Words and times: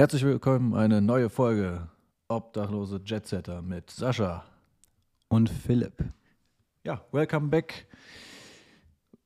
Herzlich 0.00 0.24
willkommen, 0.24 0.72
eine 0.72 1.02
neue 1.02 1.28
Folge 1.28 1.86
Obdachlose 2.28 3.02
Jetsetter 3.04 3.60
mit 3.60 3.90
Sascha. 3.90 4.46
Und 5.28 5.50
Philipp. 5.50 5.92
Ja, 6.84 7.04
welcome 7.12 7.48
back. 7.48 7.86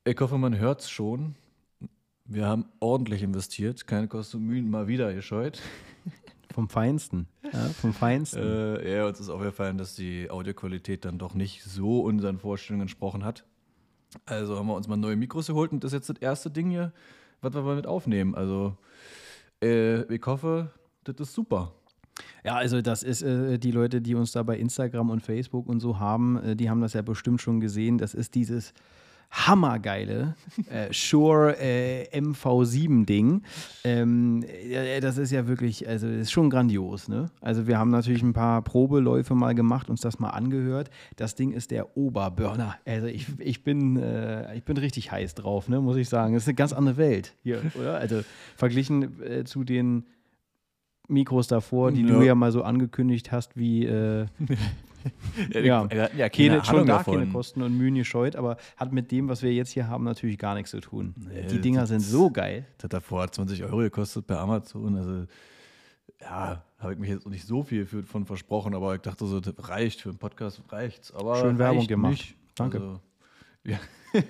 Ich 0.02 0.18
hoffe, 0.18 0.36
man 0.36 0.58
hört 0.58 0.80
es 0.80 0.90
schon. 0.90 1.36
Wir 2.25 2.46
haben 2.48 2.64
ordentlich 2.80 3.22
investiert, 3.22 3.86
keine 3.86 4.08
Kosten 4.08 4.45
Mühen 4.45 4.68
mal 4.68 4.89
wieder 4.89 5.14
gescheut. 5.14 5.62
Vom 6.52 6.68
Feinsten. 6.68 7.29
Ja, 7.52 7.68
vom 7.80 7.95
Feinsten. 7.95 8.43
Äh, 8.43 8.96
ja, 8.96 9.06
uns 9.06 9.20
ist 9.20 9.29
aufgefallen, 9.29 9.79
dass 9.79 9.95
die 9.95 10.29
Audioqualität 10.29 11.04
dann 11.04 11.18
doch 11.18 11.34
nicht 11.34 11.62
so 11.62 12.00
unseren 12.00 12.40
Vorstellungen 12.40 12.82
entsprochen 12.82 13.25
hat. 13.25 13.45
Also 14.26 14.59
haben 14.59 14.67
wir 14.67 14.75
uns 14.75 14.89
mal 14.89 14.96
neue 14.96 15.14
Mikros 15.14 15.46
geholt 15.46 15.70
und 15.70 15.84
das 15.84 15.93
ist 15.93 16.09
jetzt 16.09 16.09
das 16.09 16.18
erste 16.18 16.50
Ding 16.50 16.70
hier, 16.70 16.93
was 17.43 17.54
wir 17.54 17.62
mal 17.62 17.76
mit 17.76 17.86
aufnehmen. 17.86 18.34
Also 18.34 18.76
äh, 19.64 20.14
ich 20.14 20.25
hoffe, 20.27 20.71
das 21.04 21.17
ist 21.21 21.35
super. 21.35 21.73
Ja, 22.45 22.57
also 22.57 22.82
das 22.82 23.03
ist 23.03 23.23
äh, 23.23 23.59
die 23.59 23.71
Leute, 23.71 24.00
die 24.00 24.14
uns 24.14 24.32
da 24.32 24.43
bei 24.43 24.59
Instagram 24.59 25.11
und 25.11 25.23
Facebook 25.23 25.68
und 25.68 25.81
so 25.81 25.99
haben, 25.99 26.37
äh, 26.39 26.57
die 26.57 26.71
haben 26.71 26.81
das 26.81 26.93
ja 26.93 27.03
bestimmt 27.03 27.40
schon 27.40 27.61
gesehen. 27.61 27.99
Das 27.99 28.14
ist 28.14 28.35
dieses 28.35 28.73
hammergeile 29.34 30.36
äh, 30.70 30.93
Shure 30.93 31.56
äh, 31.58 32.08
MV7-Ding. 32.16 33.42
Ähm, 33.83 34.44
äh, 34.44 35.00
das 35.00 35.19
ist 35.19 35.33
ja 35.33 35.48
wirklich, 35.48 35.88
also 35.88 36.06
ist 36.06 36.30
schon 36.30 36.50
grandios. 36.50 37.08
Ne? 37.08 37.30
Also 37.41 37.66
wir 37.66 37.78
haben 37.78 37.91
natürlich 37.91 38.22
ein 38.22 38.33
paar 38.33 38.62
Probeläufe 38.62 39.34
mal 39.34 39.55
gemacht, 39.55 39.91
uns 39.91 40.00
das 40.00 40.20
mal 40.20 40.30
angehört. 40.30 40.89
Das 41.17 41.34
Ding 41.34 41.53
ist 41.53 41.72
der 41.72 41.97
Oberburner. 41.97 42.77
Also 42.86 43.09
ich, 43.09 43.27
ich, 43.41 43.64
bin, 43.64 43.97
äh, 43.97 44.55
ich 44.56 44.62
bin 44.62 44.77
richtig 44.77 45.11
heiß 45.11 45.34
drauf, 45.34 45.69
ne? 45.69 45.81
muss 45.81 45.97
ich 45.97 46.09
sagen. 46.09 46.34
Das 46.34 46.44
ist 46.44 46.48
eine 46.48 46.55
ganz 46.55 46.72
andere 46.72 46.97
Welt 46.97 47.34
hier, 47.42 47.61
oder? 47.75 47.97
Also 47.97 48.22
verglichen 48.56 49.20
äh, 49.22 49.44
zu 49.44 49.64
den 49.64 50.05
Mikros 51.09 51.48
davor, 51.48 51.91
die 51.91 52.03
ja. 52.03 52.14
du 52.14 52.22
ja 52.22 52.34
mal 52.37 52.53
so 52.53 52.62
angekündigt 52.62 53.33
hast, 53.33 53.56
wie 53.56 53.87
ja, 55.52 55.86
ja, 55.92 56.08
ja 56.16 56.28
keine, 56.28 56.64
schon 56.64 56.86
gar 56.86 57.05
keine 57.05 57.27
Kosten 57.27 57.62
und 57.62 57.77
Mühen 57.77 57.94
gescheut, 57.94 58.36
aber 58.36 58.56
hat 58.77 58.92
mit 58.92 59.10
dem, 59.10 59.28
was 59.28 59.42
wir 59.42 59.52
jetzt 59.52 59.70
hier 59.70 59.88
haben, 59.88 60.05
natürlich 60.05 60.38
gar 60.38 60.55
nichts 60.55 60.70
zu 60.70 60.80
tun. 60.80 61.14
Nee, 61.16 61.47
die 61.48 61.60
Dinger 61.60 61.86
sind 61.86 62.00
so 62.00 62.30
geil. 62.30 62.66
Das 62.77 62.84
hat 62.84 62.92
davor 62.92 63.30
20 63.30 63.62
Euro 63.64 63.78
gekostet 63.78 64.27
per 64.27 64.41
Amazon. 64.41 64.97
Also 64.97 65.27
ja, 66.20 66.62
habe 66.78 66.92
ich 66.92 66.98
mich 66.98 67.10
jetzt 67.10 67.27
nicht 67.27 67.47
so 67.47 67.62
viel 67.62 67.86
für, 67.86 68.02
von 68.02 68.27
versprochen, 68.27 68.75
aber 68.75 68.94
ich 68.94 69.00
dachte 69.00 69.27
so, 69.27 69.41
das 69.41 69.55
reicht 69.69 70.00
für 70.00 70.10
einen 70.10 70.19
Podcast, 70.19 70.62
reicht's. 70.69 71.12
Aber 71.12 71.36
Schön 71.36 71.58
Werbung 71.58 71.86
gemacht. 71.86 72.12
Nicht. 72.12 72.36
Danke. 72.55 72.78
Also, 72.78 73.00
ja. 73.64 73.78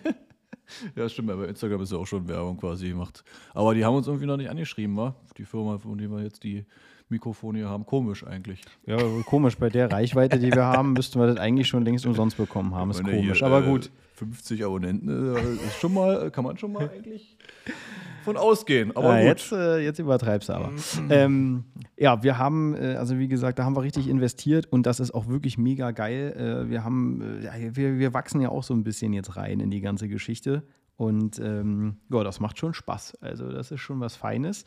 ja, 0.96 1.08
stimmt, 1.08 1.28
bei 1.28 1.46
Instagram 1.46 1.82
ist 1.82 1.92
ja 1.92 1.98
auch 1.98 2.06
schon 2.06 2.28
Werbung 2.28 2.56
quasi 2.56 2.88
gemacht. 2.88 3.24
Aber 3.52 3.74
die 3.74 3.84
haben 3.84 3.94
uns 3.94 4.06
irgendwie 4.06 4.26
noch 4.26 4.36
nicht 4.36 4.50
angeschrieben, 4.50 4.96
wa? 4.96 5.14
Die 5.36 5.44
Firma, 5.44 5.78
von 5.78 5.98
der 5.98 6.10
wir 6.10 6.22
jetzt 6.22 6.42
die 6.42 6.64
Mikrofone 7.08 7.58
hier 7.58 7.68
haben. 7.68 7.86
Komisch 7.86 8.26
eigentlich. 8.26 8.60
Ja, 8.86 8.98
komisch. 9.26 9.56
Bei 9.56 9.68
der 9.68 9.90
Reichweite, 9.90 10.38
die 10.38 10.52
wir 10.52 10.64
haben, 10.64 10.94
müssten 10.94 11.20
wir 11.20 11.26
das 11.26 11.36
eigentlich 11.36 11.68
schon 11.68 11.84
längst 11.84 12.06
umsonst 12.06 12.36
bekommen 12.36 12.74
haben. 12.74 12.90
Ist 12.90 13.02
komisch, 13.02 13.38
hier, 13.38 13.46
aber 13.46 13.64
äh, 13.64 13.68
gut. 13.68 13.90
50 14.16 14.64
Abonnenten 14.64 15.34
äh, 15.34 15.66
ist 15.66 15.80
schon 15.80 15.92
mal, 15.92 16.30
kann 16.30 16.44
man 16.44 16.56
schon 16.56 16.72
mal 16.72 16.88
eigentlich 16.94 17.36
von 18.24 18.36
ausgehen. 18.36 18.96
Aber 18.96 19.20
ja, 19.20 19.26
Jetzt, 19.26 19.52
äh, 19.52 19.78
jetzt 19.78 19.98
übertreibst 19.98 20.48
du 20.48 20.54
aber. 20.54 20.70
Mhm. 20.70 21.08
ähm, 21.10 21.64
ja, 21.96 22.22
wir 22.22 22.38
haben, 22.38 22.74
äh, 22.74 22.96
also 22.96 23.18
wie 23.18 23.28
gesagt, 23.28 23.58
da 23.58 23.64
haben 23.64 23.76
wir 23.76 23.82
richtig 23.82 24.08
investiert 24.08 24.66
und 24.66 24.86
das 24.86 25.00
ist 25.00 25.12
auch 25.12 25.28
wirklich 25.28 25.58
mega 25.58 25.90
geil. 25.92 26.64
Äh, 26.66 26.70
wir 26.70 26.84
haben, 26.84 27.20
äh, 27.44 27.76
wir, 27.76 27.98
wir 27.98 28.14
wachsen 28.14 28.40
ja 28.40 28.48
auch 28.48 28.62
so 28.62 28.74
ein 28.74 28.84
bisschen 28.84 29.12
jetzt 29.12 29.36
rein 29.36 29.60
in 29.60 29.70
die 29.70 29.80
ganze 29.80 30.08
Geschichte. 30.08 30.64
Und 30.96 31.40
ähm, 31.40 31.96
ja, 32.08 32.22
das 32.22 32.38
macht 32.38 32.58
schon 32.58 32.72
Spaß. 32.72 33.16
Also, 33.20 33.50
das 33.50 33.72
ist 33.72 33.80
schon 33.80 33.98
was 33.98 34.14
Feines. 34.14 34.64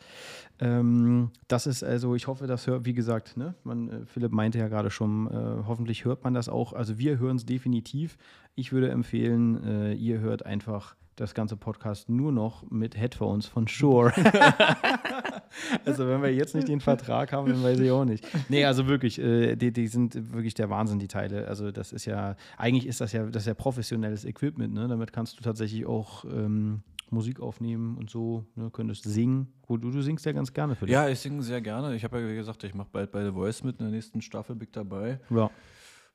Ähm, 0.58 1.30
das 1.48 1.66
ist 1.66 1.82
also, 1.82 2.14
ich 2.14 2.26
hoffe, 2.26 2.46
das 2.46 2.66
hört, 2.66 2.84
wie 2.84 2.92
gesagt, 2.92 3.36
ne, 3.38 3.54
man, 3.64 3.88
äh, 3.88 4.06
Philipp 4.06 4.32
meinte 4.32 4.58
ja 4.58 4.68
gerade 4.68 4.90
schon, 4.90 5.26
äh, 5.28 5.64
hoffentlich 5.66 6.04
hört 6.04 6.24
man 6.24 6.34
das 6.34 6.50
auch. 6.50 6.74
Also, 6.74 6.98
wir 6.98 7.18
hören 7.18 7.36
es 7.36 7.46
definitiv. 7.46 8.18
Ich 8.54 8.72
würde 8.72 8.90
empfehlen, 8.90 9.64
äh, 9.64 9.92
ihr 9.94 10.20
hört 10.20 10.44
einfach 10.44 10.96
das 11.20 11.34
ganze 11.34 11.56
Podcast 11.56 12.08
nur 12.08 12.32
noch 12.32 12.68
mit 12.70 12.96
Headphones 12.96 13.46
von 13.46 13.66
Shure. 13.68 14.12
also 15.84 16.06
wenn 16.08 16.22
wir 16.22 16.32
jetzt 16.32 16.54
nicht 16.54 16.68
den 16.68 16.80
Vertrag 16.80 17.32
haben, 17.32 17.48
dann 17.48 17.62
weiß 17.62 17.80
ich 17.80 17.90
auch 17.90 18.04
nicht. 18.04 18.26
Nee, 18.48 18.64
also 18.64 18.86
wirklich, 18.86 19.18
äh, 19.18 19.56
die, 19.56 19.72
die, 19.72 19.88
sind 19.88 20.32
wirklich 20.32 20.54
der 20.54 20.70
Wahnsinn, 20.70 20.98
die 20.98 21.08
Teile. 21.08 21.48
Also 21.48 21.70
das 21.70 21.92
ist 21.92 22.04
ja, 22.04 22.36
eigentlich 22.56 22.86
ist 22.86 23.00
das 23.00 23.12
ja, 23.12 23.26
das 23.26 23.46
ja 23.46 23.54
professionelles 23.54 24.24
Equipment, 24.24 24.74
ne? 24.74 24.88
Damit 24.88 25.12
kannst 25.12 25.38
du 25.38 25.42
tatsächlich 25.42 25.86
auch 25.86 26.24
ähm, 26.24 26.82
Musik 27.10 27.40
aufnehmen 27.40 27.96
und 27.96 28.10
so, 28.10 28.44
ne? 28.54 28.70
könntest 28.70 29.04
singen. 29.04 29.48
Gut, 29.62 29.82
du, 29.82 29.90
du 29.90 30.02
singst 30.02 30.24
ja 30.26 30.32
ganz 30.32 30.52
gerne 30.52 30.74
für 30.74 30.86
dich. 30.86 30.92
Ja, 30.92 31.08
ich 31.08 31.18
singe 31.18 31.42
sehr 31.42 31.60
gerne. 31.60 31.94
Ich 31.94 32.04
habe 32.04 32.20
ja 32.20 32.34
gesagt, 32.34 32.62
ich 32.64 32.74
mache 32.74 32.88
bald 32.92 33.10
bei 33.10 33.24
The 33.24 33.32
Voice 33.32 33.64
mit 33.64 33.78
in 33.78 33.86
der 33.86 33.94
nächsten 33.94 34.20
Staffel, 34.20 34.56
bin 34.56 34.68
dabei. 34.72 35.20
Ja. 35.30 35.50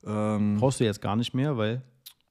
Ähm, 0.05 0.57
Brauchst 0.59 0.79
du 0.79 0.83
jetzt 0.83 1.01
gar 1.01 1.15
nicht 1.15 1.33
mehr, 1.33 1.57
weil 1.57 1.81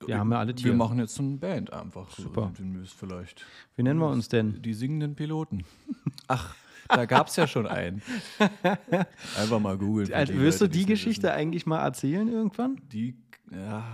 wir 0.06 0.18
haben 0.18 0.32
ja 0.32 0.38
alle 0.38 0.54
Tiere. 0.54 0.70
Wir 0.70 0.76
machen 0.76 0.98
jetzt 0.98 1.18
eine 1.18 1.36
Band 1.36 1.72
einfach. 1.72 2.10
Super. 2.10 2.52
vielleicht. 2.96 3.44
Wie 3.76 3.82
nennen 3.82 4.00
wir 4.00 4.08
uns 4.08 4.28
denn? 4.28 4.60
Die 4.62 4.74
singenden 4.74 5.14
Piloten. 5.14 5.64
Ach, 6.28 6.54
da 6.88 7.04
gab 7.06 7.28
es 7.28 7.36
ja 7.36 7.46
schon 7.46 7.66
einen. 7.66 8.02
Einfach 9.38 9.58
mal 9.60 9.78
googeln. 9.78 10.12
Also, 10.12 10.34
wirst 10.34 10.60
du 10.60 10.68
die 10.68 10.84
Geschichte 10.84 11.28
wissen. 11.28 11.34
eigentlich 11.34 11.66
mal 11.66 11.82
erzählen 11.82 12.28
irgendwann? 12.28 12.80
Die, 12.92 13.16
ja. 13.50 13.84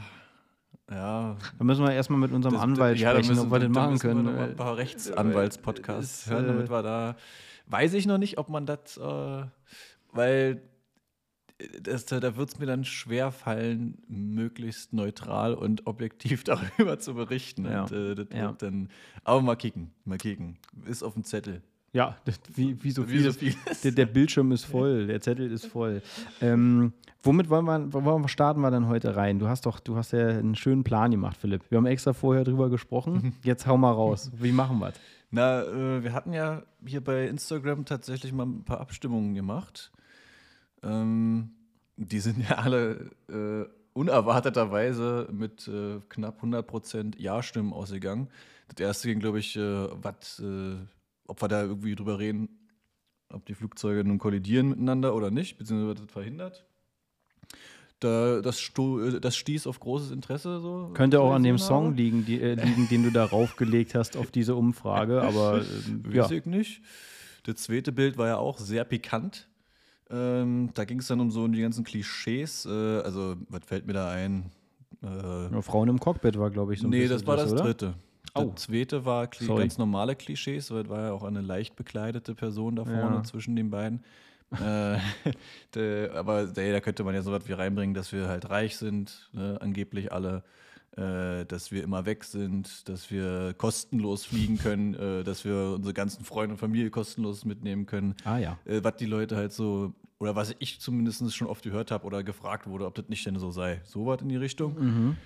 Ja. 0.91 1.37
Da 1.59 1.65
müssen 1.65 1.85
wir 1.85 1.93
erstmal 1.93 2.19
mit 2.19 2.33
unserem 2.33 2.55
das, 2.55 2.63
Anwalt 2.63 2.99
ja, 2.99 3.11
sprechen, 3.11 3.29
müssen, 3.29 3.47
ob 3.47 3.51
wir 3.51 3.59
den 3.59 3.73
machen 3.73 3.99
können. 3.99 4.25
Wir 4.25 4.43
ein 4.43 4.57
paar 4.57 4.77
Rechtsanwaltspodcasts 4.77 6.31
hören, 6.31 6.47
damit 6.47 6.71
wir 6.71 6.83
da. 6.83 7.17
Weiß 7.67 7.93
ich 7.93 8.07
noch 8.07 8.19
nicht, 8.19 8.39
ob 8.39 8.49
man 8.49 8.65
das, 8.65 8.97
äh, 8.97 9.43
weil 10.13 10.63
das, 11.83 12.07
da 12.07 12.37
wird 12.37 12.49
es 12.49 12.59
mir 12.59 12.67
dann 12.67 12.85
schwer 12.85 13.33
fallen, 13.33 13.99
möglichst 14.09 14.93
neutral 14.93 15.55
und 15.55 15.87
objektiv 15.87 16.45
darüber 16.79 16.99
zu 16.99 17.15
berichten. 17.15 17.65
Ja. 17.65 17.83
Und, 17.83 17.93
äh, 17.93 18.15
das 18.15 18.27
ja. 18.33 18.53
dann, 18.53 18.89
aber 19.25 19.43
mal 19.43 19.57
kicken, 19.57 19.91
mal 20.05 20.19
kicken. 20.19 20.57
Ist 20.87 21.03
auf 21.03 21.15
dem 21.15 21.25
Zettel. 21.25 21.63
Ja, 21.93 22.17
wie, 22.55 22.83
wie 22.85 22.91
so 22.91 23.09
wie 23.09 23.21
So 23.21 23.33
viel 23.33 23.55
der, 23.83 23.93
der, 23.93 24.07
Bildschirm 24.07 24.53
ist 24.53 24.65
voll, 24.65 25.07
der 25.07 25.21
Zettel 25.23 25.51
ist 25.51 25.67
voll. 25.67 26.03
Ähm, 26.43 26.93
womit 27.23 27.49
wollen 27.49 27.65
wir, 27.65 27.79
wir, 27.93 28.29
starten 28.29 28.61
wir 28.61 28.71
dann 28.71 28.89
heute 28.89 29.17
rein? 29.17 29.39
Du 29.39 29.49
hast 29.49 29.65
doch, 29.65 29.81
du 29.81 29.97
hast 29.97 30.13
ja 30.13 30.29
einen 30.29 30.55
schönen 30.55 30.85
Plan 30.85 31.11
gemacht, 31.11 31.39
Philipp. 31.41 31.63
Wir 31.71 31.79
haben 31.79 31.87
extra 31.87 32.13
vorher 32.13 32.45
drüber 32.45 32.69
gesprochen. 32.69 33.35
Jetzt 33.43 33.67
hau 33.67 33.79
mal 33.79 33.91
raus. 33.91 34.31
Wie 34.39 34.53
machen 34.53 34.79
wir 34.81 34.89
es? 34.89 34.95
Na, 35.31 35.63
äh, 35.63 36.03
wir 36.03 36.13
hatten 36.13 36.35
ja 36.35 36.63
hier 36.85 37.03
bei 37.03 37.27
Instagram 37.27 37.87
tatsächlich 37.87 38.33
mal 38.33 38.47
ein 38.47 38.65
paar 38.65 38.81
Abstimmungen 38.81 39.35
gemacht. 39.35 39.91
Ähm, 40.83 41.51
die 41.97 42.21
sind 42.21 42.39
ja 42.49 42.57
alle 42.57 43.11
äh, 43.29 43.69
unerwarteterweise 43.93 45.29
mit 45.33 45.69
äh, 45.69 46.01
knapp 46.09 46.43
100% 46.43 47.19
Ja-Stimmen 47.19 47.73
ausgegangen. 47.73 48.29
Das 48.69 48.81
erste 48.81 49.09
ging, 49.09 49.19
glaube 49.19 49.41
ich, 49.41 49.57
äh, 49.57 49.89
wat, 50.03 50.41
äh, 50.45 50.77
ob 51.27 51.43
wir 51.43 51.49
da 51.49 51.63
irgendwie 51.63 51.95
drüber 51.95 52.19
reden, 52.19 52.49
ob 53.31 53.45
die 53.47 53.55
Flugzeuge 53.55 54.05
nun 54.05 54.19
kollidieren 54.19 54.69
miteinander 54.69 55.15
oder 55.15 55.31
nicht, 55.31 55.59
beziehungsweise 55.59 55.89
wird 55.89 56.01
das 56.01 56.13
verhindert. 56.13 56.65
Da, 58.01 58.41
das, 58.41 58.71
äh, 58.79 59.19
das, 59.21 59.37
stieß 59.37 59.67
auf 59.67 59.81
großes 59.81 60.13
Interesse. 60.13 60.61
So, 60.61 60.91
Könnte 60.95 61.21
auch 61.21 61.33
an 61.33 61.43
dem 61.43 61.59
Song 61.59 61.97
liegen, 61.97 62.25
die, 62.25 62.41
äh, 62.41 62.55
liegen, 62.55 62.89
den 62.89 63.03
du 63.03 63.11
da 63.11 63.25
raufgelegt 63.25 63.97
hast 63.97 64.17
auf 64.17 64.31
diese 64.31 64.55
Umfrage, 64.55 65.23
aber 65.23 65.63
äh, 66.13 66.15
ja. 66.15 66.25
Weiß 66.25 66.31
ich 66.31 66.47
nicht. 66.47 66.83
Das 67.43 67.57
zweite 67.57 67.91
Bild 67.91 68.17
war 68.17 68.29
ja 68.29 68.37
auch 68.37 68.59
sehr 68.59 68.85
pikant. 68.85 69.48
Ähm, 70.11 70.71
da 70.75 70.85
ging 70.85 71.01
es 71.01 71.07
dann 71.07 71.21
um 71.21 71.31
so 71.31 71.47
die 71.49 71.61
ganzen 71.61 71.85
Klischees. 71.85 72.67
Äh, 72.67 73.01
also, 73.01 73.37
was 73.49 73.65
fällt 73.67 73.87
mir 73.87 73.93
da 73.93 74.11
ein? 74.11 74.51
Äh, 75.03 75.63
Frauen 75.63 75.89
im 75.89 76.01
Cockpit 76.01 76.39
war, 76.39 76.51
glaube 76.51 76.75
ich, 76.75 76.81
so 76.81 76.87
ein 76.87 76.91
Nee, 76.91 77.09
das 77.09 77.27
war 77.27 77.37
das, 77.37 77.51
das 77.51 77.61
dritte. 77.61 77.95
Oh. 78.35 78.53
Das 78.55 78.65
zweite 78.65 79.05
war 79.05 79.27
ganz 79.27 79.79
normale 79.79 80.17
Klischees, 80.17 80.71
weil 80.71 80.83
es 80.83 80.89
war 80.89 81.03
ja 81.03 81.13
auch 81.13 81.23
eine 81.23 81.41
leicht 81.41 81.77
bekleidete 81.77 82.35
Person 82.35 82.77
da 82.77 82.85
vorne 82.85 83.17
ja. 83.17 83.23
zwischen 83.23 83.57
den 83.57 83.71
beiden. 83.71 84.05
äh, 84.53 84.99
de, 85.75 86.11
aber 86.11 86.47
de, 86.47 86.73
da 86.73 86.81
könnte 86.81 87.05
man 87.05 87.15
ja 87.15 87.23
so 87.23 87.33
was 87.33 87.47
wie 87.49 87.53
reinbringen, 87.53 87.95
dass 87.95 88.13
wir 88.13 88.29
halt 88.29 88.49
reich 88.49 88.77
sind, 88.77 89.31
ne, 89.33 89.59
angeblich 89.61 90.13
alle 90.13 90.43
äh, 90.99 91.45
dass 91.47 91.71
wir 91.71 91.85
immer 91.85 92.07
weg 92.07 92.25
sind, 92.25 92.89
dass 92.89 93.11
wir 93.11 93.55
kostenlos 93.57 94.25
fliegen 94.25 94.59
können, 94.59 94.95
äh, 94.95 95.23
dass 95.23 95.45
wir 95.45 95.75
unsere 95.77 95.95
ganzen 95.95 96.25
Freunde 96.25 96.55
und 96.55 96.59
Familie 96.59 96.91
kostenlos 96.91 97.45
mitnehmen 97.45 97.87
können. 97.87 98.15
Ah 98.25 98.39
ja. 98.39 98.59
Äh, 98.65 98.83
was 98.83 98.97
die 98.97 99.07
Leute 99.07 99.37
halt 99.37 99.53
so, 99.53 99.95
oder 100.19 100.35
was 100.35 100.57
ich 100.59 100.81
zumindest 100.81 101.37
schon 101.37 101.47
oft 101.47 101.63
gehört 101.63 101.93
habe 101.93 102.05
oder 102.05 102.25
gefragt 102.25 102.67
wurde, 102.67 102.85
ob 102.85 102.97
das 102.97 103.09
nicht 103.09 103.25
denn 103.27 103.39
so 103.39 103.53
sei. 103.53 103.81
So 103.85 104.07
was 104.07 104.21
in 104.23 104.29
die 104.29 104.37
Richtung. 104.37 104.75
Mhm. 104.79 105.17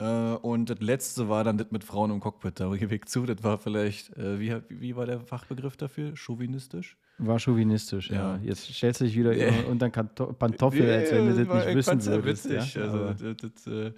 Äh, 0.00 0.04
und 0.04 0.68
das 0.68 0.80
letzte 0.80 1.28
war 1.28 1.44
dann 1.44 1.58
das 1.58 1.70
mit 1.70 1.84
Frauen 1.84 2.10
im 2.10 2.18
Cockpit. 2.18 2.58
Da 2.58 2.68
gebe 2.74 2.94
ich 2.94 3.04
zu, 3.04 3.24
das 3.24 3.44
war 3.44 3.58
vielleicht, 3.58 4.16
äh, 4.16 4.40
wie, 4.40 4.56
wie 4.68 4.96
war 4.96 5.06
der 5.06 5.20
Fachbegriff 5.20 5.76
dafür? 5.76 6.16
Chauvinistisch? 6.16 6.96
War 7.18 7.38
chauvinistisch, 7.38 8.10
ja. 8.10 8.36
ja. 8.36 8.40
Jetzt 8.42 8.64
stellst 8.72 9.00
du 9.00 9.04
dich 9.04 9.16
wieder 9.16 9.30
nee. 9.30 9.62
unter 9.68 9.90
Pantoffel, 9.90 10.90
als 10.90 11.12
wenn 11.12 11.28
du 11.28 11.44
das 11.44 11.66
nicht 11.66 11.76
wissen 11.76 12.06
würdest. 12.06 12.50
Witzig. 12.50 12.74
Ja? 12.74 12.82
Also, 12.82 13.34
das, 13.34 13.36
das, 13.54 13.92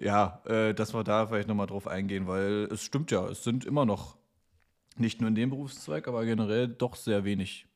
ja, 0.00 0.40
äh, 0.46 0.74
dass 0.74 0.94
wir 0.94 1.04
da 1.04 1.26
vielleicht 1.26 1.48
nochmal 1.48 1.66
drauf 1.66 1.86
eingehen, 1.86 2.26
weil 2.26 2.68
es 2.70 2.82
stimmt 2.82 3.10
ja, 3.10 3.26
es 3.28 3.44
sind 3.44 3.64
immer 3.64 3.84
noch 3.84 4.16
nicht 4.96 5.20
nur 5.20 5.28
in 5.28 5.34
dem 5.34 5.50
Berufszweig, 5.50 6.08
aber 6.08 6.24
generell 6.24 6.68
doch 6.68 6.96
sehr 6.96 7.24
wenig 7.24 7.66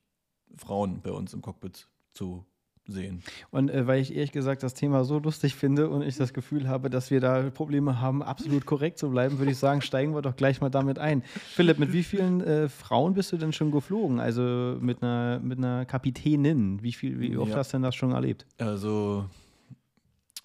Frauen 0.56 1.00
bei 1.02 1.10
uns 1.10 1.32
im 1.34 1.42
Cockpit 1.42 1.88
zu 2.12 2.44
sehen. 2.86 3.22
Und 3.50 3.70
äh, 3.70 3.86
weil 3.86 4.00
ich 4.00 4.12
ehrlich 4.14 4.32
gesagt 4.32 4.64
das 4.64 4.74
Thema 4.74 5.04
so 5.04 5.18
lustig 5.20 5.54
finde 5.54 5.88
und 5.88 6.02
ich 6.02 6.16
das 6.16 6.34
Gefühl 6.34 6.68
habe, 6.68 6.90
dass 6.90 7.12
wir 7.12 7.20
da 7.20 7.48
Probleme 7.50 8.00
haben, 8.00 8.22
absolut 8.24 8.66
korrekt 8.66 8.98
zu 8.98 9.10
bleiben, 9.10 9.38
würde 9.38 9.52
ich 9.52 9.58
sagen, 9.58 9.82
steigen 9.82 10.14
wir 10.14 10.22
doch 10.22 10.34
gleich 10.34 10.60
mal 10.60 10.68
damit 10.68 10.98
ein. 10.98 11.22
Philipp, 11.22 11.78
mit 11.78 11.92
wie 11.92 12.02
vielen 12.02 12.40
äh, 12.40 12.68
Frauen 12.68 13.14
bist 13.14 13.30
du 13.30 13.36
denn 13.36 13.52
schon 13.52 13.70
geflogen? 13.70 14.18
Also 14.18 14.76
mit 14.80 15.02
einer, 15.02 15.38
mit 15.38 15.58
einer 15.58 15.84
Kapitänin. 15.86 16.82
Wie, 16.82 16.92
viel, 16.92 17.20
wie 17.20 17.36
oft 17.36 17.52
Ja. 17.52 17.58
hast 17.58 17.72
du 17.72 17.76
denn 17.76 17.82
das 17.82 17.94
schon 17.94 18.10
erlebt? 18.12 18.46
Also, 18.58 19.26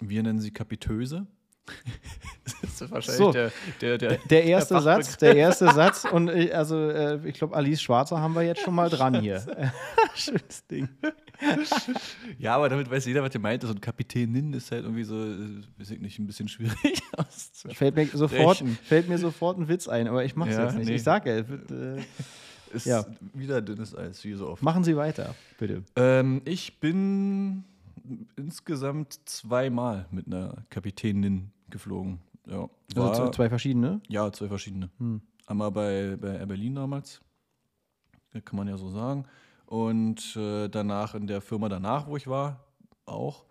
wir 0.00 0.22
nennen 0.22 0.38
sie 0.38 0.52
Kapitöse. 0.52 1.26
das 2.62 2.80
ist 2.80 2.90
wahrscheinlich 2.90 3.18
So. 3.18 3.32
der, 3.32 3.50
der, 3.80 3.98
der, 3.98 4.18
Der 4.30 4.44
erste 4.44 4.74
der 4.74 4.82
Satz, 4.82 5.16
der 5.18 5.36
erste 5.36 5.72
Satz 5.72 6.04
und 6.04 6.28
ich, 6.30 6.54
also 6.54 6.88
äh, 6.88 7.18
ich 7.28 7.34
glaube, 7.34 7.54
Alice 7.56 7.80
Schwarzer 7.82 8.20
haben 8.20 8.34
wir 8.34 8.42
jetzt 8.42 8.60
schon 8.62 8.74
mal 8.74 8.88
dran 8.90 9.20
hier. 9.20 9.44
Schönes 10.14 10.66
Ding. 10.70 10.88
Ja, 12.38 12.56
aber 12.56 12.68
damit 12.68 12.90
weiß 12.90 13.06
jeder, 13.06 13.22
was 13.22 13.34
ihr 13.34 13.40
meint. 13.40 13.62
So 13.62 13.68
ein 13.68 13.80
Kapitänin 13.80 14.52
ist 14.52 14.70
halt 14.72 14.82
irgendwie 14.84 15.04
so, 15.04 15.14
äh, 15.22 15.62
weiß 15.78 15.90
ich 15.90 16.00
nicht, 16.00 16.18
ein 16.18 16.26
bisschen 16.26 16.48
schwierig. 16.48 17.02
Fällt 17.74 17.94
mir 17.96 18.06
sofort, 18.06 18.62
fällt 18.84 19.08
mir 19.08 19.18
sofort 19.18 19.58
ein 19.58 19.68
Witz 19.68 19.88
ein, 19.88 20.08
aber 20.08 20.24
ich 20.24 20.34
mache 20.36 20.50
es 20.50 20.56
Ja, 20.56 20.64
jetzt 20.64 20.76
nicht. 20.78 20.88
nee. 20.88 20.94
Ich 20.96 21.02
sage, 21.02 21.30
es 21.32 21.48
wird, 21.48 21.70
äh, 21.70 22.02
Ist 22.74 22.86
Ja. 22.86 23.04
wieder 23.34 23.60
dünnes 23.62 23.96
Eis, 23.96 24.24
wie 24.24 24.34
so 24.34 24.48
oft. 24.48 24.62
machen 24.62 24.84
Sie 24.84 24.96
weiter, 24.96 25.34
bitte. 25.58 25.82
Ähm, 25.96 26.42
ich 26.44 26.80
bin 26.80 27.64
insgesamt 28.36 29.20
zweimal 29.26 30.06
mit 30.10 30.26
einer 30.26 30.64
Kapitänin 30.70 31.50
geflogen. 31.70 32.20
Ja, 32.46 32.68
war, 32.94 33.10
Also 33.10 33.30
zwei 33.30 33.48
verschiedene. 33.48 34.00
ja 34.08 34.30
zwei 34.32 34.48
verschiedene. 34.48 34.90
Hm. 34.98 35.20
Einmal 35.46 35.70
bei, 35.70 36.16
bei 36.20 36.36
Air 36.36 36.46
Berlin 36.46 36.74
damals, 36.74 37.20
Ja, 38.34 38.40
kann 38.40 38.56
man 38.56 38.68
ja 38.68 38.76
so 38.76 38.90
sagen. 38.90 39.24
Und 39.66 40.34
äh, 40.36 40.68
danach 40.68 41.14
in 41.14 41.26
der 41.26 41.40
Firma 41.40 41.68
danach, 41.68 42.06
wo 42.06 42.16
ich 42.16 42.26
war, 42.26 42.64
auch. 43.04 43.44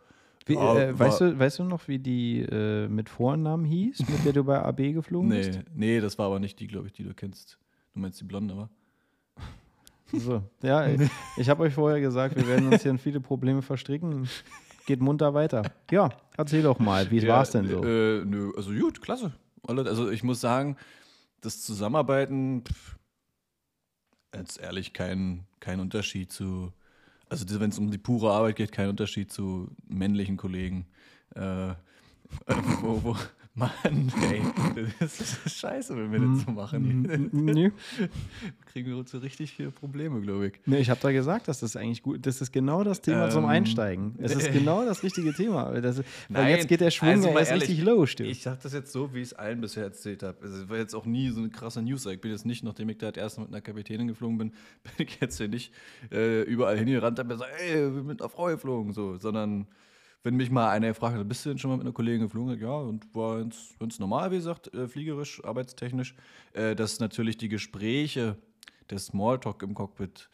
Wie, 0.45 0.53
äh, 0.55 0.97
weißt, 0.97 1.21
war- 1.21 1.31
du, 1.31 1.39
weißt 1.39 1.59
du 1.59 1.63
noch, 1.65 1.87
wie 1.87 1.99
die 1.99 2.39
äh, 2.41 2.87
mit 2.87 3.09
Vornamen 3.09 3.65
hieß, 3.65 4.07
mit 4.07 4.25
der 4.25 4.33
du 4.33 4.43
bei 4.43 4.59
AB 4.63 4.93
geflogen 4.93 5.29
Nee, 5.29 5.37
bist? 5.47 5.59
nee, 5.75 5.99
das 5.99 6.17
war 6.17 6.27
aber 6.27 6.39
nicht 6.39 6.59
die, 6.59 6.67
glaube 6.67 6.87
ich, 6.87 6.93
die 6.93 7.03
du 7.03 7.13
kennst. 7.13 7.59
Du 7.93 7.99
meinst 7.99 8.19
die 8.21 8.23
Blonde, 8.25 8.53
aber? 8.53 8.69
So. 10.13 10.41
Ja, 10.63 10.87
ich, 10.89 11.09
ich 11.37 11.49
habe 11.49 11.63
euch 11.63 11.73
vorher 11.73 11.99
gesagt, 11.99 12.35
wir 12.35 12.47
werden 12.47 12.67
uns 12.67 12.81
hier 12.83 12.91
in 12.91 12.97
viele 12.97 13.19
Probleme 13.19 13.61
verstricken. 13.61 14.27
Geht 14.87 15.01
munter 15.01 15.33
weiter. 15.33 15.63
Ja, 15.91 16.09
erzähl 16.37 16.63
doch 16.63 16.79
mal, 16.79 17.11
wie 17.11 17.19
Ja, 17.19 17.27
war 17.27 17.41
es 17.43 17.51
denn 17.51 17.67
so? 17.67 17.83
Äh, 17.83 18.23
nö, 18.23 18.53
also 18.55 18.71
gut, 18.71 19.01
klasse. 19.01 19.33
Also 19.67 20.09
ich 20.09 20.23
muss 20.23 20.39
sagen, 20.39 20.77
das 21.41 21.61
Zusammenarbeiten, 21.61 22.63
pff, 22.63 22.95
jetzt 24.33 24.61
ehrlich, 24.61 24.93
kein, 24.93 25.43
kein 25.59 25.81
Unterschied 25.81 26.31
zu, 26.31 26.71
also 27.27 27.59
wenn 27.59 27.69
es 27.69 27.77
um 27.77 27.91
die 27.91 27.97
pure 27.97 28.31
Arbeit 28.31 28.55
geht, 28.55 28.71
kein 28.71 28.87
Unterschied 28.87 29.29
zu 29.29 29.69
männlichen 29.89 30.37
Kollegen. 30.37 30.87
Äh, 31.35 31.73
wo, 32.81 33.03
wo, 33.03 33.17
Mann, 33.57 34.11
ey, 34.31 34.41
das 34.99 35.19
ist 35.19 35.59
scheiße, 35.59 35.97
wenn 35.97 36.11
wir 36.11 36.19
das 36.19 36.45
so 36.45 36.51
machen. 36.51 37.05
N- 37.09 37.29
Nö. 37.33 37.71
Kriegen 38.71 38.89
wir 38.95 39.03
so 39.05 39.17
richtig 39.17 39.51
viele 39.53 39.71
Probleme, 39.71 40.21
glaube 40.21 40.47
ich. 40.47 40.53
Nee, 40.65 40.77
ich 40.77 40.89
habe 40.91 40.99
da 41.01 41.11
gesagt, 41.11 41.47
dass 41.47 41.59
das 41.61 41.75
eigentlich 41.75 42.03
gut 42.03 42.25
Das 42.25 42.39
ist 42.39 42.51
genau 42.51 42.83
das 42.83 43.01
Thema 43.01 43.29
zum 43.31 43.45
Ähm, 43.45 43.49
Einsteigen. 43.49 44.15
Es 44.19 44.35
ist 44.35 44.51
genau 44.51 44.85
das 44.85 45.01
richtige 45.01 45.33
Thema. 45.33 45.71
Das, 45.81 45.97
weil 45.97 46.03
Nein, 46.29 46.49
jetzt 46.55 46.67
geht 46.67 46.81
der 46.81 46.91
Schwung 46.91 47.09
also 47.09 47.29
erst 47.29 47.51
ehrlich, 47.51 47.69
richtig 47.69 47.83
los, 47.85 48.09
stimmt. 48.11 48.29
Ich 48.29 48.43
sage 48.43 48.59
das 48.61 48.73
jetzt 48.73 48.91
so, 48.91 49.13
wie 49.13 49.19
ich 49.21 49.29
es 49.29 49.33
allen 49.33 49.59
bisher 49.61 49.83
erzählt 49.83 50.21
habe. 50.23 50.37
Also, 50.43 50.63
es 50.63 50.69
war 50.69 50.77
jetzt 50.77 50.93
auch 50.93 51.05
nie 51.05 51.29
so 51.31 51.39
eine 51.39 51.49
krasse 51.49 51.81
News. 51.81 52.05
Ich 52.05 52.21
bin 52.21 52.31
jetzt 52.31 52.45
nicht, 52.45 52.63
nachdem 52.63 52.89
ich 52.89 52.99
da 52.99 53.11
das 53.11 53.21
erste 53.21 53.39
Mal 53.41 53.45
mit 53.47 53.55
einer 53.55 53.61
Kapitänin 53.61 54.07
geflogen 54.07 54.37
bin, 54.37 54.49
bin 54.97 55.07
ich 55.07 55.19
jetzt 55.19 55.37
hier 55.37 55.47
nicht 55.47 55.73
äh, 56.11 56.43
überall 56.43 56.77
hingerannt 56.77 57.17
und 57.19 57.25
habe 57.25 57.33
gesagt, 57.35 57.51
ey, 57.59 57.75
wir 57.75 57.91
sind 57.93 58.05
mit 58.05 58.21
einer 58.21 58.29
Frau 58.29 58.45
geflogen, 58.45 58.93
so, 58.93 59.17
sondern 59.17 59.65
wenn 60.23 60.35
mich 60.35 60.49
mal 60.51 60.69
einer 60.69 60.87
gefragt 60.89 61.15
hat, 61.17 61.27
bist 61.27 61.45
du 61.45 61.49
denn 61.49 61.57
schon 61.57 61.69
mal 61.71 61.77
mit 61.77 61.85
einer 61.85 61.93
Kollegin 61.93 62.21
geflogen? 62.21 62.59
Ja, 62.59 62.75
und 62.75 63.13
war 63.15 63.43
ganz, 63.79 63.99
normal, 63.99 64.31
wie 64.31 64.35
gesagt, 64.37 64.73
äh, 64.73 64.87
fliegerisch, 64.87 65.43
arbeitstechnisch, 65.43 66.15
äh, 66.53 66.75
dass 66.75 66.99
natürlich 66.99 67.37
die 67.37 67.49
Gespräche, 67.49 68.37
der 68.89 68.99
Smalltalk 68.99 69.63
im 69.63 69.73
Cockpit 69.73 70.29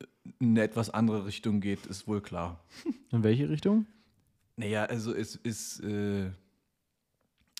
äh, 0.00 0.04
in 0.40 0.50
eine 0.50 0.62
etwas 0.62 0.88
andere 0.90 1.26
Richtung 1.26 1.60
geht, 1.60 1.84
ist 1.86 2.06
wohl 2.08 2.20
klar. 2.22 2.64
In 3.10 3.22
welche 3.22 3.48
Richtung? 3.48 3.86
Naja, 4.56 4.84
also 4.84 5.12
es 5.14 5.36
ist, 5.36 5.80
äh, 5.80 6.30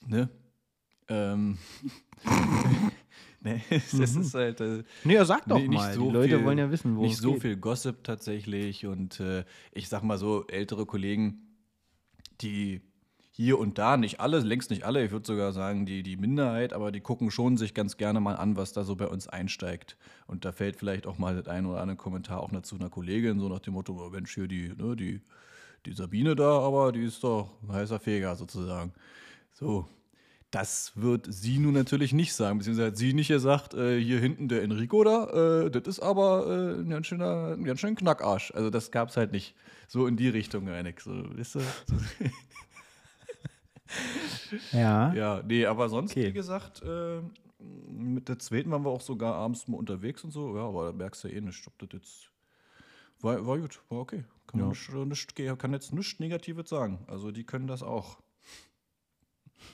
ne? 0.06 0.28
Ähm, 1.08 1.58
ne, 3.40 3.60
es, 3.70 3.92
es 3.92 4.16
ist 4.16 4.34
halt 4.34 4.60
äh, 4.60 4.84
Nee, 5.04 5.14
ja, 5.14 5.24
sag 5.24 5.46
doch 5.46 5.58
nee, 5.58 5.68
nicht 5.68 5.78
mal. 5.78 5.94
so 5.94 6.06
die 6.06 6.12
Leute 6.12 6.36
viel- 6.38 6.44
wollen 6.44 6.58
ja 6.58 6.70
wissen, 6.70 6.96
wo 6.96 7.02
nicht 7.02 7.16
so 7.18 7.32
geht. 7.32 7.42
viel 7.42 7.56
Gossip 7.56 8.04
tatsächlich 8.04 8.86
und 8.86 9.20
äh, 9.20 9.44
ich 9.72 9.88
sag 9.88 10.02
mal 10.02 10.18
so, 10.18 10.46
ältere 10.46 10.86
Kollegen, 10.86 11.53
die 12.40 12.82
hier 13.36 13.58
und 13.58 13.78
da, 13.78 13.96
nicht 13.96 14.20
alle, 14.20 14.38
längst 14.38 14.70
nicht 14.70 14.84
alle, 14.84 15.04
ich 15.04 15.10
würde 15.10 15.26
sogar 15.26 15.52
sagen, 15.52 15.86
die, 15.86 16.04
die 16.04 16.16
Minderheit, 16.16 16.72
aber 16.72 16.92
die 16.92 17.00
gucken 17.00 17.32
schon 17.32 17.56
sich 17.56 17.74
ganz 17.74 17.96
gerne 17.96 18.20
mal 18.20 18.36
an, 18.36 18.56
was 18.56 18.72
da 18.72 18.84
so 18.84 18.94
bei 18.94 19.08
uns 19.08 19.26
einsteigt. 19.26 19.96
Und 20.28 20.44
da 20.44 20.52
fällt 20.52 20.76
vielleicht 20.76 21.04
auch 21.08 21.18
mal 21.18 21.34
das 21.34 21.48
ein 21.48 21.66
oder 21.66 21.80
andere 21.80 21.96
Kommentar 21.96 22.40
auch 22.40 22.52
dazu 22.52 22.76
einer 22.76 22.90
Kollegin, 22.90 23.40
so 23.40 23.48
nach 23.48 23.58
dem 23.58 23.74
Motto, 23.74 24.00
oh, 24.00 24.08
Mensch, 24.08 24.32
hier 24.34 24.46
die, 24.46 24.68
ne, 24.68 24.94
die, 24.94 25.20
die 25.84 25.92
Sabine 25.94 26.36
da, 26.36 26.60
aber 26.60 26.92
die 26.92 27.02
ist 27.02 27.24
doch 27.24 27.50
ein 27.64 27.72
heißer 27.72 27.98
Feger 27.98 28.36
sozusagen. 28.36 28.92
So, 29.52 29.88
das 30.54 30.92
wird 30.94 31.26
sie 31.32 31.58
nun 31.58 31.74
natürlich 31.74 32.12
nicht 32.12 32.32
sagen, 32.34 32.58
beziehungsweise 32.58 32.88
hat 32.88 32.96
sie 32.96 33.12
nicht 33.12 33.28
gesagt, 33.28 33.74
äh, 33.74 34.00
hier 34.00 34.20
hinten 34.20 34.48
der 34.48 34.62
Enrico 34.62 35.02
da, 35.02 35.64
äh, 35.64 35.70
das 35.70 35.82
ist 35.86 36.00
aber 36.00 36.46
äh, 36.46 36.80
ein 36.80 36.90
ganz 36.90 37.06
schöner, 37.08 37.54
ein 37.56 37.64
ganz 37.64 37.80
schöner 37.80 37.96
Knackarsch. 37.96 38.52
Also 38.54 38.70
das 38.70 38.90
gab 38.90 39.08
es 39.08 39.16
halt 39.16 39.32
nicht. 39.32 39.54
So 39.88 40.06
in 40.06 40.16
die 40.16 40.28
Richtung, 40.28 40.68
Reinig. 40.68 41.00
So, 41.00 41.12
weißt 41.36 41.56
du? 41.56 41.60
so, 41.60 41.96
Ja. 44.72 45.12
ja, 45.14 45.42
nee, 45.46 45.66
aber 45.66 45.88
sonst, 45.88 46.12
Okay. 46.12 46.28
wie 46.28 46.32
gesagt, 46.32 46.82
äh, 46.82 47.20
mit 47.88 48.28
der 48.28 48.38
zweiten 48.38 48.70
waren 48.70 48.84
wir 48.84 48.90
auch 48.90 49.00
sogar 49.00 49.34
abends 49.34 49.68
mal 49.68 49.76
unterwegs 49.76 50.24
und 50.24 50.30
so. 50.30 50.56
Ja, 50.56 50.64
aber 50.68 50.86
da 50.86 50.92
merkst 50.92 51.24
du 51.24 51.28
ja 51.28 51.34
eh 51.36 51.40
nicht, 51.40 51.66
ob 51.66 51.78
das 51.78 51.88
jetzt. 51.92 52.30
War, 53.20 53.46
war 53.46 53.58
gut, 53.58 53.80
war 53.88 54.00
okay. 54.00 54.24
Kann, 54.46 54.60
man 54.60 54.68
nicht, 54.70 54.88
äh, 54.90 55.04
nicht, 55.04 55.58
kann 55.58 55.72
jetzt 55.72 55.92
nichts 55.92 56.18
Negatives 56.18 56.68
sagen. 56.68 56.98
Also 57.06 57.30
die 57.30 57.44
können 57.44 57.66
das 57.66 57.82
auch. 57.82 58.18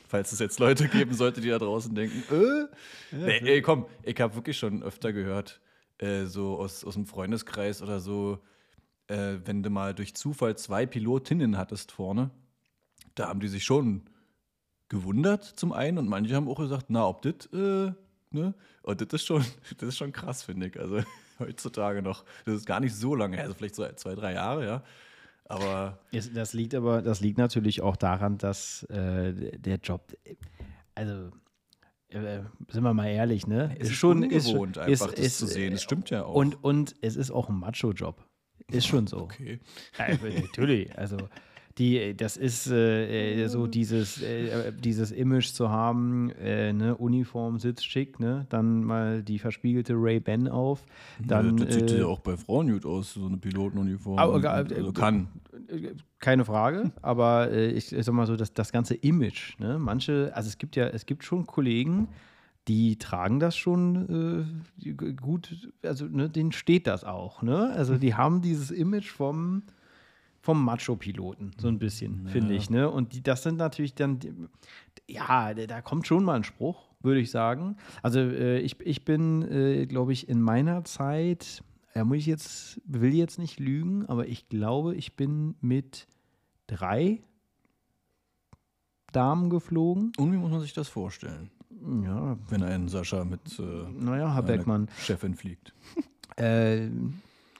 Falls 0.09 0.33
es 0.33 0.39
jetzt 0.39 0.59
Leute 0.59 0.89
geben 0.89 1.15
sollte, 1.15 1.41
die 1.41 1.49
da 1.49 1.59
draußen 1.59 1.95
denken, 1.95 2.23
äh? 2.35 2.67
nee, 3.15 3.39
ey, 3.39 3.63
komm, 3.63 3.87
ich 4.03 4.21
habe 4.21 4.35
wirklich 4.35 4.59
schon 4.59 4.83
öfter 4.83 5.13
gehört, 5.13 5.61
äh, 5.99 6.25
so 6.25 6.59
aus, 6.59 6.85
aus 6.85 6.95
dem 6.95 7.07
Freundeskreis 7.07 7.83
oder 7.83 8.01
so, 8.01 8.39
äh, 9.07 9.39
wenn 9.45 9.63
du 9.63 9.71
mal 9.71 9.95
durch 9.95 10.15
Zufall 10.15 10.57
zwei 10.57 10.87
Pilotinnen 10.87 11.57
hattest 11.57 11.93
vorne, 11.93 12.31
da 13.15 13.29
haben 13.29 13.41
die 13.41 13.49
sich 13.49 13.65
schon 13.65 14.03
gewundert 14.89 15.45
zum 15.45 15.73
einen 15.73 15.99
und 15.99 16.09
manche 16.09 16.35
haben 16.35 16.49
auch 16.49 16.59
gesagt, 16.59 16.87
na, 16.89 17.07
ob 17.07 17.23
das, 17.23 17.47
äh, 17.53 17.93
ne? 18.31 18.55
Und 18.83 19.01
das 19.01 19.09
ist 19.13 19.27
schon, 19.27 19.45
das 19.79 19.91
ist 19.91 19.97
schon 19.97 20.13
krass, 20.13 20.43
finde 20.43 20.67
ich. 20.69 20.79
Also 20.79 21.03
heutzutage 21.39 22.03
noch. 22.03 22.25
Das 22.45 22.57
ist 22.57 22.67
gar 22.67 22.81
nicht 22.81 22.95
so 22.95 23.15
lange 23.15 23.37
her, 23.37 23.45
also 23.45 23.55
vielleicht 23.55 23.75
so 23.75 23.87
zwei, 23.95 24.15
drei 24.15 24.35
Jahre, 24.35 24.65
ja. 24.67 24.83
Aber 25.51 25.99
Es- 26.13 26.33
Das 26.33 26.53
liegt 26.53 26.75
aber, 26.75 27.03
das 27.03 27.21
liegt 27.21 27.37
natürlich 27.39 27.81
auch 27.83 27.97
daran, 27.97 28.39
dass 28.39 28.85
äh, 28.85 29.59
der 29.59 29.77
Job, 29.79 30.13
also 30.95 31.31
äh, 32.09 32.41
sind 32.69 32.83
wir 32.85 32.95
mal 32.95 33.09
ehrlich, 33.09 33.47
ne? 33.49 33.75
es 33.79 33.91
ist 33.91 34.03
ungewohnt, 34.05 34.79
einfach 34.79 35.11
das 35.11 35.19
ist- 35.19 35.39
zu 35.39 35.47
sehen. 35.47 35.73
Das 35.73 35.83
stimmt 35.83 36.11
ja 36.11 36.25
auch. 36.25 36.35
Und, 36.35 36.63
und 36.63 36.95
es 37.03 37.17
ist 37.17 37.31
auch 37.33 37.49
ein 37.49 37.57
Macho-Job. 37.59 38.25
Ist 38.69 38.87
schon 38.87 39.07
so. 39.09 39.19
okay. 39.23 39.59
Ja, 39.99 40.09
natürlich. 40.41 40.97
Also 40.97 41.17
die, 41.81 42.15
das 42.17 42.37
ist 42.37 42.69
äh, 42.71 43.43
äh, 43.43 43.49
so 43.49 43.67
dieses, 43.67 44.23
äh, 44.23 44.73
dieses 44.73 45.11
Image 45.11 45.47
zu 45.49 45.71
haben, 45.71 46.31
äh, 46.41 46.73
ne, 46.73 46.95
Uniform 46.97 47.59
sitzt 47.59 47.85
schick, 47.87 48.21
ne? 48.21 48.47
Dann 48.51 48.85
mal 48.85 49.23
die 49.23 49.39
verspiegelte 49.39 49.95
Ray-Ban 49.97 50.47
auf. 50.47 50.85
Dann, 51.27 51.59
ja, 51.59 51.65
das 51.65 51.75
sieht 51.75 51.91
äh, 51.91 52.01
ja 52.01 52.07
auch 52.07 52.21
bei 52.21 52.37
Frauen 52.37 52.71
gut 52.71 52.85
aus, 52.87 53.15
so 53.15 53.27
eine 53.27 53.39
Pilotenuniform. 53.39 54.19
Aber, 54.19 54.35
Und- 54.35 54.45
äh, 54.45 54.49
also 54.77 54.93
kann. 54.93 55.29
Keine 56.19 56.45
Frage, 56.45 56.93
aber 57.01 57.51
äh, 57.51 57.71
ich, 57.71 57.93
ich 57.93 58.05
sag 58.05 58.13
mal 58.15 58.27
so, 58.27 58.37
das, 58.37 58.53
das 58.53 58.73
ganze 58.73 58.95
Image, 58.95 59.59
ne? 59.59 59.79
Manche, 59.79 60.31
also 60.35 60.49
es 60.49 60.59
gibt 60.59 60.77
ja, 60.77 60.87
es 60.89 61.07
gibt 61.07 61.25
schon 61.25 61.47
Kollegen, 61.47 62.09
die 62.69 62.99
tragen 62.99 63.41
das 63.41 63.57
schon 63.57 64.47
äh, 64.85 64.93
gut, 65.15 65.71
also 65.83 66.05
ne, 66.05 66.29
denen 66.29 66.53
steht 66.53 66.87
das 66.87 67.05
auch, 67.05 67.43
ne? 67.43 67.73
Also 67.75 67.97
die 67.97 68.15
haben 68.15 68.43
dieses 68.43 68.71
Image 68.71 69.11
vom, 69.11 69.63
vom 70.51 70.65
Macho-Piloten, 70.65 71.53
so 71.59 71.69
ein 71.69 71.79
bisschen, 71.79 72.27
finde 72.27 72.55
ich, 72.55 72.71
ne? 72.71 72.91
Und 72.91 73.13
die, 73.13 73.23
das 73.23 73.45
sind 73.45 73.57
natürlich 73.57 73.95
dann, 73.95 74.19
die, 74.19 74.35
ja, 75.09 75.55
da 75.55 75.81
kommt 75.81 76.09
schon 76.09 76.25
mal 76.25 76.35
ein 76.35 76.43
Spruch, 76.45 76.89
würde 77.01 77.21
ich 77.21 77.31
sagen. 77.31 77.77
Also 78.03 78.19
äh, 78.19 78.59
ich, 78.59 78.81
ich 78.81 79.05
bin, 79.05 79.43
äh, 79.43 79.87
glaube 79.87 80.13
ich, 80.13 80.29
in 80.29 80.43
meiner 80.43 80.83
Zeit, 80.83 81.63
ja, 81.95 82.05
muss 82.05 82.17
ich 82.19 82.27
jetzt, 82.27 82.81
will 82.85 83.15
jetzt 83.15 83.39
nicht 83.39 83.61
lügen, 83.61 84.07
aber 84.07 84.27
ich 84.27 84.49
glaube, 84.49 84.97
ich 84.97 85.15
bin 85.15 85.55
mit 85.61 86.09
drei 86.67 87.23
Damen 89.13 89.51
geflogen. 89.51 90.11
Und 90.19 90.33
wie 90.33 90.37
muss 90.37 90.51
man 90.51 90.61
sich 90.63 90.73
das 90.73 90.89
vorstellen, 90.89 91.51
Ja, 92.05 92.37
wenn 92.49 92.65
ein 92.65 92.89
Sascha 92.89 93.25
mit 93.25 93.57
äh, 93.61 93.63
naja, 94.01 94.35
Herr 94.35 94.43
Beckmann. 94.43 94.89
Chefin 94.99 95.35
fliegt? 95.37 95.75
Äh, 96.37 96.89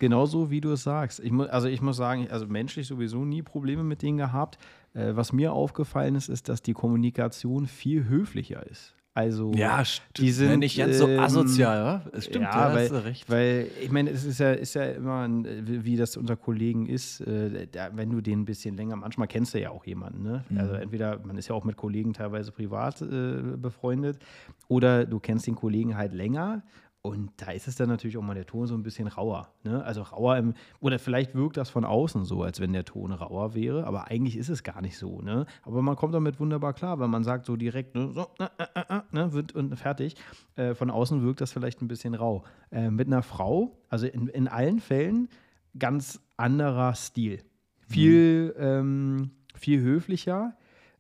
genauso 0.01 0.51
wie 0.51 0.61
du 0.61 0.73
es 0.73 0.83
sagst. 0.83 1.21
Ich 1.21 1.31
mu 1.31 1.45
also 1.45 1.69
ich 1.69 1.81
muss 1.81 1.97
sagen, 1.97 2.27
also 2.29 2.49
menschlich 2.49 2.89
sowieso 2.89 3.25
nie 3.25 3.43
Probleme 3.43 3.85
mit 3.85 4.03
denen 4.03 4.19
gehabt. 4.19 4.59
Äh, 4.95 5.15
was 5.15 5.33
mir 5.33 5.53
aufgefallen 5.53 6.17
ist, 6.17 6.29
ist, 6.29 6.49
dass 6.49 6.63
die 6.63 6.73
Kommunikation 6.73 7.69
viel 7.69 8.09
höflicher 8.09 8.67
ist. 8.67 8.97
Also 9.13 9.53
ja, 9.55 9.83
die 10.17 10.31
sind 10.31 10.61
nicht 10.61 10.79
ganz 10.79 10.99
so 10.99 11.09
ähm, 11.09 11.19
asozial, 11.19 11.77
ja? 11.77 12.03
Es 12.13 12.27
stimmt, 12.27 12.45
ja, 12.45 12.69
ja 12.69 12.75
weil, 12.75 12.87
recht. 13.03 13.29
weil 13.29 13.69
ich 13.83 13.91
meine, 13.91 14.09
es 14.11 14.25
ist 14.25 14.39
ja, 14.39 14.53
ist 14.53 14.75
ja 14.75 14.85
immer, 14.85 15.27
ein, 15.27 15.45
wie 15.85 15.97
das 15.97 16.17
unter 16.17 16.37
Kollegen 16.37 16.87
ist, 16.87 17.21
äh, 17.23 17.67
da, 17.67 17.91
wenn 17.95 18.11
du 18.11 18.21
den 18.21 18.43
ein 18.43 18.45
bisschen 18.45 18.77
länger, 18.77 18.95
manchmal 18.95 19.27
kennst 19.27 19.53
du 19.53 19.61
ja 19.61 19.71
auch 19.71 19.85
jemanden, 19.85 20.23
ne? 20.23 20.45
Mhm. 20.49 20.59
Also 20.59 20.75
entweder, 20.75 21.19
man 21.25 21.37
ist 21.37 21.49
ja 21.49 21.57
auch 21.57 21.65
mit 21.65 21.77
Kollegen 21.77 22.13
teilweise 22.13 22.53
privat 22.53 23.03
äh, 23.03 23.57
befreundet, 23.57 24.21
oder 24.69 25.05
du 25.05 25.19
kennst 25.19 25.49
den 25.49 25.57
Kollegen 25.57 25.97
halt 25.97 26.15
länger 26.15 26.63
und 27.03 27.31
da 27.39 27.53
ist 27.53 27.67
es 27.67 27.77
dann 27.77 27.89
natürlich 27.89 28.19
auch 28.19 28.23
mal 28.23 28.35
der 28.35 28.47
Ton 28.47 28.67
so 28.67 28.75
ein 28.75 28.83
bisschen 28.83 29.09
rauer. 29.09 29.49
Ne? 29.65 29.83
Also 29.83 30.03
rauer 30.03 30.37
im, 30.37 30.55
oder 30.81 30.99
vielleicht 30.99 31.35
wirkt 31.35 31.57
das 31.57 31.71
von 31.71 31.87
außen 31.87 32.27
so, 32.27 32.43
als 32.43 32.61
wenn 32.61 32.75
der 32.75 32.85
Ton 32.85 33.13
rauer 33.13 33.55
wäre, 33.55 33.87
aber 33.87 34.09
eigentlich 34.09 34.37
ist 34.37 34.51
es 34.51 34.63
gar 34.63 34.83
nicht 34.83 34.99
so. 34.99 35.23
Ne? 35.23 35.47
Aber 35.63 35.81
man 35.81 35.97
kommt 35.97 36.15
damit 36.15 36.39
wunderbar 36.41 36.75
klar, 36.75 37.01
wenn 37.01 37.09
man 37.09 37.25
sagt 37.25 37.47
so 37.47 37.57
direkt, 37.57 37.95
ne, 37.95 38.13
so, 38.13 38.27
äh, 38.39 38.49
äh, 38.59 38.97
äh, 38.99 39.01
ne, 39.13 39.33
wird 39.33 39.55
und 39.55 39.75
fertig. 39.77 40.17
Äh, 40.57 40.75
von 40.75 40.91
außen 40.91 41.23
wirkt 41.23 41.41
das 41.41 41.53
vielleicht 41.53 41.81
ein 41.81 41.89
bisschen 41.89 42.15
rau. 42.15 42.45
Äh, 42.71 42.91
mit 42.91 43.07
einer 43.07 43.23
Frau, 43.23 43.79
also 43.89 44.07
in, 44.07 44.29
in 44.29 44.47
allen 44.47 44.79
Fällen, 44.79 45.31
ganz 45.79 46.21
anderer 46.37 46.95
Stil. 46.95 47.43
Viel, 47.89 48.55
mhm. 48.59 48.63
ähm, 48.63 49.31
viel 49.55 49.81
höflicher. 49.81 50.55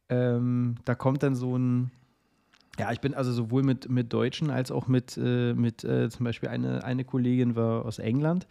Ähm, 0.09 0.76
da 0.87 0.95
kommt 0.95 1.23
dann 1.23 1.35
so 1.35 1.59
ein, 1.59 1.90
ja, 2.79 2.93
ich 2.93 3.00
bin 3.00 3.15
also 3.15 3.33
sowohl 3.33 3.62
mit, 3.62 3.89
mit 3.89 4.12
Deutschen 4.12 4.50
als 4.50 4.71
auch 4.71 4.89
mit, 4.89 5.19
äh, 5.23 5.55
mit 5.55 5.85
äh, 5.85 6.09
zum 6.09 6.25
Beispiel 6.25 6.49
eine, 6.49 6.85
eine 6.85 7.05
Kollegin 7.05 7.57
war 7.57 7.85
aus 7.85 7.99
England 7.99 8.47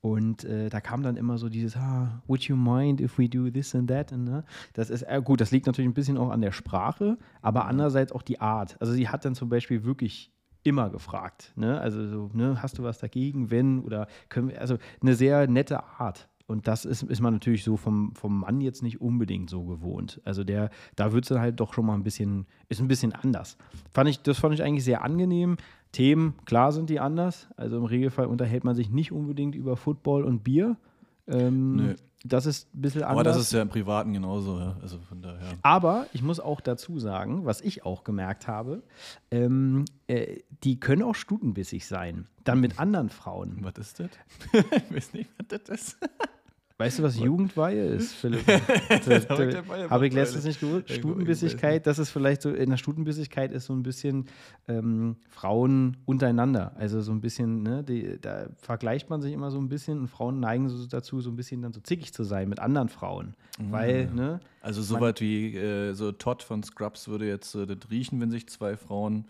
und 0.00 0.44
äh, 0.44 0.68
da 0.68 0.80
kam 0.80 1.02
dann 1.02 1.16
immer 1.16 1.38
so 1.38 1.48
dieses, 1.48 1.76
ah, 1.76 2.22
would 2.26 2.42
you 2.42 2.56
mind 2.56 3.00
if 3.00 3.18
we 3.18 3.28
do 3.28 3.50
this 3.50 3.74
and 3.74 3.88
that? 3.90 4.12
Und, 4.12 4.24
ne? 4.24 4.44
Das 4.74 4.90
ist, 4.90 5.02
äh, 5.02 5.20
gut, 5.24 5.40
das 5.40 5.50
liegt 5.50 5.66
natürlich 5.66 5.90
ein 5.90 5.94
bisschen 5.94 6.16
auch 6.16 6.30
an 6.30 6.40
der 6.40 6.52
Sprache, 6.52 7.18
aber 7.42 7.66
andererseits 7.66 8.12
auch 8.12 8.22
die 8.22 8.40
Art. 8.40 8.76
Also 8.80 8.92
sie 8.92 9.08
hat 9.08 9.24
dann 9.24 9.34
zum 9.34 9.48
Beispiel 9.48 9.84
wirklich 9.84 10.32
immer 10.62 10.90
gefragt. 10.90 11.52
Ne? 11.56 11.80
Also 11.80 12.06
so, 12.06 12.30
ne, 12.32 12.62
hast 12.62 12.78
du 12.78 12.84
was 12.84 12.98
dagegen, 12.98 13.50
wenn? 13.50 13.80
Oder 13.80 14.06
können 14.28 14.50
wir, 14.50 14.60
also 14.60 14.76
eine 15.02 15.14
sehr 15.14 15.48
nette 15.48 15.82
Art. 15.82 16.28
Und 16.48 16.66
das 16.66 16.86
ist, 16.86 17.02
ist 17.02 17.20
man 17.20 17.34
natürlich 17.34 17.62
so 17.62 17.76
vom, 17.76 18.14
vom 18.14 18.40
Mann 18.40 18.62
jetzt 18.62 18.82
nicht 18.82 19.02
unbedingt 19.02 19.50
so 19.50 19.64
gewohnt. 19.64 20.22
Also 20.24 20.44
der, 20.44 20.70
da 20.96 21.12
wird 21.12 21.24
es 21.24 21.28
dann 21.28 21.40
halt 21.40 21.60
doch 21.60 21.74
schon 21.74 21.84
mal 21.84 21.92
ein 21.92 22.02
bisschen, 22.02 22.46
ist 22.70 22.80
ein 22.80 22.88
bisschen 22.88 23.12
anders. 23.12 23.58
Fand 23.92 24.08
ich, 24.08 24.22
das 24.22 24.38
fand 24.38 24.54
ich 24.54 24.62
eigentlich 24.62 24.84
sehr 24.84 25.04
angenehm. 25.04 25.58
Themen, 25.92 26.34
klar 26.46 26.72
sind 26.72 26.88
die 26.88 27.00
anders. 27.00 27.48
Also 27.56 27.76
im 27.76 27.84
Regelfall 27.84 28.26
unterhält 28.26 28.64
man 28.64 28.74
sich 28.74 28.88
nicht 28.88 29.12
unbedingt 29.12 29.54
über 29.54 29.76
Football 29.76 30.24
und 30.24 30.42
Bier. 30.42 30.78
Ähm, 31.26 31.76
Nö. 31.76 31.94
Das 32.24 32.46
ist 32.46 32.74
ein 32.74 32.80
bisschen 32.80 33.02
anders. 33.02 33.12
Aber 33.12 33.24
das 33.24 33.36
ist 33.38 33.52
ja 33.52 33.62
im 33.62 33.68
Privaten 33.68 34.12
genauso, 34.14 34.58
ja. 34.58 34.76
Also 34.80 34.98
von 35.00 35.20
daher. 35.20 35.52
Aber 35.62 36.06
ich 36.14 36.22
muss 36.22 36.40
auch 36.40 36.62
dazu 36.62 36.98
sagen, 36.98 37.44
was 37.44 37.60
ich 37.60 37.84
auch 37.84 38.02
gemerkt 38.04 38.48
habe, 38.48 38.82
ähm, 39.30 39.84
äh, 40.06 40.38
die 40.64 40.80
können 40.80 41.02
auch 41.02 41.14
stutenbissig 41.14 41.86
sein. 41.86 42.26
Dann 42.44 42.60
mit 42.60 42.80
anderen 42.80 43.10
Frauen. 43.10 43.58
Was 43.60 43.74
ist 43.76 44.00
das? 44.00 44.08
ich 44.52 44.94
weiß 44.94 45.12
nicht, 45.12 45.30
was 45.38 45.60
das 45.60 45.80
ist. 45.80 45.98
Weißt 46.80 47.00
du, 47.00 47.02
was 47.02 47.18
Jugendweihe 47.18 47.84
ist, 47.86 48.14
Philipp? 48.14 48.46
Habe 49.90 50.06
ich 50.06 50.12
letztens 50.12 50.44
nicht 50.44 50.60
gewusst. 50.60 50.88
Stutenbissigkeit, 50.92 51.84
das 51.88 51.98
ist 51.98 52.10
vielleicht 52.10 52.40
so, 52.42 52.50
in 52.50 52.70
der 52.70 52.76
Stutenbissigkeit 52.76 53.50
ist 53.50 53.64
so 53.64 53.72
ein 53.72 53.82
bisschen 53.82 54.26
ähm, 54.68 55.16
Frauen 55.28 55.96
untereinander. 56.04 56.76
Also 56.76 57.00
so 57.00 57.10
ein 57.10 57.20
bisschen, 57.20 57.64
ne, 57.64 57.82
die, 57.82 58.20
da 58.20 58.46
vergleicht 58.58 59.10
man 59.10 59.20
sich 59.20 59.32
immer 59.32 59.50
so 59.50 59.58
ein 59.58 59.68
bisschen 59.68 59.98
und 59.98 60.06
Frauen 60.06 60.38
neigen 60.38 60.68
so 60.68 60.86
dazu, 60.86 61.20
so 61.20 61.30
ein 61.30 61.36
bisschen 61.36 61.62
dann 61.62 61.72
so 61.72 61.80
zickig 61.80 62.14
zu 62.14 62.22
sein 62.22 62.48
mit 62.48 62.60
anderen 62.60 62.88
Frauen. 62.88 63.34
Mhm. 63.58 63.72
Weil, 63.72 64.06
ne? 64.14 64.38
Also 64.60 64.80
so 64.80 65.00
weit 65.00 65.20
wie 65.20 65.56
äh, 65.56 65.94
so 65.94 66.12
Todd 66.12 66.44
von 66.44 66.62
Scrubs 66.62 67.08
würde 67.08 67.26
jetzt 67.26 67.56
äh, 67.56 67.66
das 67.66 67.90
riechen, 67.90 68.20
wenn 68.20 68.30
sich 68.30 68.48
zwei 68.48 68.76
Frauen 68.76 69.24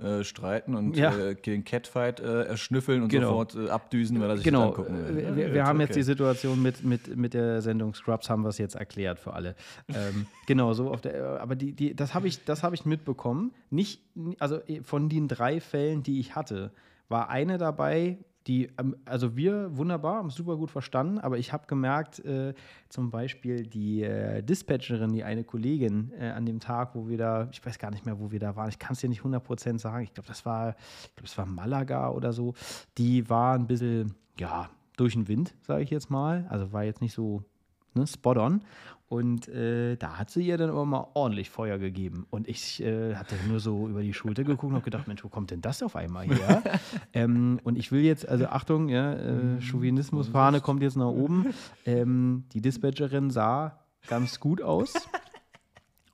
äh, 0.00 0.22
streiten 0.22 0.76
und 0.76 0.96
ja. 0.96 1.12
äh, 1.16 1.34
den 1.34 1.64
Catfight 1.64 2.20
äh, 2.20 2.44
erschnüffeln 2.44 3.02
und 3.02 3.08
genau. 3.08 3.30
sofort 3.30 3.56
äh, 3.56 3.68
abdüsen, 3.68 4.20
weil 4.20 4.30
er 4.30 4.36
sich 4.36 4.44
genau. 4.44 4.70
das 4.70 4.78
angucken 4.78 5.08
will. 5.08 5.36
Wir, 5.36 5.52
wir 5.54 5.64
haben 5.64 5.78
okay. 5.78 5.86
jetzt 5.86 5.96
die 5.96 6.02
Situation 6.02 6.62
mit, 6.62 6.84
mit, 6.84 7.16
mit 7.16 7.34
der 7.34 7.62
Sendung 7.62 7.94
Scrubs, 7.94 8.30
haben 8.30 8.42
wir 8.42 8.50
es 8.50 8.58
jetzt 8.58 8.76
erklärt 8.76 9.18
für 9.18 9.32
alle. 9.32 9.56
ähm, 9.88 10.26
genau, 10.46 10.72
so 10.72 10.90
auf 10.92 11.00
der, 11.00 11.40
aber 11.40 11.56
die, 11.56 11.72
die, 11.72 11.96
das 11.96 12.14
habe 12.14 12.28
ich, 12.28 12.38
hab 12.46 12.72
ich 12.74 12.86
mitbekommen. 12.86 13.52
Nicht, 13.70 14.00
also 14.38 14.60
von 14.82 15.08
den 15.08 15.26
drei 15.26 15.60
Fällen, 15.60 16.04
die 16.04 16.20
ich 16.20 16.36
hatte, 16.36 16.70
war 17.08 17.28
eine 17.28 17.58
dabei, 17.58 18.18
die, 18.48 18.70
ähm, 18.78 18.96
also 19.04 19.36
wir 19.36 19.76
wunderbar, 19.76 20.16
haben 20.16 20.30
super 20.30 20.56
gut 20.56 20.70
verstanden, 20.70 21.18
aber 21.18 21.38
ich 21.38 21.52
habe 21.52 21.66
gemerkt, 21.66 22.18
äh, 22.20 22.54
zum 22.88 23.10
Beispiel 23.10 23.66
die 23.66 24.02
äh, 24.02 24.42
Dispatcherin, 24.42 25.12
die 25.12 25.22
eine 25.22 25.44
Kollegin 25.44 26.12
äh, 26.18 26.30
an 26.30 26.46
dem 26.46 26.58
Tag, 26.58 26.94
wo 26.94 27.08
wir 27.08 27.18
da, 27.18 27.48
ich 27.52 27.64
weiß 27.64 27.78
gar 27.78 27.90
nicht 27.90 28.06
mehr, 28.06 28.18
wo 28.18 28.30
wir 28.32 28.40
da 28.40 28.56
waren, 28.56 28.70
ich 28.70 28.78
kann 28.78 28.94
es 28.94 29.00
dir 29.00 29.08
nicht 29.08 29.22
100% 29.22 29.78
sagen, 29.78 30.02
ich 30.02 30.14
glaube, 30.14 30.26
das 30.26 30.46
war, 30.46 30.70
ich 30.70 31.14
glaube, 31.14 31.28
das 31.28 31.38
war 31.38 31.46
Malaga 31.46 32.10
oder 32.10 32.32
so, 32.32 32.54
die 32.96 33.28
war 33.28 33.54
ein 33.54 33.66
bisschen, 33.66 34.14
ja, 34.38 34.70
durch 34.96 35.12
den 35.12 35.28
Wind, 35.28 35.54
sage 35.62 35.82
ich 35.82 35.90
jetzt 35.90 36.10
mal, 36.10 36.46
also 36.48 36.72
war 36.72 36.84
jetzt 36.84 37.00
nicht 37.00 37.14
so 37.14 37.44
ne, 37.94 38.06
spot 38.06 38.36
on. 38.36 38.62
Und 39.08 39.48
äh, 39.48 39.96
da 39.96 40.18
hat 40.18 40.28
sie 40.28 40.46
ihr 40.46 40.58
dann 40.58 40.68
aber 40.68 40.84
mal 40.84 41.08
ordentlich 41.14 41.48
Feuer 41.48 41.78
gegeben. 41.78 42.26
Und 42.28 42.46
ich 42.46 42.82
äh, 42.82 43.14
hatte 43.14 43.36
nur 43.48 43.58
so 43.58 43.88
über 43.88 44.02
die 44.02 44.12
Schulter 44.12 44.44
geguckt 44.44 44.64
und 44.64 44.74
habe 44.74 44.84
gedacht, 44.84 45.08
Mensch, 45.08 45.24
wo 45.24 45.28
kommt 45.28 45.50
denn 45.50 45.62
das 45.62 45.82
auf 45.82 45.96
einmal 45.96 46.26
her? 46.26 46.62
ähm, 47.14 47.58
und 47.64 47.78
ich 47.78 47.90
will 47.90 48.02
jetzt, 48.02 48.28
also 48.28 48.46
Achtung, 48.48 48.90
ja, 48.90 49.14
äh, 49.14 49.32
mhm. 49.32 49.60
Chauvinismusfahne 49.62 50.60
kommt 50.60 50.82
jetzt 50.82 50.96
nach 50.96 51.06
oben. 51.06 51.54
Ähm, 51.86 52.44
die 52.52 52.60
Dispatcherin 52.60 53.30
sah 53.30 53.78
ganz 54.08 54.40
gut 54.40 54.60
aus. 54.60 54.92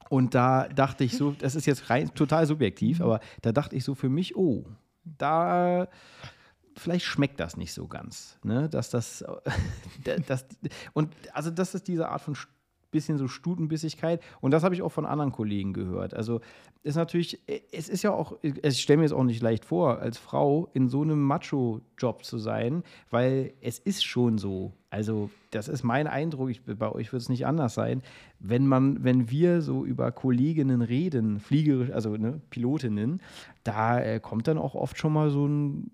Und 0.09 0.37
da 0.37 0.69
dachte 0.69 1.03
ich 1.03 1.17
so, 1.17 1.33
das 1.33 1.57
ist 1.57 1.67
jetzt 1.67 1.91
rein 1.91 2.15
total 2.15 2.47
subjektiv, 2.47 3.01
aber 3.01 3.19
da 3.43 3.51
dachte 3.51 3.75
ich 3.75 3.83
so 3.83 3.97
für 3.97 4.09
mich, 4.09 4.37
oh, 4.37 4.65
da 5.03 5.89
vielleicht 6.77 7.07
schmeckt 7.07 7.41
das 7.41 7.57
nicht 7.57 7.73
so 7.73 7.89
ganz, 7.89 8.39
ne? 8.43 8.69
Dass 8.69 8.91
das, 8.91 9.25
das 10.27 10.47
und 10.93 11.15
also 11.33 11.51
das 11.51 11.75
ist 11.75 11.89
diese 11.89 12.09
Art 12.09 12.21
von 12.21 12.37
bisschen 12.95 13.19
so 13.19 13.29
Stutenbissigkeit. 13.29 14.23
Und 14.41 14.53
das 14.53 14.63
habe 14.63 14.75
ich 14.75 14.83
auch 14.83 14.93
von 14.93 15.05
anderen 15.05 15.33
Kollegen 15.33 15.73
gehört. 15.73 16.15
Also 16.15 16.41
ist 16.85 16.95
natürlich, 16.95 17.41
es 17.73 17.89
ist 17.89 18.03
ja 18.03 18.13
auch, 18.13 18.39
ich 18.43 18.81
stelle 18.81 18.99
mir 18.99 19.05
es 19.05 19.13
auch 19.13 19.25
nicht 19.25 19.43
leicht 19.43 19.65
vor, 19.65 19.99
als 19.99 20.17
Frau 20.17 20.69
in 20.75 20.89
so 20.89 21.03
einem 21.03 21.21
Macho-Job 21.23 22.25
zu 22.25 22.39
sein, 22.39 22.85
weil 23.11 23.53
es 23.61 23.79
ist 23.79 24.05
schon 24.05 24.39
so. 24.39 24.73
Also, 24.91 25.31
das 25.51 25.67
ist 25.67 25.83
mein 25.83 26.07
Eindruck, 26.07 26.51
ich, 26.51 26.63
bei 26.63 26.93
euch 26.93 27.13
wird 27.13 27.23
es 27.23 27.29
nicht 27.29 27.47
anders 27.47 27.75
sein. 27.75 28.03
Wenn 28.39 28.67
man, 28.67 29.03
wenn 29.03 29.29
wir 29.29 29.61
so 29.61 29.85
über 29.85 30.13
Kolleginnen 30.13 30.83
reden, 30.83 31.41
Fliegerisch, 31.41 31.91
also 31.91 32.17
ne, 32.17 32.41
Pilotinnen, 32.51 33.21
da 33.65 33.99
äh, 33.99 34.21
kommt 34.21 34.47
dann 34.47 34.59
auch 34.59 34.77
oft 34.77 34.97
schon 34.97 35.13
mal 35.13 35.31
so 35.31 35.49
ein, 35.49 35.91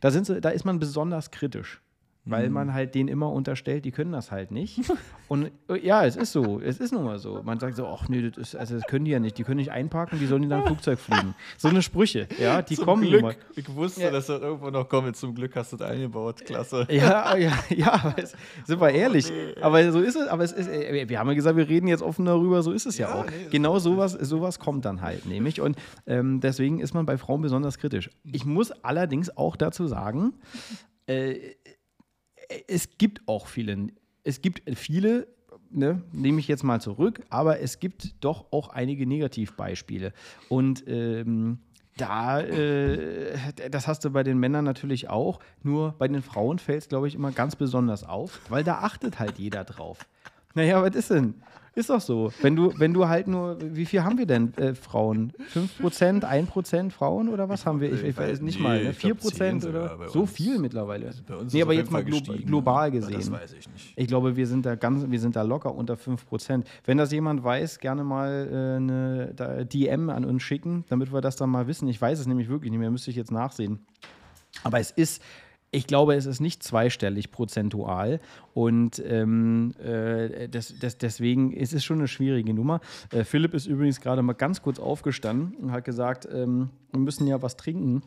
da 0.00 0.10
sind 0.10 0.26
sie, 0.26 0.40
da 0.40 0.48
ist 0.48 0.64
man 0.64 0.80
besonders 0.80 1.30
kritisch 1.30 1.80
weil 2.24 2.48
mhm. 2.48 2.54
man 2.54 2.74
halt 2.74 2.94
denen 2.94 3.08
immer 3.08 3.30
unterstellt, 3.30 3.84
die 3.84 3.90
können 3.90 4.12
das 4.12 4.30
halt 4.30 4.50
nicht. 4.50 4.80
Und 5.28 5.50
äh, 5.68 5.78
ja, 5.84 6.04
es 6.04 6.16
ist 6.16 6.32
so, 6.32 6.60
es 6.60 6.78
ist 6.78 6.92
nun 6.92 7.04
mal 7.04 7.18
so. 7.18 7.42
Man 7.42 7.58
sagt 7.60 7.76
so, 7.76 7.86
ach 7.86 8.08
nee, 8.08 8.22
das, 8.22 8.36
ist, 8.36 8.56
also 8.56 8.76
das 8.76 8.84
können 8.86 9.04
die 9.04 9.10
ja 9.10 9.20
nicht, 9.20 9.36
die 9.38 9.44
können 9.44 9.58
nicht 9.58 9.70
einparken, 9.70 10.18
die 10.18 10.26
sollen 10.26 10.42
in 10.42 10.52
ein 10.52 10.66
Flugzeug 10.66 10.98
fliegen. 10.98 11.34
So 11.58 11.68
eine 11.68 11.82
Sprüche, 11.82 12.28
ja, 12.38 12.62
die 12.62 12.76
zum 12.76 12.84
kommen 12.84 13.02
Glück. 13.02 13.22
Mal. 13.22 13.36
Ich 13.56 13.74
wusste, 13.74 14.02
ja. 14.02 14.10
dass 14.10 14.26
das 14.26 14.40
irgendwo 14.40 14.70
noch 14.70 14.88
kommt. 14.88 15.16
Zum 15.16 15.34
Glück 15.34 15.54
hast 15.56 15.72
du 15.72 15.76
das 15.76 15.90
eingebaut, 15.90 16.44
klasse. 16.44 16.86
Ja, 16.90 17.36
ja, 17.36 17.52
ja, 17.68 18.14
sind 18.64 18.80
wir 18.80 18.90
ehrlich. 18.90 19.30
Aber 19.60 19.90
so 19.92 20.00
ist 20.00 20.16
es, 20.16 20.26
aber 20.28 20.44
es 20.44 20.52
ist, 20.52 20.68
äh, 20.68 21.08
wir 21.08 21.18
haben 21.18 21.28
ja 21.28 21.34
gesagt, 21.34 21.56
wir 21.56 21.68
reden 21.68 21.88
jetzt 21.88 22.02
offen 22.02 22.24
darüber, 22.24 22.62
so 22.62 22.72
ist 22.72 22.86
es 22.86 22.98
ja, 22.98 23.08
ja 23.08 23.14
auch. 23.14 23.26
Nee, 23.26 23.48
genau 23.50 23.78
sowas, 23.78 24.12
sowas 24.12 24.58
kommt 24.58 24.84
dann 24.84 25.02
halt 25.02 25.26
nämlich. 25.26 25.60
Und 25.60 25.76
ähm, 26.06 26.40
deswegen 26.40 26.80
ist 26.80 26.94
man 26.94 27.06
bei 27.06 27.18
Frauen 27.18 27.42
besonders 27.42 27.78
kritisch. 27.78 28.10
Ich 28.24 28.44
muss 28.44 28.70
allerdings 28.70 29.36
auch 29.36 29.56
dazu 29.56 29.86
sagen, 29.86 30.34
äh, 31.06 31.54
es 32.68 32.98
gibt 32.98 33.26
auch 33.26 33.46
viele, 33.46 33.88
es 34.22 34.42
gibt 34.42 34.62
viele, 34.76 35.28
ne, 35.70 36.02
nehme 36.12 36.40
ich 36.40 36.48
jetzt 36.48 36.62
mal 36.62 36.80
zurück, 36.80 37.22
aber 37.30 37.60
es 37.60 37.80
gibt 37.80 38.24
doch 38.24 38.46
auch 38.52 38.68
einige 38.68 39.06
Negativbeispiele. 39.06 40.12
Und 40.48 40.84
ähm, 40.86 41.58
da, 41.96 42.40
äh, 42.40 43.36
das 43.70 43.86
hast 43.86 44.04
du 44.04 44.10
bei 44.10 44.22
den 44.22 44.38
Männern 44.38 44.64
natürlich 44.64 45.08
auch, 45.08 45.40
nur 45.62 45.92
bei 45.92 46.08
den 46.08 46.22
Frauen 46.22 46.58
fällt 46.58 46.82
es, 46.82 46.88
glaube 46.88 47.08
ich, 47.08 47.14
immer 47.14 47.30
ganz 47.30 47.56
besonders 47.56 48.04
auf, 48.04 48.40
weil 48.48 48.64
da 48.64 48.78
achtet 48.78 49.20
halt 49.20 49.38
jeder 49.38 49.64
drauf. 49.64 50.06
Naja, 50.54 50.82
was 50.82 50.94
ist 50.94 51.10
denn? 51.10 51.34
Ist 51.76 51.90
doch 51.90 52.00
so. 52.00 52.32
Wenn 52.40 52.54
du, 52.54 52.72
wenn 52.78 52.94
du 52.94 53.08
halt 53.08 53.26
nur, 53.26 53.58
wie 53.60 53.84
viel 53.84 54.04
haben 54.04 54.16
wir 54.16 54.26
denn 54.26 54.54
äh, 54.54 54.74
Frauen? 54.74 55.32
5%, 55.52 56.22
1% 56.22 56.90
Frauen 56.90 57.28
oder 57.28 57.48
was 57.48 57.66
haben 57.66 57.80
wir? 57.80 57.92
Ich, 57.92 58.02
ich 58.04 58.16
weiß 58.16 58.40
nicht 58.42 58.58
nee, 58.58 58.62
mal. 58.62 58.84
Ne? 58.84 58.92
4% 58.92 59.68
oder? 59.68 60.08
So 60.08 60.24
viel 60.24 60.58
mittlerweile. 60.58 61.10
Bei 61.26 61.36
uns 61.36 61.52
nee, 61.52 61.62
aber 61.62 61.72
jetzt 61.72 61.90
mal 61.90 62.04
glo 62.04 62.20
global 62.20 62.92
gesehen. 62.92 63.14
Das 63.14 63.30
weiß 63.30 63.52
ich 63.54 63.68
nicht. 63.68 63.92
Ich 63.96 64.06
glaube, 64.06 64.36
wir 64.36 64.46
sind 64.46 64.64
da 64.64 64.76
ganz, 64.76 65.04
wir 65.10 65.20
sind 65.20 65.34
da 65.34 65.42
locker 65.42 65.74
unter 65.74 65.94
5%. 65.94 66.64
Wenn 66.84 66.98
das 66.98 67.10
jemand 67.10 67.42
weiß, 67.42 67.80
gerne 67.80 68.04
mal 68.04 68.48
äh, 68.50 68.76
eine 68.76 69.66
DM 69.66 70.10
an 70.10 70.24
uns 70.24 70.42
schicken, 70.44 70.84
damit 70.88 71.12
wir 71.12 71.20
das 71.20 71.34
dann 71.34 71.50
mal 71.50 71.66
wissen. 71.66 71.88
Ich 71.88 72.00
weiß 72.00 72.20
es 72.20 72.26
nämlich 72.26 72.48
wirklich 72.48 72.70
nicht 72.70 72.80
mehr, 72.80 72.90
müsste 72.90 73.10
ich 73.10 73.16
jetzt 73.16 73.32
nachsehen. 73.32 73.80
Aber 74.62 74.78
es 74.78 74.92
ist 74.92 75.20
Ich 75.74 75.88
glaube, 75.88 76.14
es 76.14 76.24
ist 76.26 76.38
nicht 76.38 76.62
zweistellig 76.62 77.32
prozentual 77.32 78.20
und 78.52 79.02
ähm, 79.04 79.74
äh, 79.82 80.48
das, 80.48 80.78
das, 80.78 80.98
deswegen 80.98 81.52
ist 81.52 81.72
es 81.72 81.84
schon 81.84 81.98
eine 81.98 82.06
schwierige 82.06 82.54
Nummer. 82.54 82.80
Äh, 83.10 83.24
Philipp 83.24 83.54
ist 83.54 83.66
übrigens 83.66 84.00
gerade 84.00 84.22
mal 84.22 84.34
ganz 84.34 84.62
kurz 84.62 84.78
aufgestanden 84.78 85.56
und 85.56 85.72
hat 85.72 85.84
gesagt, 85.84 86.28
ähm, 86.32 86.70
wir 86.92 87.00
müssen 87.00 87.26
ja 87.26 87.42
was 87.42 87.56
trinken, 87.56 88.02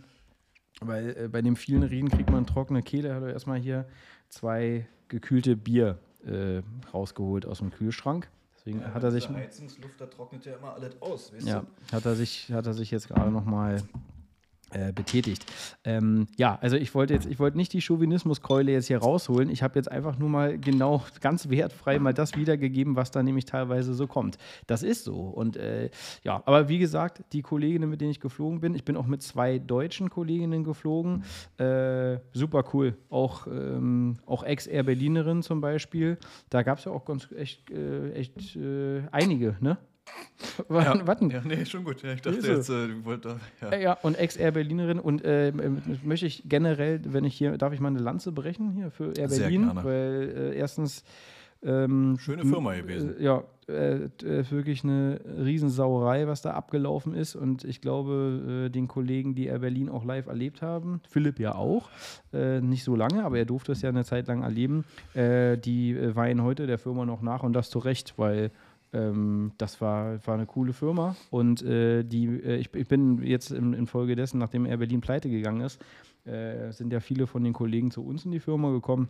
weil 0.80 1.10
äh, 1.18 1.28
bei 1.28 1.42
dem 1.42 1.58
vielen 1.58 1.84
Reden 1.84 2.08
kriegt 2.08 2.32
man 2.32 2.46
trockene 2.46 2.84
Kehle. 2.84 3.14
Hat 3.14 3.24
er 3.24 3.34
erstmal 3.34 3.60
hier 3.60 3.86
zwei 4.30 4.88
gekühlte 5.10 5.58
Bier 5.58 6.00
äh, 6.26 6.62
rausgeholt 6.94 7.46
aus 7.46 7.58
dem 7.58 7.72
Kühlschrank. 7.72 8.30
Deswegen 8.56 8.80
ja, 8.80 8.94
hat 8.94 9.04
er 9.04 9.12
sich. 9.12 9.28
Heizungsluft, 9.28 10.00
da 10.00 10.06
trocknet 10.06 10.46
ja 10.46 10.56
immer 10.56 10.74
alles 10.74 11.02
aus, 11.02 11.34
weißt 11.34 11.46
ja, 11.46 11.60
du? 11.60 11.96
Hat 11.96 12.06
er 12.06 12.16
sich, 12.16 12.50
hat 12.50 12.66
er 12.66 12.74
sich 12.74 12.92
jetzt 12.92 13.10
gerade 13.10 13.30
nochmal 13.30 13.84
äh, 14.72 14.92
betätigt. 14.92 15.46
Ähm, 15.84 16.28
ja, 16.38 16.58
also 16.62 16.76
ich 16.76 16.94
wollte 16.94 17.14
jetzt, 17.14 17.26
ich 17.26 17.40
wollte 17.40 17.58
nicht 17.58 17.74
die 17.74 17.82
Chauvinismuskeule 17.82 18.72
jetzt 18.72 18.88
hier 18.88 18.98
rausholen. 18.98 19.50
Ich 19.50 19.64
habe 19.64 19.80
jetzt 19.80 19.90
einfach 19.92 20.18
nur 20.18 20.30
mal 20.30 20.58
genau 20.58 21.04
ganz 21.22 21.50
wertfrei 21.50 22.00
mal 22.00 22.14
das 22.14 22.36
wiedergegeben, 22.36 22.96
was 22.96 23.12
da 23.12 23.24
nämlich 23.24 23.46
teilweise 23.46 23.94
so 23.94 24.08
kommt. 24.08 24.38
Das 24.68 24.84
ist 24.84 25.04
so. 25.04 25.16
Und 25.16 25.58
äh, 25.58 25.90
ja, 26.24 26.44
aber 26.46 26.70
wie 26.70 26.80
gesagt, 26.80 27.24
die 27.34 27.42
Kolleginnen, 27.42 27.90
mit 27.90 28.02
denen 28.02 28.12
ich 28.12 28.20
geflogen 28.20 28.60
bin, 28.60 28.76
ich 28.76 28.84
bin 28.84 28.98
auch 28.98 29.08
mit 29.08 29.22
zwei 29.22 29.60
deutschen 29.60 30.10
Kolleginnen 30.10 30.64
geflogen. 30.64 31.24
Äh, 31.58 32.18
super 32.34 32.64
cool. 32.74 32.98
Auch, 33.10 33.48
ähm, 33.48 34.18
auch 34.26 34.44
Ex-Air 34.44 34.84
Berlinerin 34.84 35.44
zum 35.44 35.62
Beispiel. 35.62 36.18
Da 36.50 36.64
gab 36.64 36.80
es 36.80 36.86
ja 36.86 36.92
auch 36.92 37.06
ganz 37.06 37.30
echt, 37.32 37.70
äh, 37.72 38.12
echt 38.12 38.56
äh, 38.56 39.04
einige, 39.12 39.56
ne? 39.62 39.78
Warten, 40.68 41.00
ja, 41.00 41.08
warten. 41.08 41.30
Ja, 41.30 41.42
nee, 41.44 41.66
schon 41.66 41.84
gut. 41.84 42.02
Ja, 42.04 42.14
ich 42.14 42.22
dachte 42.22 42.46
jetzt, 42.46 42.70
äh, 42.70 43.06
wollte. 43.06 43.40
Ja. 43.62 43.76
ja, 43.76 43.94
und 43.94 44.18
Ex-Air-Berlinerin. 44.18 45.00
Und 45.00 45.24
äh, 45.24 45.52
möchte 46.04 46.26
ich 46.26 46.44
generell, 46.46 47.02
wenn 47.06 47.24
ich 47.24 47.36
hier, 47.36 47.58
darf 47.58 47.74
ich 47.74 47.80
mal 47.80 47.90
eine 47.90 48.00
Lanze 48.00 48.32
brechen 48.32 48.72
hier 48.72 48.92
für 48.92 49.18
Air 49.18 49.30
Sehr 49.30 49.40
Berlin? 49.40 49.66
Gerne. 49.66 49.84
Weil 49.84 50.34
äh, 50.54 50.58
erstens. 50.58 51.04
Ähm, 51.64 52.18
Schöne 52.20 52.46
Firma 52.46 52.76
gewesen. 52.76 53.18
Äh, 53.18 53.24
ja, 53.24 53.44
äh, 53.68 54.06
äh, 54.24 54.50
wirklich 54.52 54.84
eine 54.84 55.20
Riesensauerei, 55.44 56.28
was 56.28 56.42
da 56.42 56.52
abgelaufen 56.52 57.16
ist. 57.16 57.36
Und 57.36 57.64
ich 57.64 57.82
glaube, 57.82 58.68
äh, 58.68 58.70
den 58.70 58.88
Kollegen, 58.88 59.36
die 59.36 59.48
Air 59.48 59.60
Berlin 59.60 59.90
auch 59.90 60.06
live 60.06 60.28
erlebt 60.28 60.62
haben, 60.62 61.02
Philipp 61.10 61.40
ja 61.40 61.56
auch, 61.56 61.90
äh, 62.32 62.62
nicht 62.62 62.84
so 62.84 62.96
lange, 62.96 63.26
aber 63.26 63.40
er 63.40 63.46
durfte 63.46 63.72
es 63.72 63.82
ja 63.82 63.90
eine 63.90 64.06
Zeit 64.06 64.28
lang 64.28 64.44
erleben, 64.44 64.86
äh, 65.16 65.58
die 65.58 65.98
weinen 66.16 66.44
heute 66.44 66.68
der 66.68 66.78
Firma 66.78 67.06
noch 67.06 67.22
nach 67.22 67.44
und 67.44 67.54
das 67.54 67.70
zu 67.70 67.80
Recht, 67.80 68.14
weil 68.18 68.52
ähm, 68.94 69.52
das 69.58 69.82
war, 69.82 70.26
war 70.26 70.36
eine 70.36 70.46
coole 70.46 70.74
Firma 70.74 71.16
und 71.30 71.62
äh, 71.62 72.04
die, 72.04 72.26
äh, 72.26 72.58
ich, 72.58 72.74
ich, 72.74 72.88
bin 72.88 73.22
jetzt 73.24 73.52
in, 73.52 73.74
infolgedessen, 73.74 74.40
nachdem 74.40 74.66
Air 74.66 74.78
Berlin 74.78 75.02
pleite 75.02 75.30
gegangen 75.30 75.62
ist, 75.62 75.82
äh, 76.26 76.72
sind 76.72 76.92
ja 76.94 77.00
viele 77.00 77.28
von 77.28 77.44
den 77.44 77.54
Kollegen 77.54 77.92
zu 77.92 78.06
uns 78.06 78.26
in 78.26 78.32
die 78.32 78.40
Firma 78.40 78.72
gekommen 78.72 79.10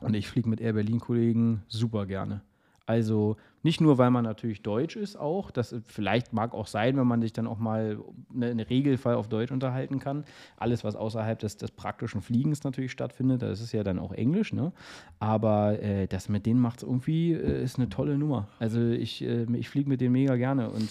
und 0.00 0.14
ich 0.14 0.28
fliege 0.28 0.48
mit 0.48 0.60
Air 0.60 0.74
Berlin 0.74 1.00
Kollegen 1.00 1.62
super 1.68 2.06
gerne. 2.06 2.42
Also 2.86 3.36
nicht 3.64 3.80
nur, 3.80 3.98
weil 3.98 4.10
man 4.10 4.24
natürlich 4.24 4.62
Deutsch 4.62 4.94
ist 4.94 5.16
auch, 5.16 5.50
das 5.50 5.74
vielleicht 5.86 6.32
mag 6.34 6.52
auch 6.52 6.66
sein, 6.66 6.96
wenn 6.96 7.06
man 7.06 7.22
sich 7.22 7.32
dann 7.32 7.46
auch 7.46 7.58
mal 7.58 7.98
eine, 8.32 8.46
eine 8.46 8.70
Regelfall 8.70 9.14
auf 9.14 9.28
Deutsch 9.28 9.50
unterhalten 9.50 9.98
kann. 9.98 10.24
Alles, 10.58 10.84
was 10.84 10.96
außerhalb 10.96 11.38
des, 11.38 11.56
des, 11.56 11.70
praktischen 11.70 12.20
Fliegens 12.20 12.62
natürlich 12.62 12.92
stattfindet, 12.92 13.42
das 13.42 13.60
ist 13.60 13.72
ja 13.72 13.82
dann 13.82 13.98
auch 13.98 14.12
Englisch, 14.12 14.52
ne? 14.52 14.72
Aber 15.18 15.82
äh, 15.82 16.06
das 16.06 16.28
mit 16.28 16.44
denen 16.44 16.60
macht 16.60 16.78
es 16.78 16.82
irgendwie, 16.82 17.32
äh, 17.32 17.64
ist 17.64 17.78
eine 17.78 17.88
tolle 17.88 18.18
Nummer. 18.18 18.48
Also 18.58 18.80
ich, 18.80 19.24
äh, 19.24 19.46
ich 19.54 19.70
fliege 19.70 19.88
mit 19.88 20.00
denen 20.00 20.12
mega 20.12 20.36
gerne 20.36 20.68
und 20.70 20.88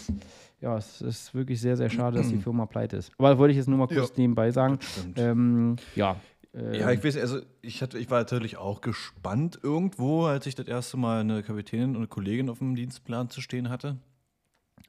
ja, 0.59 0.77
es 0.77 1.01
ist 1.01 1.35
wirklich 1.35 1.61
sehr, 1.61 1.77
sehr 1.77 1.89
schade, 1.89 2.17
dass 2.17 2.29
die 2.29 2.37
Firma 2.41 2.65
pleite 2.65 2.97
ist. 2.97 3.11
Aber 3.17 3.29
das 3.29 3.37
wollte 3.37 3.51
ich 3.51 3.57
jetzt 3.57 3.67
nur 3.67 3.77
mal 3.77 3.87
kurz 3.87 4.09
ja, 4.09 4.15
nebenbei 4.17 4.49
sagen. 4.49 4.79
Ähm, 5.15 5.75
ja, 5.95 6.15
ähm, 6.53 6.73
ja, 6.73 6.91
ich 6.91 7.03
weiß, 7.03 7.17
also 7.17 7.41
ich, 7.61 7.81
hatte, 7.81 7.97
ich 7.97 8.09
war 8.09 8.19
natürlich 8.19 8.57
auch 8.57 8.81
gespannt 8.81 9.59
irgendwo, 9.63 10.25
als 10.25 10.45
ich 10.45 10.55
das 10.55 10.67
erste 10.67 10.97
Mal 10.97 11.21
eine 11.21 11.41
Kapitänin 11.41 11.91
und 11.91 11.97
eine 11.97 12.07
Kollegin 12.07 12.49
auf 12.49 12.59
dem 12.59 12.75
Dienstplan 12.75 13.29
zu 13.29 13.41
stehen 13.41 13.69
hatte. 13.69 13.97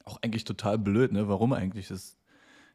Auch 0.05 0.19
eigentlich 0.23 0.45
total 0.45 0.79
blöd, 0.79 1.13
ne? 1.13 1.29
Warum 1.29 1.53
eigentlich? 1.53 1.89
Das 1.89 2.17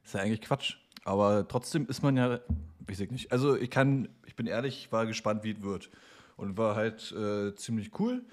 ist 0.04 0.14
ja 0.14 0.22
eigentlich 0.22 0.42
Quatsch. 0.42 0.78
Aber 1.06 1.48
trotzdem 1.48 1.86
ist 1.88 2.02
man 2.02 2.18
ja, 2.18 2.40
weiß 2.88 3.00
ich 3.00 3.12
nicht. 3.12 3.32
Also 3.32 3.56
ich 3.56 3.70
kann, 3.70 4.10
ich 4.26 4.36
bin 4.36 4.48
ehrlich, 4.48 4.86
ich 4.86 4.92
war 4.92 5.06
gespannt, 5.06 5.44
wie 5.44 5.52
es 5.52 5.62
wird. 5.62 5.92
Und 6.36 6.58
war 6.58 6.76
halt 6.76 7.12
äh, 7.12 7.54
ziemlich 7.56 8.00
cool, 8.00 8.24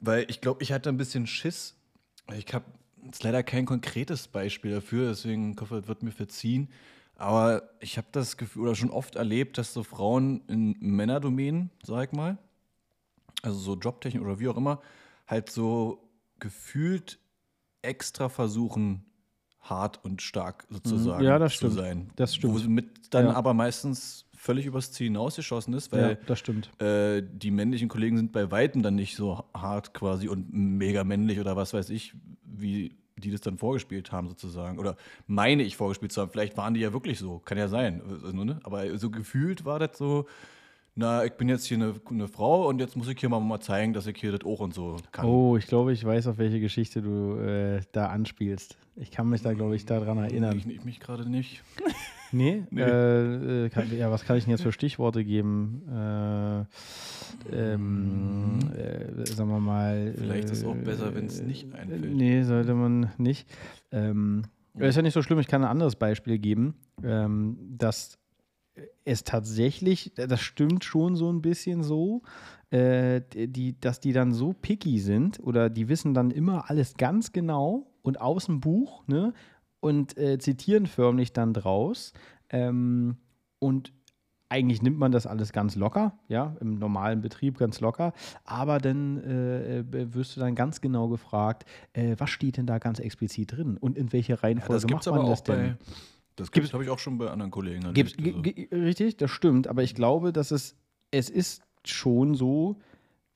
weil 0.00 0.24
ich 0.28 0.40
glaube, 0.40 0.62
ich 0.62 0.72
hatte 0.72 0.88
ein 0.88 0.96
bisschen 0.96 1.26
Schiss. 1.26 1.76
Ich 2.34 2.52
habe 2.54 2.64
jetzt 3.04 3.22
leider 3.22 3.42
kein 3.42 3.66
konkretes 3.66 4.26
Beispiel 4.26 4.72
dafür, 4.72 5.10
deswegen 5.10 5.54
hoffe, 5.60 5.76
es 5.76 5.88
wird 5.88 6.02
mir 6.02 6.12
verziehen. 6.12 6.70
Aber 7.20 7.68
ich 7.80 7.98
habe 7.98 8.08
das 8.12 8.38
Gefühl 8.38 8.62
oder 8.62 8.74
schon 8.74 8.90
oft 8.90 9.16
erlebt, 9.16 9.58
dass 9.58 9.74
so 9.74 9.82
Frauen 9.82 10.40
in 10.48 10.74
Männerdomänen, 10.80 11.70
sag 11.82 12.08
ich 12.08 12.16
mal, 12.16 12.38
also 13.42 13.58
so 13.58 13.74
Jobtechnik 13.74 14.22
oder 14.22 14.40
wie 14.40 14.48
auch 14.48 14.56
immer, 14.56 14.80
halt 15.26 15.50
so 15.50 16.08
gefühlt 16.38 17.18
extra 17.82 18.30
versuchen, 18.30 19.04
hart 19.60 20.02
und 20.02 20.22
stark 20.22 20.66
sozusagen 20.70 21.22
ja, 21.22 21.38
das 21.38 21.52
zu 21.52 21.58
stimmt. 21.58 21.74
sein. 21.74 22.10
Das 22.16 22.34
stimmt. 22.34 22.64
Womit 22.64 23.12
dann 23.14 23.26
ja. 23.26 23.34
aber 23.34 23.52
meistens 23.52 24.24
völlig 24.34 24.64
übers 24.64 24.90
Ziel 24.90 25.08
hinausgeschossen 25.08 25.74
ist, 25.74 25.92
weil 25.92 26.18
ja. 26.26 26.86
Äh, 26.86 27.22
die 27.22 27.50
männlichen 27.50 27.88
Kollegen 27.90 28.16
sind 28.16 28.32
bei 28.32 28.50
Weitem 28.50 28.82
dann 28.82 28.94
nicht 28.94 29.14
so 29.14 29.44
hart 29.52 29.92
quasi 29.92 30.28
und 30.28 30.54
mega 30.54 31.04
männlich 31.04 31.38
oder 31.38 31.54
was 31.54 31.74
weiß 31.74 31.90
ich, 31.90 32.14
wie 32.42 32.96
die 33.20 33.30
das 33.30 33.40
dann 33.40 33.58
vorgespielt 33.58 34.12
haben, 34.12 34.28
sozusagen. 34.28 34.78
Oder 34.78 34.96
meine 35.26 35.62
ich 35.62 35.76
vorgespielt 35.76 36.12
zu 36.12 36.20
haben. 36.20 36.30
Vielleicht 36.30 36.56
waren 36.56 36.74
die 36.74 36.80
ja 36.80 36.92
wirklich 36.92 37.18
so. 37.18 37.40
Kann 37.44 37.58
ja 37.58 37.68
sein. 37.68 38.02
Also, 38.08 38.32
ne? 38.32 38.60
Aber 38.62 38.98
so 38.98 39.10
gefühlt 39.10 39.64
war 39.64 39.78
das 39.78 39.96
so, 39.96 40.26
na, 40.96 41.24
ich 41.24 41.32
bin 41.32 41.48
jetzt 41.48 41.66
hier 41.66 41.76
eine, 41.76 41.94
eine, 42.10 42.28
Frau 42.28 42.68
und 42.68 42.80
jetzt 42.80 42.96
muss 42.96 43.08
ich 43.08 43.18
hier 43.18 43.28
mal, 43.28 43.40
mal 43.40 43.60
zeigen, 43.60 43.92
dass 43.92 44.06
ich 44.06 44.18
hier 44.18 44.32
das 44.32 44.44
auch 44.44 44.60
und 44.60 44.74
so 44.74 44.96
kann. 45.12 45.24
Oh, 45.24 45.56
ich 45.56 45.66
glaube, 45.66 45.92
ich 45.92 46.04
weiß, 46.04 46.26
auf 46.26 46.38
welche 46.38 46.60
Geschichte 46.60 47.00
du 47.00 47.36
äh, 47.38 47.80
da 47.92 48.06
anspielst. 48.06 48.76
Ich 48.96 49.10
kann 49.10 49.28
mich 49.28 49.40
da, 49.42 49.52
glaube 49.52 49.76
ich, 49.76 49.86
daran 49.86 50.18
erinnern. 50.18 50.58
Ich, 50.58 50.66
ich 50.66 50.84
mich 50.84 51.00
gerade 51.00 51.28
nicht. 51.28 51.62
nee? 52.32 52.64
nee. 52.70 52.82
Äh, 52.82 53.66
äh, 53.66 53.68
kann, 53.70 53.96
ja, 53.96 54.10
was 54.10 54.24
kann 54.24 54.36
ich 54.36 54.44
denn 54.44 54.52
jetzt 54.52 54.62
für 54.62 54.72
Stichworte 54.72 55.24
geben? 55.24 55.82
Äh, 55.88 56.64
ähm, 57.52 58.58
äh, 58.74 59.26
sagen 59.26 59.50
wir 59.50 59.60
mal. 59.60 60.14
Vielleicht 60.16 60.50
ist 60.50 60.58
es 60.58 60.64
auch 60.64 60.76
besser, 60.76 61.14
wenn 61.14 61.26
es 61.26 61.42
nicht 61.42 61.72
einfällt. 61.74 62.14
Nee, 62.14 62.42
sollte 62.42 62.74
man 62.74 63.10
nicht. 63.18 63.48
Ähm, 63.92 64.44
ist 64.78 64.96
ja 64.96 65.02
nicht 65.02 65.14
so 65.14 65.22
schlimm, 65.22 65.38
ich 65.38 65.48
kann 65.48 65.62
ein 65.62 65.70
anderes 65.70 65.96
Beispiel 65.96 66.38
geben, 66.38 66.74
ähm, 67.02 67.58
dass 67.76 68.18
es 69.04 69.24
tatsächlich, 69.24 70.12
das 70.14 70.40
stimmt 70.40 70.84
schon 70.84 71.16
so 71.16 71.30
ein 71.30 71.42
bisschen 71.42 71.82
so, 71.82 72.22
äh, 72.70 73.20
die, 73.34 73.78
dass 73.80 74.00
die 74.00 74.12
dann 74.12 74.32
so 74.32 74.52
picky 74.52 75.00
sind 75.00 75.40
oder 75.40 75.70
die 75.70 75.88
wissen 75.88 76.14
dann 76.14 76.30
immer 76.30 76.70
alles 76.70 76.94
ganz 76.96 77.32
genau 77.32 77.90
und 78.02 78.20
aus 78.20 78.46
dem 78.46 78.60
Buch 78.60 79.06
ne, 79.06 79.32
und 79.80 80.16
äh, 80.16 80.38
zitieren 80.38 80.86
förmlich 80.86 81.32
dann 81.32 81.52
draus. 81.52 82.12
Ähm, 82.50 83.16
und 83.58 83.92
eigentlich 84.50 84.82
nimmt 84.82 84.98
man 84.98 85.12
das 85.12 85.26
alles 85.26 85.52
ganz 85.52 85.76
locker, 85.76 86.18
ja, 86.28 86.56
im 86.60 86.78
normalen 86.78 87.20
Betrieb 87.20 87.56
ganz 87.56 87.80
locker, 87.80 88.12
aber 88.44 88.78
dann 88.78 89.22
äh, 89.22 89.78
äh 89.78 89.84
wirst 90.14 90.36
du 90.36 90.40
dann 90.40 90.54
ganz 90.56 90.80
genau 90.80 91.08
gefragt, 91.08 91.64
äh, 91.92 92.16
was 92.18 92.30
steht 92.30 92.56
denn 92.56 92.66
da 92.66 92.78
ganz 92.78 92.98
explizit 92.98 93.52
drin 93.52 93.76
und 93.76 93.96
in 93.96 94.12
welche 94.12 94.42
Reihenfolge 94.42 94.86
ja, 94.88 94.94
macht 94.96 95.06
man 95.06 95.26
das 95.26 95.44
denn? 95.44 95.76
Bei, 95.76 95.76
das 96.36 96.50
gibt 96.50 96.64
es, 96.64 96.70
glaube 96.70 96.84
ich, 96.84 96.90
auch 96.90 96.98
schon 96.98 97.18
bei 97.18 97.30
anderen 97.30 97.50
Kollegen. 97.50 97.92
Gibt, 97.94 98.18
also. 98.18 98.40
Richtig, 98.72 99.16
das 99.18 99.30
stimmt, 99.30 99.68
aber 99.68 99.82
ich 99.82 99.94
glaube, 99.94 100.32
dass 100.32 100.50
es, 100.50 100.74
es 101.10 101.30
ist 101.30 101.62
schon 101.84 102.34
so, 102.34 102.76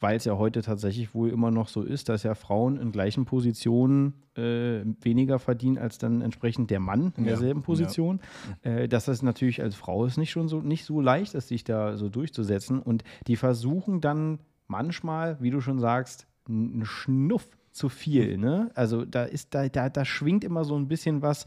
weil 0.00 0.16
es 0.16 0.24
ja 0.24 0.36
heute 0.36 0.62
tatsächlich 0.62 1.14
wohl 1.14 1.30
immer 1.30 1.50
noch 1.50 1.68
so 1.68 1.82
ist, 1.82 2.08
dass 2.08 2.24
ja 2.24 2.34
Frauen 2.34 2.76
in 2.76 2.92
gleichen 2.92 3.24
Positionen 3.24 4.14
äh, 4.36 4.82
weniger 5.00 5.38
verdienen 5.38 5.78
als 5.78 5.98
dann 5.98 6.20
entsprechend 6.20 6.70
der 6.70 6.80
Mann 6.80 7.12
in 7.16 7.24
derselben 7.24 7.62
Position. 7.62 8.20
Ja. 8.64 8.72
Äh, 8.72 8.88
dass 8.88 9.06
das 9.06 9.22
natürlich 9.22 9.62
als 9.62 9.74
Frau 9.74 10.04
ist 10.04 10.18
nicht 10.18 10.30
schon 10.30 10.48
so 10.48 10.60
nicht 10.60 10.84
so 10.84 11.00
leicht 11.00 11.34
ist, 11.34 11.48
sich 11.48 11.64
da 11.64 11.96
so 11.96 12.08
durchzusetzen. 12.08 12.80
Und 12.80 13.04
die 13.26 13.36
versuchen 13.36 14.00
dann 14.00 14.40
manchmal, 14.66 15.40
wie 15.40 15.50
du 15.50 15.60
schon 15.60 15.78
sagst, 15.78 16.26
einen 16.48 16.84
Schnuff 16.84 17.48
zu 17.70 17.88
viel. 17.88 18.38
Ne? 18.38 18.70
Also 18.74 19.04
da 19.04 19.24
ist, 19.24 19.54
da, 19.54 19.68
da, 19.68 19.88
da 19.88 20.04
schwingt 20.04 20.44
immer 20.44 20.64
so 20.64 20.76
ein 20.76 20.88
bisschen 20.88 21.22
was, 21.22 21.46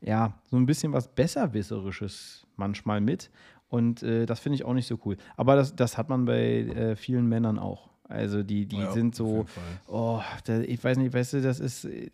ja, 0.00 0.38
so 0.50 0.56
ein 0.56 0.66
bisschen 0.66 0.92
was 0.92 1.08
Besserwisserisches 1.08 2.46
manchmal 2.56 3.00
mit. 3.00 3.30
Und 3.74 4.04
äh, 4.04 4.24
das 4.24 4.38
finde 4.38 4.54
ich 4.54 4.64
auch 4.64 4.72
nicht 4.72 4.86
so 4.86 5.00
cool. 5.04 5.16
Aber 5.36 5.56
das, 5.56 5.74
das 5.74 5.98
hat 5.98 6.08
man 6.08 6.26
bei 6.26 6.60
äh, 6.60 6.94
vielen 6.94 7.28
Männern 7.28 7.58
auch. 7.58 7.88
Also 8.08 8.44
die, 8.44 8.66
die 8.66 8.76
ja, 8.76 8.92
sind 8.92 9.16
so, 9.16 9.46
oh, 9.88 10.20
da, 10.44 10.60
ich 10.60 10.84
weiß 10.84 10.96
nicht, 10.98 11.12
weißt 11.12 11.32
du, 11.32 11.42
das 11.42 11.58
ist, 11.58 11.84
äh, 11.84 12.08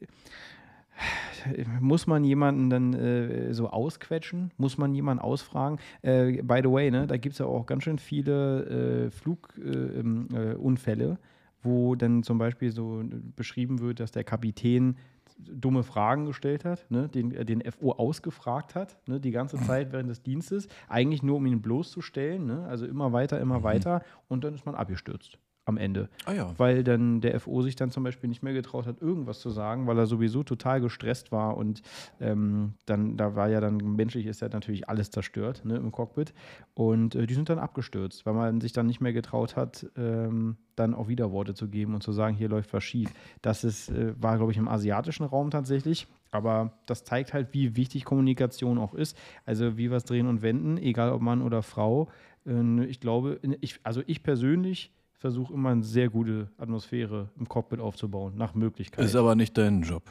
muss 1.79 2.07
man 2.07 2.25
jemanden 2.25 2.71
dann 2.71 2.95
äh, 2.95 3.53
so 3.53 3.69
ausquetschen? 3.69 4.53
Muss 4.57 4.79
man 4.79 4.95
jemanden 4.95 5.23
ausfragen? 5.23 5.79
Äh, 6.01 6.41
by 6.41 6.61
the 6.63 6.71
way, 6.71 6.91
ne, 6.91 7.07
da 7.07 7.19
gibt 7.19 7.35
es 7.35 7.41
ja 7.41 7.45
auch 7.45 7.67
ganz 7.67 7.85
schön 7.85 7.99
viele 7.99 9.05
äh, 9.05 9.11
Flugunfälle, 9.11 11.11
äh, 11.11 11.17
wo 11.63 11.95
dann 11.95 12.23
zum 12.23 12.39
Beispiel 12.39 12.71
so 12.71 13.05
beschrieben 13.37 13.81
wird, 13.81 14.01
dass 14.01 14.13
der 14.13 14.25
Kapitän 14.25 14.97
dumme 15.45 15.83
Fragen 15.83 16.27
gestellt 16.27 16.65
hat, 16.65 16.91
ne? 16.91 17.09
den, 17.09 17.33
äh, 17.33 17.45
den 17.45 17.63
FO 17.71 17.93
ausgefragt 17.93 18.75
hat, 18.75 18.97
ne? 19.07 19.21
die 19.21 19.31
ganze 19.31 19.57
Zeit 19.59 19.93
während 19.93 20.11
des 20.11 20.23
Dienstes, 20.23 20.69
eigentlich 20.89 21.23
nur 21.23 21.37
um 21.37 21.47
ihn 21.47 21.63
bloßzustellen, 21.63 22.47
ne? 22.47 22.67
also 22.67 22.87
immer 22.87 23.13
weiter, 23.13 23.41
immer 23.41 23.63
weiter 23.63 24.03
und 24.29 24.45
dann 24.45 24.55
ist 24.55 24.67
man 24.67 24.75
abgestürzt 24.75 25.39
am 25.71 25.79
Ende. 25.79 26.11
Ah 26.27 26.33
ja. 26.33 26.55
Weil 26.59 26.85
dann 26.85 27.23
der 27.23 27.41
FO 27.41 27.63
sich 27.63 27.77
dann 27.77 27.91
zum 27.91 28.05
Beispiel 28.05 28.29
nicht 28.29 28.43
mehr 28.43 28.53
getraut 28.53 28.87
hat, 28.87 29.01
irgendwas 29.01 29.41
zu 29.41 29.49
sagen, 29.49 29.87
weil 29.87 29.99
er 29.99 30.07
sowieso 30.07 30.43
total 30.43 30.81
gestresst 30.83 31.33
war 31.33 31.57
und 31.57 31.81
ähm, 32.21 32.75
dann, 32.85 33.17
da 33.17 33.35
war 33.35 33.49
ja 33.49 33.61
dann 33.61 33.79
menschlich 33.79 34.27
ist 34.27 34.43
ja 34.43 34.49
natürlich 34.49 34.89
alles 34.89 35.11
zerstört 35.11 35.65
ne, 35.65 35.77
im 35.77 35.93
Cockpit. 35.93 36.35
Und 36.75 37.15
äh, 37.15 37.27
die 37.27 37.35
sind 37.35 37.49
dann 37.49 37.59
abgestürzt, 37.59 38.27
weil 38.27 38.35
man 38.35 38.61
sich 38.61 38.73
dann 38.73 38.87
nicht 38.87 39.01
mehr 39.01 39.13
getraut 39.13 39.57
hat, 39.57 39.87
ähm, 39.97 40.57
dann 40.77 40.95
auch 40.95 41.09
Widerworte 41.09 41.55
zu 41.55 41.69
geben 41.69 41.95
und 41.95 42.03
zu 42.03 42.13
sagen, 42.13 42.37
hier 42.37 42.49
läuft 42.49 42.73
was 42.73 42.85
schief. 42.85 43.11
Das 43.43 43.65
ist, 43.65 43.91
äh, 43.91 44.15
war, 44.21 44.37
glaube 44.37 44.53
ich, 44.53 44.59
im 44.59 44.69
asiatischen 44.69 45.25
Raum 45.25 45.51
tatsächlich. 45.51 46.07
Aber 46.31 46.73
das 46.87 47.05
zeigt 47.05 47.33
halt, 47.33 47.49
wie 47.53 47.77
wichtig 47.77 48.05
Kommunikation 48.05 48.79
auch 48.79 48.95
ist. 48.95 49.17
Also 49.45 49.77
wie 49.77 49.91
was 49.91 50.05
drehen 50.05 50.27
und 50.27 50.43
wenden, 50.43 50.79
egal 50.79 51.13
ob 51.13 51.23
Mann 51.23 51.43
oder 51.43 51.63
Frau. 51.63 52.09
Äh, 52.47 52.85
ich 52.85 53.01
glaube, 53.01 53.41
ich, 53.61 53.81
also 53.83 54.03
ich 54.07 54.23
persönlich 54.23 54.93
versuche 55.21 55.53
immer 55.53 55.69
eine 55.69 55.85
sehr 55.85 56.09
gute 56.09 56.49
Atmosphäre 56.59 57.29
im 57.39 57.47
Cockpit 57.47 57.79
aufzubauen, 57.79 58.33
nach 58.37 58.55
Möglichkeit. 58.55 59.05
Ist 59.05 59.15
aber 59.15 59.35
nicht 59.35 59.57
dein 59.57 59.83
Job. 59.83 60.03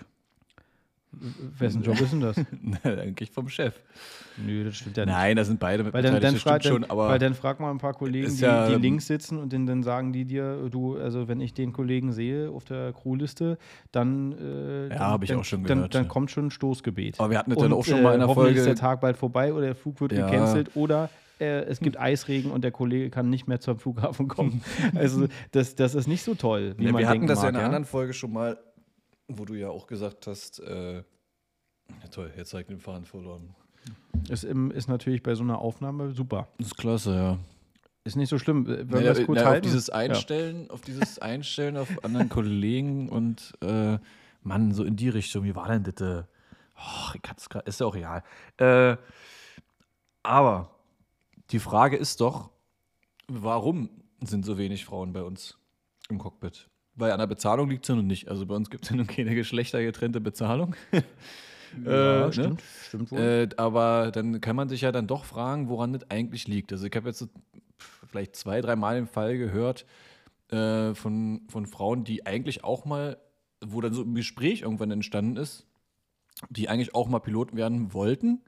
Wessen 1.57 1.81
Job 1.81 1.99
ist 1.99 2.13
denn 2.13 2.21
das? 2.21 2.37
Eigentlich 2.83 3.31
vom 3.31 3.49
Chef. 3.49 3.73
Nö, 4.37 4.63
das 4.63 4.75
stimmt 4.75 4.95
ja 4.95 5.05
nicht. 5.07 5.15
Nein, 5.15 5.35
da 5.35 5.43
sind 5.43 5.59
beide 5.59 5.83
mit 5.83 5.91
Weil 5.91 6.03
dann, 6.03 6.21
dann, 6.21 6.35
frag, 6.35 6.61
dann, 6.61 6.71
schon, 6.71 6.83
aber 6.83 7.09
weil 7.09 7.17
dann 7.17 7.33
frag 7.33 7.59
mal 7.59 7.71
ein 7.71 7.79
paar 7.79 7.95
Kollegen, 7.95 8.29
die, 8.31 8.41
ja- 8.41 8.69
die 8.69 8.75
links 8.75 9.07
sitzen 9.07 9.39
und 9.39 9.51
dann, 9.51 9.65
dann 9.65 9.81
sagen 9.81 10.13
die 10.13 10.25
dir, 10.25 10.69
du, 10.69 10.97
also 10.97 11.27
wenn 11.27 11.41
ich 11.41 11.55
den 11.55 11.73
Kollegen 11.73 12.13
sehe 12.13 12.51
auf 12.51 12.63
der 12.65 12.93
Crewliste, 12.93 13.57
dann, 13.91 14.33
äh, 14.33 14.89
dann, 14.89 14.99
hab 14.99 15.23
ich 15.23 15.29
dann, 15.29 15.39
auch 15.39 15.43
schon 15.45 15.63
dann, 15.63 15.77
gehört, 15.79 15.95
dann 15.95 16.03
ja. 16.03 16.09
kommt 16.09 16.29
schon 16.29 16.45
ein 16.45 16.51
Stoßgebet. 16.51 17.19
Aber 17.19 17.31
wir 17.31 17.39
hatten 17.39 17.49
das 17.49 17.57
und, 17.57 17.63
dann 17.63 17.73
auch 17.73 17.83
schon 17.83 18.03
mal 18.03 18.13
in 18.13 18.19
der 18.19 18.27
hoffentlich 18.27 18.57
ist 18.57 18.65
der 18.67 18.75
Folge. 18.75 18.79
Tag 18.79 19.01
bald 19.01 19.17
vorbei 19.17 19.51
oder 19.51 19.65
der 19.65 19.75
Flug 19.75 19.99
wird 19.99 20.11
Ja. 20.11 20.29
Gecancelt 20.29 20.69
oder 20.75 21.09
äh, 21.39 21.61
es 21.63 21.79
gibt 21.79 21.97
Eisregen 21.97 22.51
und 22.51 22.63
der 22.63 22.71
Kollege 22.71 23.09
kann 23.09 23.29
nicht 23.29 23.47
mehr 23.47 23.59
zum 23.59 23.79
Flughafen 23.79 24.27
kommen. 24.29 24.61
also 24.95 25.27
das, 25.51 25.75
das 25.75 25.95
ist 25.95 26.07
nicht 26.07 26.23
so 26.23 26.35
toll, 26.35 26.75
wie 26.77 26.85
Ja, 26.85 26.91
man 26.91 27.01
wir 27.01 27.09
hatten 27.09 27.27
das 27.27 27.39
ja 27.39 27.43
mag, 27.45 27.49
in 27.49 27.55
einer 27.55 27.59
ja? 27.61 27.65
anderen 27.67 27.85
Folge 27.85 28.13
schon 28.13 28.33
mal, 28.33 28.57
wo 29.27 29.45
du 29.45 29.53
ja 29.55 29.69
auch 29.69 29.87
gesagt 29.87 30.27
hast, 30.27 30.59
äh, 30.59 30.95
ja 30.97 31.03
toll, 32.11 32.31
jetzt 32.37 32.53
habe 32.53 32.61
ich 32.61 32.67
den 32.67 32.79
Faden 32.79 33.05
verloren. 33.05 33.55
Ist, 34.29 34.43
im, 34.43 34.71
ist 34.71 34.87
natürlich 34.89 35.23
bei 35.23 35.35
so 35.35 35.43
einer 35.43 35.59
Aufnahme 35.59 36.11
super. 36.11 36.47
Das 36.57 36.67
ist 36.67 36.77
klasse, 36.77 37.15
ja. 37.15 37.37
Ist 38.03 38.15
nicht 38.15 38.29
so 38.29 38.37
schlimm. 38.39 38.65
Äh, 38.65 38.77
wir 38.89 38.97
Naja, 38.97 39.13
das 39.13 39.25
kurz 39.25 39.37
na, 39.37 39.43
auf 39.43 39.49
halten? 39.51 39.63
dieses 39.63 39.89
Einstellen, 39.89 40.69
auf 40.69 40.81
dieses 40.81 41.19
Einstellen 41.19 41.77
auf 41.77 42.03
anderen 42.03 42.29
Kollegen 42.29 43.09
und 43.09 43.53
äh, 43.61 43.97
Mann, 44.41 44.71
so 44.73 44.83
in 44.83 44.95
die 44.95 45.09
Richtung, 45.09 45.43
wie 45.43 45.55
war 45.55 45.67
denn 45.67 45.83
das? 45.83 46.25
grad, 47.49 47.67
ist 47.67 47.79
ja 47.79 47.85
auch 47.85 47.95
egal. 47.95 48.23
Äh, 48.57 48.97
aber 50.23 50.69
die 51.51 51.59
Frage 51.59 51.97
ist 51.97 52.21
doch, 52.21 52.51
warum 53.27 53.89
sind 54.21 54.45
so 54.45 54.57
wenig 54.57 54.85
Frauen 54.85 55.13
bei 55.13 55.23
uns 55.23 55.57
im 56.09 56.17
Cockpit? 56.17 56.69
Weil 56.95 57.11
an 57.11 57.19
der 57.19 57.27
Bezahlung 57.27 57.69
liegt 57.69 57.85
es 57.85 57.89
ja 57.89 57.95
nun 57.95 58.07
nicht. 58.07 58.27
Also 58.27 58.45
bei 58.45 58.55
uns 58.55 58.69
gibt 58.69 58.83
es 58.83 58.89
ja 58.89 58.95
nun 58.95 59.07
keine 59.07 59.35
geschlechtergetrennte 59.35 60.21
Bezahlung. 60.21 60.75
Ja, 61.85 62.27
äh, 62.27 62.33
stimmt, 62.33 62.49
ne? 62.49 62.57
stimmt 62.87 63.11
wohl. 63.11 63.19
Äh, 63.19 63.49
aber 63.57 64.09
dann 64.11 64.41
kann 64.41 64.55
man 64.55 64.69
sich 64.69 64.81
ja 64.81 64.91
dann 64.91 65.05
doch 65.05 65.23
fragen, 65.23 65.69
woran 65.69 65.93
das 65.93 66.09
eigentlich 66.09 66.47
liegt. 66.47 66.71
Also 66.71 66.87
ich 66.87 66.95
habe 66.95 67.09
jetzt 67.09 67.19
so 67.19 67.27
vielleicht 67.77 68.35
zwei, 68.35 68.61
dreimal 68.61 68.97
im 68.97 69.07
Fall 69.07 69.37
gehört 69.37 69.85
äh, 70.49 70.93
von, 70.95 71.41
von 71.47 71.65
Frauen, 71.67 72.03
die 72.03 72.25
eigentlich 72.25 72.63
auch 72.63 72.85
mal, 72.85 73.17
wo 73.63 73.81
dann 73.81 73.93
so 73.93 74.01
ein 74.01 74.15
Gespräch 74.15 74.61
irgendwann 74.61 74.91
entstanden 74.91 75.37
ist, 75.37 75.67
die 76.49 76.69
eigentlich 76.69 76.95
auch 76.95 77.07
mal 77.07 77.19
Piloten 77.19 77.57
werden 77.57 77.93
wollten, 77.93 78.41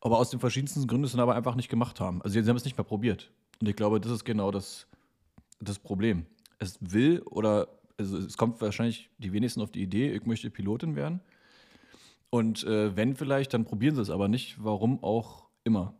aber 0.00 0.18
aus 0.18 0.30
den 0.30 0.40
verschiedensten 0.40 0.86
Gründen 0.86 1.04
es 1.04 1.12
dann 1.12 1.20
aber 1.20 1.34
einfach 1.34 1.54
nicht 1.54 1.68
gemacht 1.68 2.00
haben. 2.00 2.22
Also 2.22 2.40
sie 2.40 2.48
haben 2.48 2.56
es 2.56 2.64
nicht 2.64 2.78
mal 2.78 2.84
probiert. 2.84 3.30
Und 3.60 3.68
ich 3.68 3.76
glaube, 3.76 4.00
das 4.00 4.12
ist 4.12 4.24
genau 4.24 4.50
das, 4.50 4.86
das 5.60 5.78
Problem. 5.78 6.26
Es 6.58 6.78
will 6.80 7.20
oder 7.22 7.68
also 7.98 8.16
es 8.16 8.36
kommt 8.36 8.60
wahrscheinlich 8.62 9.10
die 9.18 9.32
wenigsten 9.32 9.60
auf 9.60 9.70
die 9.70 9.82
Idee, 9.82 10.12
ich 10.12 10.24
möchte 10.24 10.50
Pilotin 10.50 10.96
werden. 10.96 11.20
Und 12.30 12.64
äh, 12.64 12.96
wenn 12.96 13.14
vielleicht, 13.14 13.52
dann 13.52 13.64
probieren 13.64 13.94
sie 13.94 14.02
es 14.02 14.10
aber 14.10 14.28
nicht. 14.28 14.56
Warum 14.64 15.02
auch 15.04 15.48
immer. 15.64 15.94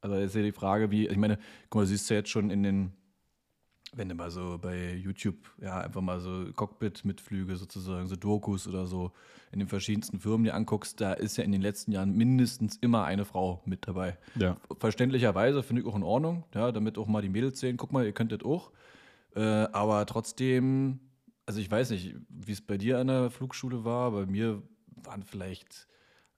Also 0.00 0.16
ist 0.16 0.34
ja 0.34 0.42
die 0.42 0.52
Frage, 0.52 0.90
wie, 0.90 1.08
ich 1.08 1.16
meine, 1.16 1.38
guck 1.68 1.80
mal, 1.80 1.82
du 1.82 1.88
siehst 1.88 2.08
ja 2.10 2.16
jetzt 2.16 2.30
schon 2.30 2.50
in 2.50 2.62
den, 2.62 2.92
wenn 3.94 4.08
du 4.08 4.14
mal 4.14 4.30
so 4.30 4.58
bei 4.60 4.94
YouTube, 4.94 5.36
ja, 5.60 5.80
einfach 5.80 6.00
mal 6.00 6.20
so 6.20 6.46
Cockpit-Mitflüge 6.54 7.56
sozusagen, 7.56 8.06
so 8.06 8.16
Dokus 8.16 8.68
oder 8.68 8.86
so 8.86 9.12
in 9.50 9.58
den 9.58 9.68
verschiedensten 9.68 10.20
Firmen 10.20 10.44
dir 10.44 10.54
anguckst, 10.54 11.00
da 11.00 11.12
ist 11.12 11.36
ja 11.36 11.44
in 11.44 11.52
den 11.52 11.60
letzten 11.60 11.92
Jahren 11.92 12.16
mindestens 12.16 12.76
immer 12.76 13.04
eine 13.04 13.24
Frau 13.24 13.62
mit 13.64 13.88
dabei. 13.88 14.16
ja. 14.36 14.56
Verständlicherweise 14.78 15.62
finde 15.62 15.82
ich 15.82 15.88
auch 15.88 15.96
in 15.96 16.04
Ordnung, 16.04 16.44
ja, 16.54 16.70
damit 16.70 16.98
auch 16.98 17.08
mal 17.08 17.22
die 17.22 17.28
Mädels 17.28 17.58
sehen, 17.58 17.76
guck 17.76 17.92
mal, 17.92 18.04
ihr 18.04 18.12
könnt 18.12 18.32
das 18.32 18.42
auch. 18.42 18.70
Äh, 19.34 19.40
aber 19.40 20.06
trotzdem, 20.06 21.00
also 21.46 21.60
ich 21.60 21.70
weiß 21.70 21.90
nicht, 21.90 22.14
wie 22.28 22.52
es 22.52 22.60
bei 22.60 22.78
dir 22.78 22.98
an 22.98 23.08
der 23.08 23.30
Flugschule 23.30 23.84
war, 23.84 24.12
bei 24.12 24.26
mir 24.26 24.62
waren 24.86 25.24
vielleicht 25.24 25.88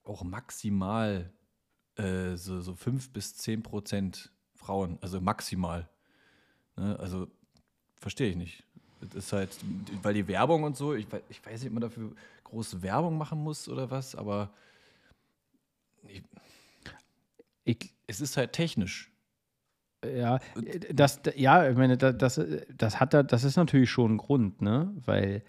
auch 0.05 0.25
maximal 0.25 1.33
äh, 1.97 2.37
so, 2.37 2.61
so 2.61 2.75
5 2.75 3.13
bis 3.13 3.37
10 3.37 3.63
Prozent 3.63 4.33
Frauen, 4.55 4.99
also 5.01 5.21
maximal. 5.21 5.89
Ne? 6.77 6.99
Also 6.99 7.29
verstehe 8.03 8.31
ich 8.31 8.37
nicht. 8.37 8.65
Das 9.01 9.25
ist 9.25 9.33
halt, 9.33 9.57
weil 10.03 10.15
die 10.15 10.29
Werbung 10.29 10.63
und 10.65 10.77
so, 10.77 10.95
ich, 10.95 11.07
ich 11.29 11.45
weiß 11.45 11.63
nicht, 11.63 11.69
ob 11.69 11.73
man 11.73 11.81
dafür 11.81 12.13
große 12.45 12.83
Werbung 12.83 13.17
machen 13.17 13.43
muss 13.43 13.69
oder 13.69 13.91
was, 13.91 14.15
aber 14.15 14.51
Ich, 17.65 17.95
es 18.07 18.21
ist 18.21 18.37
halt 18.37 18.53
technisch. 18.53 19.11
Ja, 20.05 20.41
das, 20.93 21.21
ja, 21.37 21.71
ich 21.71 21.77
meine, 21.77 21.97
das, 21.97 22.41
das, 22.77 23.01
hat 23.01 23.15
da, 23.15 23.23
das 23.23 23.45
ist 23.45 23.57
natürlich 23.57 23.91
schon 23.91 24.15
ein 24.15 24.19
Grund, 24.19 24.61
ne? 24.61 24.93
Weil 25.05 25.45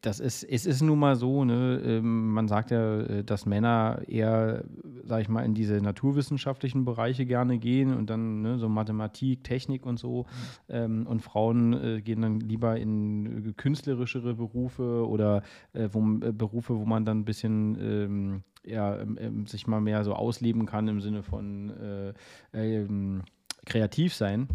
das 0.00 0.20
ist, 0.20 0.44
es 0.44 0.66
ist 0.66 0.82
nun 0.82 0.98
mal 0.98 1.16
so, 1.16 1.44
ne, 1.44 1.80
ähm, 1.84 2.32
man 2.32 2.48
sagt 2.48 2.70
ja, 2.70 3.00
äh, 3.00 3.24
dass 3.24 3.46
Männer 3.46 4.02
eher, 4.06 4.64
sag 5.04 5.22
ich 5.22 5.28
mal, 5.28 5.44
in 5.44 5.54
diese 5.54 5.80
naturwissenschaftlichen 5.80 6.84
Bereiche 6.84 7.26
gerne 7.26 7.58
gehen 7.58 7.94
und 7.94 8.10
dann 8.10 8.42
ne, 8.42 8.58
so 8.58 8.68
Mathematik, 8.68 9.44
Technik 9.44 9.86
und 9.86 9.98
so. 9.98 10.26
Ähm, 10.68 11.06
und 11.06 11.20
Frauen 11.20 11.72
äh, 11.72 12.00
gehen 12.02 12.22
dann 12.22 12.40
lieber 12.40 12.78
in 12.78 13.48
äh, 13.48 13.52
künstlerischere 13.52 14.34
Berufe 14.34 15.06
oder 15.06 15.42
wo, 15.72 16.00
Berufe, 16.32 16.78
wo 16.78 16.84
man 16.84 17.04
dann 17.04 17.20
ein 17.20 17.24
bisschen 17.24 17.76
ähm, 17.80 18.42
ja, 18.64 18.98
ähm, 19.00 19.18
ähm, 19.20 19.46
sich 19.46 19.66
mal 19.66 19.80
mehr 19.80 20.04
so 20.04 20.14
ausleben 20.14 20.66
kann 20.66 20.88
im 20.88 21.00
Sinne 21.00 21.22
von 21.22 21.70
äh, 21.70 22.12
ähm, 22.52 23.22
kreativ 23.66 24.14
sein. 24.14 24.48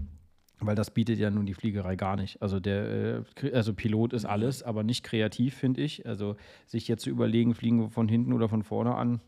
Weil 0.59 0.75
das 0.75 0.91
bietet 0.91 1.19
ja 1.19 1.29
nun 1.29 1.45
die 1.45 1.53
Fliegerei 1.53 1.95
gar 1.95 2.15
nicht. 2.15 2.41
Also 2.41 2.59
der 2.59 3.23
äh, 3.43 3.51
also 3.53 3.73
Pilot 3.73 4.13
ist 4.13 4.25
alles, 4.25 4.63
aber 4.63 4.83
nicht 4.83 5.03
kreativ, 5.03 5.55
finde 5.55 5.81
ich. 5.81 6.07
Also 6.07 6.35
sich 6.65 6.87
jetzt 6.87 7.03
zu 7.03 7.11
überlegen, 7.11 7.53
fliegen 7.53 7.79
wir 7.79 7.89
von 7.89 8.07
hinten 8.07 8.33
oder 8.33 8.49
von 8.49 8.63
vorne 8.63 8.95
an, 8.95 9.19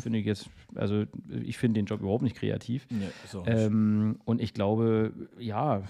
finde 0.00 0.18
ich 0.18 0.26
jetzt, 0.26 0.48
also 0.74 1.04
ich 1.42 1.58
finde 1.58 1.80
den 1.80 1.86
Job 1.86 2.00
überhaupt 2.00 2.22
nicht 2.22 2.36
kreativ. 2.36 2.86
Auch 3.34 3.46
nicht. 3.46 3.58
Ähm, 3.58 4.18
und 4.24 4.40
ich 4.40 4.54
glaube, 4.54 5.12
ja, 5.38 5.82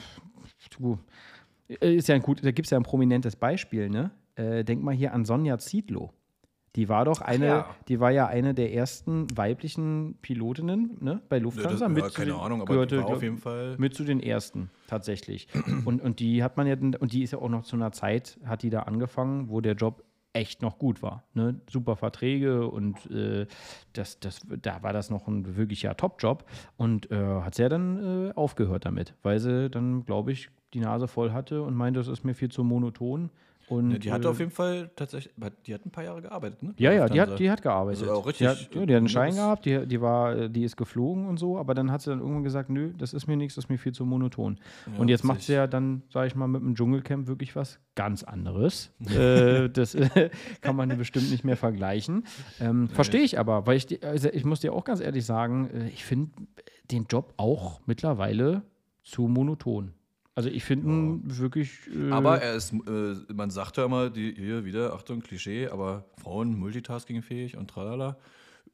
du, 0.78 0.98
äh, 1.68 1.94
ist 1.94 2.08
ja 2.08 2.16
ein 2.16 2.22
gut, 2.22 2.44
da 2.44 2.50
gibt 2.50 2.66
es 2.66 2.70
ja 2.70 2.78
ein 2.78 2.82
prominentes 2.82 3.36
Beispiel, 3.36 3.88
ne? 3.88 4.10
Äh, 4.34 4.64
denk 4.64 4.82
mal 4.82 4.94
hier 4.94 5.12
an 5.14 5.24
Sonja 5.24 5.58
Zietlow. 5.58 6.12
Die 6.78 6.88
war 6.88 7.04
doch 7.04 7.20
eine, 7.20 7.46
ja. 7.46 7.74
die 7.88 7.98
war 7.98 8.12
ja 8.12 8.28
eine 8.28 8.54
der 8.54 8.72
ersten 8.72 9.26
weiblichen 9.36 10.16
Pilotinnen 10.22 10.96
ne, 11.00 11.20
bei 11.28 11.40
Lufthansa. 11.40 11.88
mit 11.88 12.02
keine 12.02 12.12
zu 12.12 12.24
den, 12.26 12.34
Ahnung, 12.34 12.62
aber 12.62 12.72
gehörte, 12.72 13.04
auf 13.04 13.20
jeden 13.20 13.38
Fall. 13.38 13.74
mit 13.78 13.94
zu 13.94 14.04
den 14.04 14.20
ersten 14.20 14.70
tatsächlich. 14.86 15.48
und, 15.84 16.00
und 16.00 16.20
die 16.20 16.44
hat 16.44 16.56
man 16.56 16.68
ja, 16.68 16.76
und 16.76 17.12
die 17.12 17.24
ist 17.24 17.32
ja 17.32 17.40
auch 17.40 17.48
noch 17.48 17.64
zu 17.64 17.74
einer 17.74 17.90
Zeit, 17.90 18.38
hat 18.44 18.62
die 18.62 18.70
da 18.70 18.82
angefangen, 18.82 19.48
wo 19.48 19.60
der 19.60 19.74
Job 19.74 20.04
echt 20.32 20.62
noch 20.62 20.78
gut 20.78 21.02
war. 21.02 21.24
Ne? 21.34 21.60
Super 21.68 21.96
Verträge 21.96 22.68
und 22.68 23.10
äh, 23.10 23.48
das, 23.92 24.20
das, 24.20 24.42
da 24.62 24.80
war 24.84 24.92
das 24.92 25.10
noch 25.10 25.26
ein 25.26 25.56
wirklicher 25.56 25.96
Top-Job. 25.96 26.44
Und 26.76 27.10
äh, 27.10 27.16
hat 27.16 27.56
sie 27.56 27.62
ja 27.62 27.68
dann 27.68 28.28
äh, 28.28 28.32
aufgehört 28.34 28.84
damit, 28.84 29.14
weil 29.24 29.40
sie 29.40 29.68
dann, 29.68 30.04
glaube 30.04 30.30
ich, 30.30 30.48
die 30.74 30.80
Nase 30.80 31.08
voll 31.08 31.32
hatte 31.32 31.60
und 31.62 31.74
meinte, 31.74 31.98
das 31.98 32.06
ist 32.06 32.22
mir 32.22 32.34
viel 32.34 32.50
zu 32.50 32.62
monoton. 32.62 33.30
Und, 33.68 33.90
Ja, 33.92 33.98
die 33.98 34.12
hat 34.12 34.24
äh, 34.24 34.28
auf 34.28 34.38
jeden 34.38 34.50
Fall 34.50 34.90
tatsächlich, 34.96 35.34
die 35.66 35.74
hat 35.74 35.84
ein 35.84 35.90
paar 35.90 36.04
Jahre 36.04 36.22
gearbeitet, 36.22 36.62
ne? 36.62 36.74
ja, 36.78 36.90
ja, 36.92 37.06
die 37.08 37.20
hat, 37.20 37.38
die 37.38 37.50
hat 37.50 37.60
gearbeitet. 37.62 38.02
Also 38.02 38.14
auch 38.14 38.32
die 38.32 38.46
hat, 38.48 38.56
richtig- 38.58 38.74
ja, 38.80 38.86
die 38.86 38.94
hat 38.94 38.98
einen 38.98 39.08
Schein 39.08 39.34
gehabt, 39.34 39.64
die, 39.66 39.86
die, 39.86 40.00
war, 40.00 40.48
die 40.48 40.64
ist 40.64 40.76
geflogen 40.76 41.26
und 41.26 41.38
so, 41.38 41.58
aber 41.58 41.74
dann 41.74 41.90
hat 41.92 42.00
sie 42.02 42.10
dann 42.10 42.20
irgendwann 42.20 42.44
gesagt, 42.44 42.70
nö, 42.70 42.92
das 42.96 43.12
ist 43.12 43.26
mir 43.26 43.36
nichts, 43.36 43.56
das 43.56 43.64
ist 43.64 43.68
mir 43.68 43.78
viel 43.78 43.92
zu 43.92 44.04
monoton. 44.06 44.58
Ja, 44.92 44.98
und 44.98 45.08
jetzt 45.08 45.22
macht 45.24 45.42
sie 45.42 45.52
ja 45.52 45.66
dann, 45.66 46.02
sage 46.10 46.28
ich 46.28 46.34
mal, 46.34 46.46
mit 46.48 46.62
dem 46.62 46.74
Dschungelcamp 46.74 47.26
wirklich 47.26 47.54
was 47.56 47.78
ganz 47.94 48.22
anderes. 48.24 48.90
äh, 49.14 49.68
das 49.68 49.94
äh, 49.94 50.30
kann 50.62 50.74
man 50.76 50.96
bestimmt 50.96 51.30
nicht 51.30 51.44
mehr 51.44 51.56
vergleichen. 51.56 52.24
Ähm, 52.60 52.88
Verstehe 52.88 53.20
ich 53.22 53.38
aber, 53.38 53.66
weil 53.66 53.76
ich, 53.76 54.02
also 54.04 54.28
ich 54.32 54.44
muss 54.44 54.60
dir 54.60 54.72
auch 54.72 54.84
ganz 54.84 55.00
ehrlich 55.00 55.26
sagen, 55.26 55.68
äh, 55.70 55.88
ich 55.88 56.04
finde 56.04 56.30
den 56.90 57.04
Job 57.04 57.34
auch 57.36 57.80
mittlerweile 57.86 58.62
zu 59.02 59.28
monoton. 59.28 59.92
Also 60.38 60.50
ich 60.50 60.62
finde 60.62 60.86
ihn 60.88 61.22
wirklich. 61.24 61.80
Äh, 61.92 62.12
Aber 62.12 62.40
er 62.40 62.54
ist, 62.54 62.72
äh, 62.72 63.32
man 63.34 63.50
sagt 63.50 63.76
ja 63.76 63.86
immer, 63.86 64.08
die, 64.08 64.32
hier 64.36 64.64
wieder, 64.64 64.92
Achtung, 64.92 65.20
Klischee, 65.20 65.66
aber 65.66 66.04
Frauen 66.22 66.56
multitaskingfähig 66.56 67.56
und 67.56 67.68
tralala, 67.68 68.16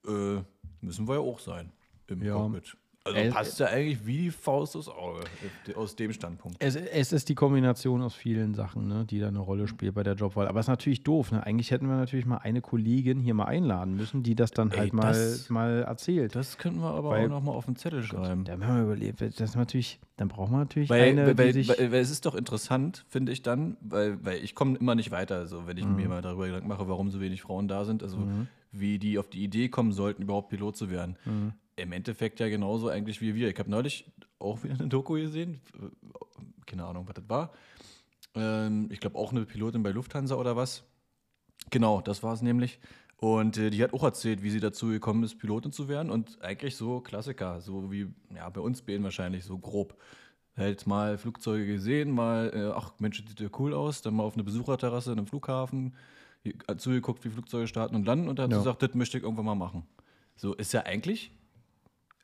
äh, 0.06 0.42
müssen 0.82 1.08
wir 1.08 1.14
ja 1.14 1.20
auch 1.20 1.38
sein 1.40 1.72
im 2.08 2.22
Ja. 2.22 2.34
Cockpit. 2.34 2.76
Also 3.06 3.18
Äh, 3.18 3.28
passt 3.30 3.60
ja 3.60 3.66
eigentlich 3.66 4.06
wie 4.06 4.16
die 4.16 4.30
Faust 4.30 4.76
Auge 4.88 5.20
äh, 5.68 5.74
aus 5.74 5.94
dem 5.94 6.10
Standpunkt. 6.14 6.56
Es, 6.58 6.74
es 6.74 7.12
ist 7.12 7.28
die 7.28 7.34
Kombination 7.34 8.00
aus 8.00 8.14
vielen 8.14 8.54
Sachen, 8.54 8.88
ne, 8.88 9.04
die 9.04 9.18
da 9.20 9.28
eine 9.28 9.40
Rolle 9.40 9.68
spielt 9.68 9.94
bei 9.94 10.02
der 10.02 10.14
Jobwahl. 10.14 10.48
Aber 10.48 10.58
es 10.60 10.64
ist 10.64 10.70
natürlich 10.70 11.02
doof. 11.02 11.30
Ne? 11.30 11.44
Eigentlich 11.44 11.70
hätten 11.70 11.86
wir 11.86 11.96
natürlich 11.96 12.24
mal 12.24 12.38
eine 12.38 12.62
Kollegin 12.62 13.20
hier 13.20 13.34
mal 13.34 13.44
einladen 13.44 13.94
müssen, 13.94 14.22
die 14.22 14.34
das 14.34 14.52
dann 14.52 14.70
Ey, 14.70 14.78
halt 14.78 14.92
mal, 14.94 15.08
das- 15.12 15.50
mal 15.50 15.82
erzählt. 15.82 16.34
Das 16.34 16.56
könnten 16.56 16.80
wir 16.80 16.94
aber 16.94 17.10
Weil- 17.10 17.26
auch 17.26 17.30
nochmal 17.30 17.54
auf 17.56 17.66
den 17.66 17.76
Zettel 17.76 18.02
schreiben. 18.02 18.44
Da 18.44 18.52
haben 18.52 18.62
wir 18.78 18.84
überlebt. 18.84 19.20
Das 19.20 19.38
ist 19.38 19.54
natürlich, 19.56 20.00
dann 20.16 20.28
braucht 20.28 20.50
man 20.50 20.60
natürlich 20.60 20.88
Weil, 20.88 21.10
eine, 21.10 21.26
weil, 21.36 21.36
weil, 21.36 21.94
es 22.00 22.10
ist 22.10 22.24
doch 22.24 22.34
interessant, 22.34 23.04
finde 23.10 23.32
ich 23.32 23.42
dann, 23.42 23.76
weil, 23.82 24.24
weil 24.24 24.42
ich 24.42 24.54
komme 24.54 24.78
immer 24.78 24.94
nicht 24.94 25.10
weiter, 25.10 25.46
so, 25.46 25.66
wenn 25.66 25.76
ich 25.76 25.84
Mhm. 25.84 25.96
mir 25.96 26.08
mal 26.08 26.22
darüber 26.22 26.46
Gedanken 26.46 26.68
mache, 26.68 26.88
warum 26.88 27.10
so 27.10 27.20
wenig 27.20 27.42
Frauen 27.42 27.68
da 27.68 27.84
sind, 27.84 28.02
also 28.02 28.16
wie 28.72 28.98
die 28.98 29.18
auf 29.18 29.28
die 29.28 29.44
Idee 29.44 29.68
kommen 29.68 29.92
sollten, 29.92 30.22
überhaupt 30.22 30.48
Pilot 30.48 30.74
zu 30.78 30.88
werden. 30.90 31.16
Mhm. 31.26 31.52
Im 31.76 31.92
Endeffekt 31.92 32.40
ja 32.40 32.48
genauso 32.48 32.88
eigentlich 32.88 33.20
wie 33.20 33.34
wir. 33.34 33.48
Ich 33.48 33.58
habe 33.58 33.70
neulich 33.70 34.12
auch 34.38 34.62
wieder 34.62 34.74
eine 34.74 34.88
Doku 34.88 35.14
gesehen, 35.14 35.60
keine 36.66 36.84
Ahnung, 36.84 37.06
was 37.08 37.14
das 37.14 37.28
war. 37.28 37.52
Ähm, 38.34 38.88
ich 38.90 39.00
glaube 39.00 39.18
auch 39.18 39.32
eine 39.32 39.44
Pilotin 39.44 39.82
bei 39.82 39.90
Lufthansa 39.90 40.34
oder 40.36 40.56
was. 40.56 40.84
Genau, 41.70 42.00
das 42.00 42.22
war 42.22 42.32
es 42.34 42.42
nämlich. 42.42 42.78
Und 43.16 43.56
äh, 43.56 43.70
die 43.70 43.82
hat 43.82 43.92
auch 43.94 44.02
erzählt, 44.02 44.42
wie 44.42 44.50
sie 44.50 44.60
dazu 44.60 44.88
gekommen 44.88 45.22
ist, 45.24 45.38
Pilotin 45.38 45.72
zu 45.72 45.88
werden. 45.88 46.10
Und 46.10 46.40
eigentlich 46.42 46.76
so 46.76 47.00
Klassiker, 47.00 47.60
so 47.60 47.90
wie 47.90 48.08
ja, 48.34 48.48
bei 48.50 48.60
uns 48.60 48.82
beiden 48.82 49.02
wahrscheinlich, 49.04 49.44
so 49.44 49.58
grob. 49.58 49.96
Halt 50.56 50.86
mal 50.86 51.18
Flugzeuge 51.18 51.66
gesehen, 51.66 52.12
mal, 52.12 52.52
äh, 52.54 52.72
ach 52.76 52.92
Mensch, 53.00 53.20
das 53.20 53.30
sieht 53.30 53.40
ja 53.40 53.48
cool 53.58 53.74
aus, 53.74 54.02
dann 54.02 54.14
mal 54.14 54.22
auf 54.22 54.34
eine 54.34 54.44
Besucherterrasse 54.44 55.10
in 55.10 55.18
einem 55.18 55.26
Flughafen, 55.26 55.96
hat 56.68 56.80
zugeguckt, 56.80 57.24
wie 57.24 57.30
Flugzeuge 57.30 57.66
starten 57.66 57.96
und 57.96 58.04
landen 58.06 58.28
und 58.28 58.38
dann 58.38 58.44
hat 58.44 58.50
Ja. 58.52 58.58
sie 58.58 58.64
gesagt, 58.64 58.82
das 58.82 58.94
möchte 58.94 59.16
ich 59.18 59.24
irgendwann 59.24 59.46
mal 59.46 59.56
machen. 59.56 59.84
So 60.36 60.54
ist 60.54 60.72
ja 60.72 60.82
eigentlich, 60.82 61.32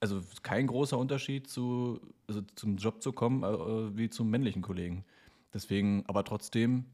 also 0.01 0.23
kein 0.43 0.67
großer 0.67 0.99
Unterschied 0.99 1.49
zu, 1.49 2.01
also 2.27 2.41
zum 2.55 2.77
Job 2.77 3.03
zu 3.03 3.13
kommen, 3.13 3.43
äh, 3.43 3.97
wie 3.97 4.11
zum 4.11 4.31
männlichen 4.31 4.63
Kollegen. 4.63 5.05
Deswegen, 5.53 6.05
aber 6.07 6.25
trotzdem, 6.25 6.87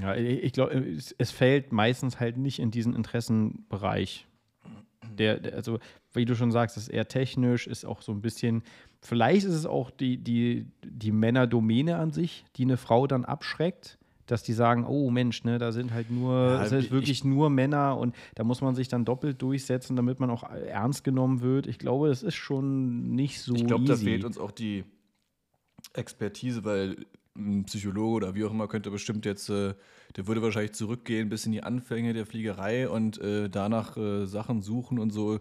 Ja, 0.00 0.14
ich 0.16 0.52
glaube, 0.52 0.74
es, 0.74 1.14
es 1.18 1.30
fällt 1.30 1.72
meistens 1.72 2.20
halt 2.20 2.36
nicht 2.36 2.58
in 2.58 2.70
diesen 2.70 2.94
Interessenbereich. 2.94 4.26
Der, 5.18 5.38
der, 5.38 5.54
also, 5.54 5.78
wie 6.12 6.24
du 6.24 6.34
schon 6.34 6.50
sagst, 6.50 6.76
ist 6.76 6.88
eher 6.88 7.06
technisch, 7.06 7.66
ist 7.66 7.84
auch 7.84 8.02
so 8.02 8.12
ein 8.12 8.22
bisschen, 8.22 8.62
vielleicht 9.00 9.44
ist 9.46 9.54
es 9.54 9.66
auch 9.66 9.90
die, 9.90 10.16
die, 10.16 10.66
die 10.82 11.12
Männerdomäne 11.12 11.96
an 11.96 12.10
sich, 12.10 12.44
die 12.56 12.62
eine 12.62 12.76
Frau 12.76 13.06
dann 13.06 13.24
abschreckt, 13.24 13.98
dass 14.26 14.42
die 14.42 14.52
sagen, 14.52 14.86
oh 14.86 15.10
Mensch, 15.10 15.44
ne, 15.44 15.58
da 15.58 15.72
sind 15.72 15.92
halt 15.92 16.10
nur, 16.10 16.34
Ja, 16.34 16.66
sind 16.66 16.84
ich- 16.84 16.90
wirklich 16.90 17.24
nur 17.24 17.50
Männer 17.50 17.96
und 17.98 18.14
da 18.34 18.44
muss 18.44 18.60
man 18.60 18.74
sich 18.74 18.88
dann 18.88 19.04
doppelt 19.04 19.40
durchsetzen, 19.42 19.96
damit 19.96 20.20
man 20.20 20.30
auch 20.30 20.42
ernst 20.44 21.04
genommen 21.04 21.40
wird. 21.40 21.66
Ich 21.66 21.78
glaube, 21.78 22.08
das 22.08 22.22
ist 22.22 22.34
schon 22.36 23.10
nicht 23.14 23.40
so 23.42 23.54
Ich 23.54 23.66
glaube, 23.66 23.84
da 23.84 23.96
fehlt 23.96 24.24
uns 24.24 24.38
auch 24.38 24.50
die 24.50 24.84
Expertise, 25.92 26.64
weil 26.64 26.96
ein 27.36 27.64
Psychologe 27.64 28.14
oder 28.14 28.34
wie 28.34 28.44
auch 28.44 28.50
immer 28.52 28.68
könnte 28.68 28.90
bestimmt 28.90 29.26
jetzt, 29.26 29.48
äh, 29.50 29.74
der 30.16 30.26
würde 30.28 30.40
wahrscheinlich 30.42 30.72
zurückgehen 30.72 31.28
bis 31.28 31.46
in 31.46 31.52
die 31.52 31.62
Anfänge 31.64 32.12
der 32.12 32.26
Fliegerei 32.26 32.88
und 32.88 33.18
äh, 33.20 33.48
danach 33.50 33.96
äh, 33.96 34.26
Sachen 34.26 34.62
suchen 34.62 34.98
und 34.98 35.10
so. 35.10 35.40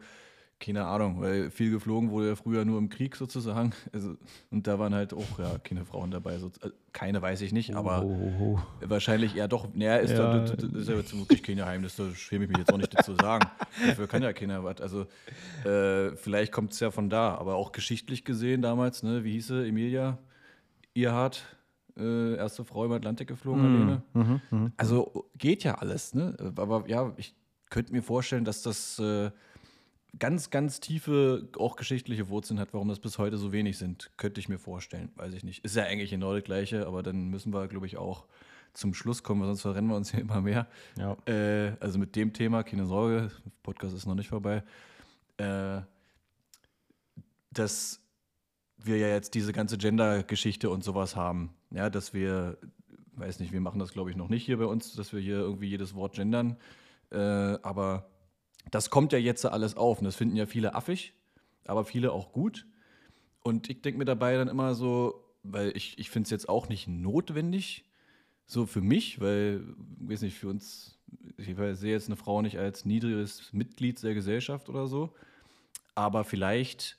Keine 0.63 0.85
Ahnung, 0.85 1.19
weil 1.19 1.51
viel 1.51 1.71
geflogen 1.71 2.09
wurde 2.09 2.29
ja 2.29 2.35
früher 2.37 2.63
nur 2.63 2.77
im 2.77 2.87
Krieg 2.87 3.17
sozusagen. 3.17 3.73
Also, 3.91 4.15
und 4.49 4.65
da 4.65 4.79
waren 4.79 4.95
halt 4.95 5.13
auch 5.13 5.37
ja, 5.37 5.57
keine 5.61 5.83
Frauen 5.83 6.09
dabei. 6.09 6.37
So, 6.37 6.47
äh, 6.61 6.69
keine 6.93 7.21
weiß 7.21 7.41
ich 7.41 7.51
nicht, 7.51 7.75
aber 7.75 8.03
Oh, 8.03 8.31
oh, 8.39 8.43
oh. 8.55 8.59
wahrscheinlich 8.87 9.35
eher 9.35 9.49
doch. 9.49 9.67
Naja, 9.73 9.97
ist, 9.97 10.11
Ja. 10.11 10.37
ja. 10.37 10.39
das, 10.39 10.55
das 10.55 10.71
ist 10.71 10.87
ja 10.87 10.95
jetzt 10.95 11.17
wirklich 11.17 11.43
kein 11.43 11.57
Geheimnis, 11.57 11.97
da 11.97 12.09
schäme 12.15 12.45
ich 12.45 12.49
mich 12.49 12.59
jetzt 12.59 12.71
auch 12.71 12.77
nicht 12.77 12.97
dazu 12.97 13.13
sagen. 13.15 13.45
Dafür 13.85 14.07
kann 14.07 14.23
ja 14.23 14.31
keiner 14.31 14.63
was. 14.63 14.79
Also, 14.79 15.05
äh, 15.65 16.15
vielleicht 16.15 16.53
kommt 16.53 16.71
es 16.71 16.79
ja 16.79 16.91
von 16.91 17.09
da, 17.09 17.35
aber 17.35 17.55
auch 17.55 17.73
geschichtlich 17.73 18.23
gesehen 18.23 18.61
damals, 18.61 19.03
ne, 19.03 19.25
wie 19.25 19.33
hieß 19.33 19.47
sie, 19.47 19.67
Emilia 19.67 20.17
Earhart, 20.95 21.43
äh, 21.97 22.35
erste 22.35 22.63
Frau 22.63 22.85
im 22.85 22.91
Atlantik 22.93 23.27
geflogen 23.27 23.65
alleine. 23.65 24.03
Mhm, 24.13 24.41
mhm. 24.49 24.71
Also 24.77 25.29
geht 25.37 25.63
ja 25.65 25.75
alles, 25.75 26.13
ne? 26.15 26.35
Aber 26.55 26.85
ja, 26.87 27.11
ich 27.17 27.35
könnte 27.69 27.91
mir 27.91 28.01
vorstellen, 28.01 28.45
dass 28.45 28.61
das 28.61 28.97
äh, 28.99 29.31
ganz, 30.19 30.49
ganz 30.49 30.79
tiefe, 30.79 31.49
auch 31.57 31.75
geschichtliche 31.75 32.29
Wurzeln 32.29 32.59
hat, 32.59 32.73
warum 32.73 32.87
das 32.87 32.99
bis 32.99 33.17
heute 33.17 33.37
so 33.37 33.51
wenig 33.51 33.77
sind. 33.77 34.11
Könnte 34.17 34.39
ich 34.39 34.49
mir 34.49 34.59
vorstellen, 34.59 35.11
weiß 35.15 35.33
ich 35.33 35.43
nicht. 35.43 35.63
Ist 35.65 35.75
ja 35.75 35.83
eigentlich 35.83 36.11
genau 36.11 36.33
das 36.33 36.43
Gleiche, 36.43 36.85
aber 36.87 37.03
dann 37.03 37.29
müssen 37.29 37.53
wir, 37.53 37.67
glaube 37.67 37.87
ich, 37.87 37.97
auch 37.97 38.25
zum 38.73 38.93
Schluss 38.93 39.23
kommen, 39.23 39.41
weil 39.41 39.47
sonst 39.47 39.61
verrennen 39.61 39.89
wir 39.89 39.95
uns 39.95 40.11
hier 40.11 40.21
immer 40.21 40.41
mehr. 40.41 40.67
Ja. 40.97 41.17
Äh, 41.25 41.75
also 41.79 41.99
mit 41.99 42.15
dem 42.15 42.33
Thema, 42.33 42.63
keine 42.63 42.85
Sorge, 42.85 43.31
Podcast 43.61 43.95
ist 43.95 44.05
noch 44.05 44.15
nicht 44.15 44.29
vorbei. 44.29 44.63
Äh, 45.37 45.81
dass 47.51 48.01
wir 48.77 48.97
ja 48.97 49.07
jetzt 49.07 49.35
diese 49.35 49.53
ganze 49.53 49.77
Gender-Geschichte 49.77 50.69
und 50.69 50.83
sowas 50.83 51.15
haben. 51.15 51.53
Ja, 51.71 51.89
dass 51.89 52.13
wir, 52.13 52.57
weiß 53.15 53.39
nicht, 53.39 53.53
wir 53.53 53.61
machen 53.61 53.79
das 53.79 53.93
glaube 53.93 54.09
ich 54.09 54.15
noch 54.15 54.29
nicht 54.29 54.45
hier 54.45 54.57
bei 54.57 54.65
uns, 54.65 54.93
dass 54.95 55.13
wir 55.13 55.19
hier 55.19 55.37
irgendwie 55.37 55.69
jedes 55.69 55.95
Wort 55.95 56.15
gendern. 56.15 56.57
Äh, 57.11 57.17
aber 57.17 58.09
das 58.71 58.89
kommt 58.89 59.13
ja 59.13 59.19
jetzt 59.19 59.45
alles 59.45 59.77
auf 59.77 59.99
und 59.99 60.05
das 60.05 60.15
finden 60.15 60.35
ja 60.35 60.45
viele 60.45 60.75
affig, 60.75 61.13
aber 61.65 61.85
viele 61.85 62.11
auch 62.11 62.31
gut. 62.31 62.65
Und 63.43 63.69
ich 63.69 63.81
denke 63.81 63.97
mir 63.97 64.05
dabei 64.05 64.35
dann 64.35 64.47
immer 64.47 64.73
so, 64.73 65.23
weil 65.43 65.75
ich, 65.75 65.99
ich 65.99 66.09
finde 66.09 66.27
es 66.27 66.31
jetzt 66.31 66.49
auch 66.49 66.69
nicht 66.69 66.87
notwendig, 66.87 67.85
so 68.45 68.65
für 68.65 68.81
mich, 68.81 69.19
weil, 69.19 69.61
weiß 69.99 70.21
nicht, 70.21 70.37
für 70.37 70.49
uns, 70.49 70.97
ich 71.37 71.55
sehe 71.55 71.91
jetzt 71.91 72.07
eine 72.07 72.15
Frau 72.15 72.41
nicht 72.41 72.57
als 72.57 72.85
niedriges 72.85 73.51
Mitglied 73.53 74.01
der 74.03 74.13
Gesellschaft 74.13 74.69
oder 74.69 74.87
so, 74.87 75.13
aber 75.95 76.23
vielleicht 76.23 76.97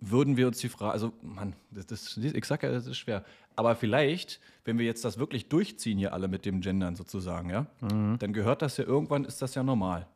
würden 0.00 0.36
wir 0.36 0.46
uns 0.46 0.58
die 0.58 0.68
Frage, 0.68 0.92
also, 0.92 1.12
Mann, 1.22 1.54
das, 1.70 1.86
das, 1.86 2.16
ich 2.16 2.44
sag 2.44 2.62
ja, 2.62 2.70
das 2.70 2.86
ist 2.86 2.96
schwer, 2.96 3.24
aber 3.56 3.74
vielleicht, 3.74 4.40
wenn 4.64 4.78
wir 4.78 4.86
jetzt 4.86 5.04
das 5.04 5.18
wirklich 5.18 5.48
durchziehen 5.48 5.98
hier 5.98 6.12
alle 6.12 6.28
mit 6.28 6.44
dem 6.44 6.60
Gendern 6.60 6.94
sozusagen, 6.94 7.50
ja, 7.50 7.66
dann 7.80 8.32
gehört 8.32 8.62
das 8.62 8.76
ja 8.76 8.84
irgendwann, 8.84 9.24
ist 9.24 9.42
das 9.42 9.54
ja 9.54 9.62
normal. 9.62 10.06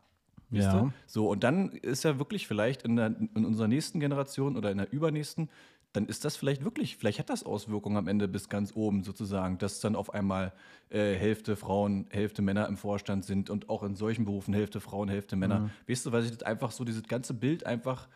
Ja. 0.50 0.92
So, 1.06 1.30
und 1.30 1.44
dann 1.44 1.70
ist 1.70 2.04
ja 2.04 2.18
wirklich 2.18 2.46
vielleicht 2.46 2.82
in, 2.82 2.96
der, 2.96 3.06
in 3.34 3.44
unserer 3.44 3.68
nächsten 3.68 4.00
Generation 4.00 4.56
oder 4.56 4.70
in 4.70 4.78
der 4.78 4.92
übernächsten, 4.92 5.48
dann 5.92 6.06
ist 6.06 6.24
das 6.24 6.36
vielleicht 6.36 6.64
wirklich, 6.64 6.96
vielleicht 6.96 7.18
hat 7.18 7.30
das 7.30 7.44
Auswirkungen 7.44 7.96
am 7.96 8.08
Ende 8.08 8.28
bis 8.28 8.48
ganz 8.48 8.74
oben 8.74 9.02
sozusagen, 9.02 9.58
dass 9.58 9.80
dann 9.80 9.94
auf 9.94 10.14
einmal 10.14 10.52
äh, 10.88 11.14
Hälfte 11.14 11.56
Frauen, 11.56 12.06
Hälfte 12.10 12.42
Männer 12.42 12.66
im 12.68 12.76
Vorstand 12.76 13.24
sind 13.24 13.50
und 13.50 13.68
auch 13.68 13.82
in 13.82 13.94
solchen 13.94 14.24
Berufen 14.24 14.54
Hälfte 14.54 14.80
Frauen, 14.80 15.08
Hälfte 15.08 15.36
Männer. 15.36 15.70
Weißt 15.86 16.06
du, 16.06 16.12
weil 16.12 16.22
sich 16.22 16.32
das 16.32 16.42
einfach 16.42 16.70
so, 16.70 16.84
dieses 16.84 17.02
ganze 17.04 17.34
Bild 17.34 17.66
einfach 17.66 18.08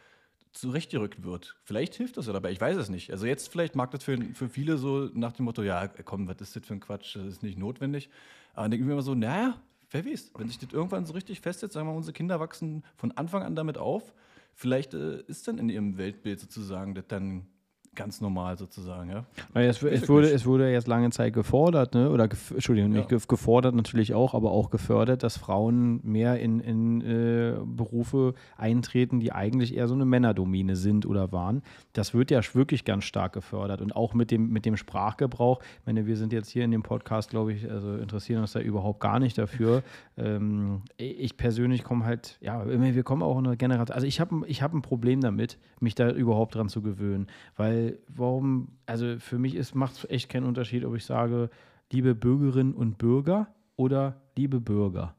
zurechtgerückt 0.57 1.23
wird. 1.23 1.57
Vielleicht 1.62 1.95
hilft 1.95 2.16
das 2.16 2.27
ja 2.27 2.33
dabei, 2.33 2.51
ich 2.51 2.61
weiß 2.61 2.77
es 2.77 2.88
nicht. 2.88 3.12
Also 3.12 3.27
jetzt 3.27 3.49
vielleicht 3.49 3.77
mag 3.77 3.90
das 3.90 4.05
für, 4.05 4.19
für 4.35 4.49
viele 4.49 4.79
so 4.79 5.11
nach 5.14 5.33
dem 5.33 5.45
Motto, 5.45 5.62
ja, 5.62 5.87
komm, 5.88 6.27
was 6.29 6.37
ist 6.40 6.57
das 6.57 6.66
für 6.66 6.75
ein 6.75 6.81
Quatsch, 6.81 7.16
das 7.16 7.27
ist 7.27 7.42
nicht 7.42 7.59
notwendig. 7.59 8.09
Aber 8.55 8.62
dann 8.62 8.71
denke 8.71 8.85
ich 8.85 8.87
mir 8.87 8.95
immer 8.95 9.03
so, 9.03 9.14
naja, 9.14 9.61
wer 9.90 10.05
weiß, 10.05 10.33
wenn 10.37 10.49
sich 10.49 10.59
das 10.59 10.73
irgendwann 10.73 11.07
so 11.07 11.12
richtig 11.12 11.40
festsetzt, 11.40 11.75
sagen 11.75 11.87
wir 11.87 11.92
mal, 11.92 11.97
unsere 11.97 12.14
Kinder 12.14 12.40
wachsen 12.40 12.85
von 12.97 13.12
Anfang 13.12 13.42
an 13.42 13.55
damit 13.55 13.79
auf, 13.79 14.14
vielleicht 14.55 14.95
äh, 14.95 15.23
ist 15.23 15.47
dann 15.47 15.59
in 15.59 15.69
ihrem 15.69 15.99
Weltbild 15.99 16.40
sozusagen 16.40 16.95
das 16.95 17.07
dann 17.09 17.47
ganz 17.97 18.21
normal 18.21 18.57
sozusagen, 18.57 19.11
ja. 19.11 19.25
Weil 19.53 19.69
es, 19.69 19.83
es, 19.83 20.09
wurde, 20.09 20.27
nicht. 20.27 20.35
es 20.37 20.47
wurde 20.47 20.71
jetzt 20.71 20.87
lange 20.87 21.11
Zeit 21.11 21.33
gefordert, 21.33 21.95
ne? 21.95 22.11
oder 22.11 22.29
gef 22.29 22.53
Entschuldigung, 22.53 22.91
nicht 22.93 23.11
Ja. 23.11 23.17
gef 23.17 23.27
gefordert 23.27 23.75
natürlich 23.75 24.15
auch, 24.15 24.35
aber 24.35 24.51
auch 24.53 24.71
gefördert, 24.71 25.23
dass 25.23 25.37
Frauen 25.37 26.01
mehr 26.05 26.39
in, 26.39 26.61
in 26.61 27.01
äh, 27.01 27.55
Berufe 27.65 28.35
eintreten, 28.57 29.21
die 29.21 29.33
eigentlich 29.33 29.77
eher 29.77 29.89
so 29.89 29.95
eine 29.95 30.05
Männerdomäne 30.05 30.77
sind 30.77 31.07
oder 31.07 31.33
waren. 31.33 31.63
Das 31.93 32.15
wird 32.15 32.31
ja 32.31 32.41
wirklich 32.53 32.85
ganz 32.85 33.05
stark 33.05 33.33
gefördert 33.33 33.81
und 33.81 33.97
auch 33.97 34.15
mit 34.15 34.31
dem, 34.31 34.51
mit 34.51 34.67
dem 34.67 34.77
Sprachgebrauch. 34.77 35.61
Ich 35.81 35.87
meine, 35.87 36.07
wir 36.07 36.17
sind 36.17 36.33
jetzt 36.33 36.51
hier 36.51 36.65
in 36.65 36.71
dem 36.71 36.83
Podcast, 36.83 37.31
glaube 37.31 37.53
ich, 37.53 37.69
also 37.71 37.97
interessieren 37.97 38.41
uns 38.43 38.53
da 38.53 38.61
überhaupt 38.61 39.01
gar 39.01 39.19
nicht 39.19 39.39
dafür. 39.39 39.83
Ähm, 40.17 40.83
ich 40.97 41.37
persönlich 41.37 41.83
komme 41.85 42.05
halt, 42.05 42.39
ja, 42.41 42.65
wir 42.67 43.03
kommen 43.03 43.23
auch 43.23 43.39
in 43.39 43.47
eine 43.47 43.57
Generation, 43.57 43.95
also 43.95 44.07
ich 44.07 44.21
habe 44.21 44.43
ich 44.47 44.63
hab 44.63 44.75
ein 44.75 44.83
Problem 44.83 45.21
damit, 45.21 45.59
mich 45.81 45.95
da 45.95 46.11
überhaupt 46.11 46.55
dran 46.55 46.69
zu 46.69 46.83
gewöhnen, 46.83 47.27
weil 47.57 47.86
warum, 48.09 48.68
also 48.87 49.18
für 49.18 49.38
mich 49.38 49.75
macht 49.75 49.96
es 49.96 50.11
echt 50.11 50.29
keinen 50.29 50.44
Unterschied, 50.44 50.85
ob 50.85 50.94
ich 50.96 51.05
sage, 51.05 51.51
liebe 51.92 52.14
Bürgerinnen 52.14 52.75
und 52.75 52.99
Bürger 52.99 53.49
oder 53.77 54.20
liebe 54.37 54.61
Bürger. 54.61 55.14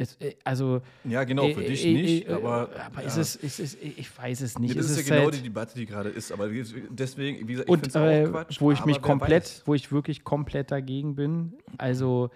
Es, 0.00 0.14
äh, 0.20 0.36
also 0.44 0.80
Ja, 1.04 1.24
genau, 1.24 1.48
für 1.48 1.64
äh, 1.64 1.68
dich 1.68 1.84
äh, 1.84 1.92
nicht, 1.92 2.28
äh, 2.28 2.32
aber, 2.32 2.70
aber 2.86 3.00
ja. 3.00 3.06
ist 3.08 3.16
es, 3.16 3.36
ist 3.36 3.58
es, 3.58 3.74
ich 3.74 4.16
weiß 4.16 4.42
es 4.42 4.58
nicht. 4.58 4.74
Ja, 4.74 4.80
das 4.80 4.90
es 4.90 4.98
ist 4.98 5.08
ja 5.08 5.14
genau 5.16 5.26
halt- 5.26 5.38
die 5.38 5.42
Debatte, 5.42 5.76
die 5.76 5.86
gerade 5.86 6.08
ist, 6.08 6.30
aber 6.30 6.48
deswegen, 6.48 7.48
wie 7.48 7.52
gesagt, 7.52 7.68
ich 7.68 7.72
und 7.72 7.80
find's 7.80 7.96
äh, 7.96 8.24
auch 8.26 8.30
Quatsch, 8.30 8.60
wo 8.60 8.70
ich 8.70 8.84
mich 8.84 9.02
komplett, 9.02 9.42
weiß. 9.42 9.62
wo 9.66 9.74
ich 9.74 9.90
wirklich 9.90 10.22
komplett 10.22 10.70
dagegen 10.70 11.16
bin. 11.16 11.54
Also 11.78 12.30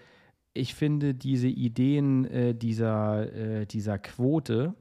ich 0.55 0.75
finde 0.75 1.14
diese 1.14 1.47
Ideen 1.47 2.25
äh, 2.27 2.55
dieser, 2.55 3.33
äh, 3.33 3.66
dieser 3.66 3.99
Quote, 3.99 4.75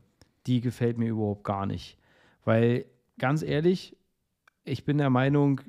die 0.47 0.59
gefällt 0.59 0.97
mir 0.97 1.09
überhaupt 1.09 1.43
gar 1.43 1.67
nicht. 1.67 1.97
Weil 2.45 2.85
ganz 3.19 3.43
ehrlich, 3.43 3.95
ich 4.63 4.86
bin 4.86 4.97
der 4.97 5.10
Meinung, 5.10 5.62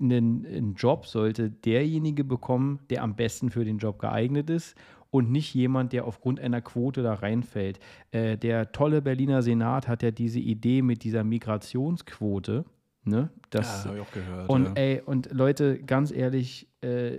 einen, 0.00 0.44
einen 0.46 0.74
Job 0.74 1.06
sollte 1.06 1.50
derjenige 1.50 2.24
bekommen, 2.24 2.80
der 2.90 3.02
am 3.02 3.14
besten 3.14 3.50
für 3.50 3.64
den 3.64 3.78
Job 3.78 3.98
geeignet 3.98 4.50
ist 4.50 4.76
und 5.10 5.30
nicht 5.30 5.54
jemand, 5.54 5.92
der 5.92 6.06
aufgrund 6.06 6.40
einer 6.40 6.60
Quote 6.60 7.02
da 7.02 7.14
reinfällt. 7.14 7.78
Äh, 8.10 8.36
der 8.36 8.72
tolle 8.72 9.00
Berliner 9.00 9.42
Senat 9.42 9.86
hat 9.86 10.02
ja 10.02 10.10
diese 10.10 10.40
Idee 10.40 10.82
mit 10.82 11.04
dieser 11.04 11.22
Migrationsquote. 11.22 12.64
Ne? 13.04 13.30
Das, 13.50 13.84
ja, 13.84 13.90
habe 13.90 13.98
ich 13.98 14.02
auch 14.02 14.12
gehört. 14.12 14.48
und 14.48 14.64
ja. 14.64 14.72
ey, 14.74 15.02
und 15.04 15.30
Leute, 15.30 15.78
ganz 15.78 16.10
ehrlich, 16.10 16.68
äh, 16.80 17.18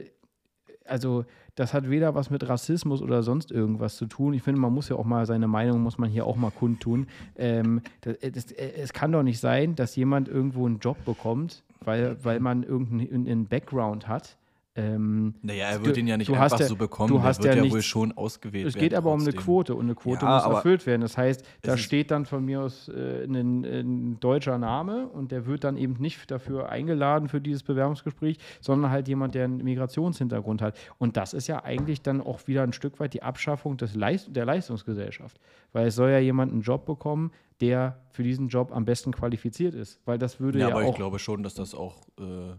also 0.83 1.25
das 1.55 1.73
hat 1.73 1.89
weder 1.89 2.15
was 2.15 2.29
mit 2.29 2.47
Rassismus 2.47 3.01
oder 3.01 3.23
sonst 3.23 3.51
irgendwas 3.51 3.95
zu 3.95 4.05
tun. 4.05 4.33
Ich 4.33 4.43
finde, 4.43 4.59
man 4.59 4.73
muss 4.73 4.89
ja 4.89 4.97
auch 4.97 5.05
mal 5.05 5.25
seine 5.25 5.47
Meinung, 5.47 5.81
muss 5.81 5.97
man 5.97 6.09
hier 6.09 6.25
auch 6.25 6.35
mal 6.35 6.51
kundtun. 6.51 7.07
Ähm, 7.37 7.81
das, 8.01 8.17
das, 8.19 8.51
es 8.51 8.93
kann 8.93 9.11
doch 9.11 9.23
nicht 9.23 9.39
sein, 9.39 9.75
dass 9.75 9.95
jemand 9.95 10.27
irgendwo 10.27 10.65
einen 10.65 10.79
Job 10.79 11.03
bekommt, 11.05 11.63
weil, 11.81 12.17
weil 12.23 12.39
man 12.39 12.63
irgendeinen 12.63 13.47
Background 13.47 14.07
hat. 14.07 14.37
Ähm, 14.77 15.35
naja, 15.41 15.67
er 15.67 15.85
wird 15.85 15.95
ihn 15.95 16.05
ja 16.05 16.17
nicht 16.17 16.29
einfach 16.29 16.59
ja- 16.59 16.65
so 16.67 16.75
bekommen. 16.75 17.07
du 17.07 17.15
der 17.15 17.23
hast 17.23 17.41
wird 17.41 17.55
ja 17.55 17.63
ja, 17.63 17.71
wohl 17.71 17.81
schon 17.81 18.11
ausgewählt 18.11 18.67
es 18.67 18.75
geht 18.75 18.93
aber 18.93 19.13
um 19.13 19.21
eine 19.21 19.29
trotzdem. 19.29 19.41
Quote 19.41 19.73
und 19.75 19.85
eine 19.85 19.95
Quote 19.95 20.25
Ja, 20.25 20.35
muss 20.35 20.43
erfüllt 20.43 20.85
werden. 20.85 21.01
Das 21.01 21.17
heißt, 21.17 21.45
da 21.61 21.77
steht 21.77 22.11
dann 22.11 22.25
von 22.25 22.43
mir 22.43 22.61
aus 22.61 22.89
äh, 22.89 23.23
ein, 23.23 23.63
ein 23.63 24.19
deutscher 24.19 24.57
Name 24.57 25.07
und 25.07 25.31
der 25.31 25.45
wird 25.45 25.63
dann 25.63 25.77
eben 25.77 25.93
nicht 25.99 26.29
dafür 26.29 26.67
eingeladen 26.67 27.29
für 27.29 27.39
dieses 27.39 27.63
Bewerbungsgespräch, 27.63 28.37
sondern 28.59 28.91
halt 28.91 29.07
jemand, 29.07 29.33
der 29.33 29.45
einen 29.45 29.63
Migrationshintergrund 29.63 30.61
hat. 30.61 30.77
Und 30.97 31.15
das 31.15 31.33
ist 31.33 31.47
ja 31.47 31.63
eigentlich 31.63 32.01
dann 32.01 32.19
auch 32.19 32.45
wieder 32.47 32.63
ein 32.63 32.73
Stück 32.73 32.99
weit 32.99 33.13
die 33.13 33.23
Abschaffung 33.23 33.77
des 33.77 33.95
Leist 33.95 34.35
der 34.35 34.43
Leistungsgesellschaft. 34.43 35.39
Weil 35.71 35.87
es 35.87 35.95
soll 35.95 36.09
ja 36.09 36.19
jemand 36.19 36.51
einen 36.51 36.61
Job 36.61 36.85
bekommen, 36.85 37.31
der 37.61 38.01
für 38.11 38.23
diesen 38.23 38.49
Job 38.49 38.73
am 38.73 38.83
besten 38.83 39.13
qualifiziert 39.13 39.73
ist. 39.73 40.01
Weil 40.03 40.17
das 40.17 40.41
würde 40.41 40.59
Ja, 40.59 40.67
ja, 40.67 40.75
aber 40.75 40.83
auch 40.85 40.89
ich 40.89 40.95
glaube 40.95 41.19
schon, 41.19 41.43
dass 41.43 41.53
das 41.53 41.73
auch 41.73 42.01
äh, 42.19 42.55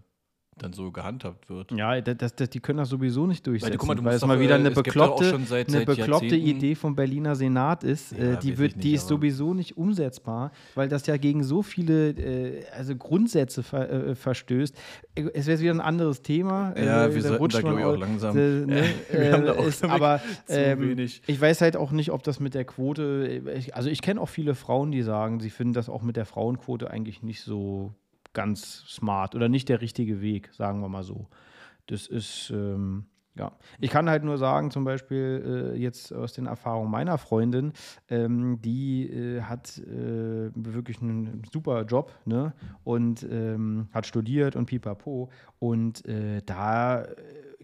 dann 0.59 0.73
so 0.73 0.91
gehandhabt 0.91 1.51
wird. 1.51 1.71
Ja, 1.73 2.01
das, 2.01 2.35
das, 2.35 2.49
die 2.49 2.61
können 2.61 2.79
das 2.79 2.89
sowieso 2.89 3.27
nicht 3.27 3.47
durchsetzen, 3.47 3.77
guck 3.77 3.89
mal, 3.89 3.95
du 3.95 4.05
weil 4.05 4.15
es 4.17 4.25
mal 4.25 4.41
wieder 4.41 4.53
äh, 4.57 4.61
eine 4.61 4.71
bekloppte, 4.71 5.39
seit- 5.45 5.69
eine 5.69 5.79
seit 5.79 5.87
bekloppte 5.87 6.35
Idee 6.35 6.75
vom 6.75 6.95
Berliner 6.97 7.37
Senat 7.37 7.85
ist. 7.85 8.13
Ja, 8.13 8.33
äh, 8.35 8.39
die 8.39 8.57
wird, 8.57 8.73
ich 8.73 8.79
die 8.79 8.89
nicht, 8.93 8.97
ist 8.97 9.09
sowieso 9.09 9.53
nicht 9.53 9.77
umsetzbar, 9.77 10.53
weil 10.75 10.89
das 10.89 11.07
ja 11.07 11.19
gegen 11.19 11.45
so 11.45 11.63
viele 11.63 12.11
äh, 12.11 12.65
also 12.75 12.97
Grundsätze 12.97 13.63
ver, 13.63 13.91
äh, 13.91 14.15
verstößt. 14.15 14.75
Äh, 15.15 15.25
Es 15.35 15.47
wäre 15.47 15.61
wieder 15.61 15.73
ein 15.73 15.81
anderes 15.83 16.23
Thema. 16.23 16.75
Ja, 16.77 17.05
äh, 17.07 17.15
wir 17.15 17.21
sollten 17.23 17.49
da, 17.49 17.61
glaube 17.61 17.79
ich, 17.81 17.85
auch 17.85 17.91
au- 17.93 17.97
langsam. 17.97 18.37
äh, 18.37 18.41
ne, 18.67 18.83
Wir 19.13 19.33
haben 19.33 19.45
da 19.45 19.55
äh, 19.55 19.59
auch, 19.59 19.67
ist, 19.67 19.85
aber 19.85 20.21
zu 20.47 20.55
ähm, 20.59 20.81
wenig. 20.81 21.21
ich 21.27 21.39
weiß 21.41 21.61
halt 21.61 21.77
auch 21.77 21.91
nicht, 21.93 22.11
ob 22.13 22.23
das 22.23 22.41
mit 22.41 22.55
der 22.55 22.65
Quote, 22.65 23.43
äh, 23.45 23.73
also 23.73 23.91
ich 23.91 24.01
kenne 24.01 24.21
auch 24.23 24.29
viele 24.31 24.55
Frauen, 24.55 24.91
die 24.91 25.03
sagen, 25.03 25.39
sie 25.41 25.51
finden 25.51 25.75
das 25.75 25.91
auch 25.91 26.01
mit 26.03 26.17
der 26.17 26.25
Frauenquote 26.25 26.91
eigentlich 26.91 27.23
nicht 27.23 27.43
so 27.43 27.93
ganz 28.37 28.85
smart 28.87 29.35
oder 29.35 29.49
nicht 29.49 29.71
der 29.71 29.81
richtige 29.81 30.21
Weg, 30.21 30.51
sagen 30.53 30.81
wir 30.81 30.89
mal 30.89 31.03
so. 31.03 31.27
Das 31.87 32.07
ist, 32.07 32.51
ähm, 32.51 33.07
ja. 33.35 33.53
Ich 33.81 33.91
kann 33.91 34.11
halt 34.11 34.25
nur 34.25 34.37
sagen, 34.37 34.71
zum 34.71 34.85
Beispiel 34.85 35.73
äh, 35.75 35.79
jetzt 35.79 36.13
aus 36.13 36.35
den 36.35 36.45
Erfahrungen 36.45 36.91
meiner 36.91 37.17
Freundin, 37.17 37.73
ähm, 38.11 38.61
die 38.61 39.09
äh, 39.09 39.41
hat 39.41 39.79
äh, 39.79 40.51
wirklich 40.55 41.01
einen 41.01 41.43
super 41.51 41.85
Job 41.85 42.13
ne? 42.27 42.53
und 42.85 43.27
ähm, 43.31 43.89
hat 43.93 44.07
studiert 44.07 44.55
und 44.55 44.67
pipapo. 44.67 45.31
Und 45.59 46.05
äh, 46.05 46.43
da 46.45 47.05
äh, 47.05 47.15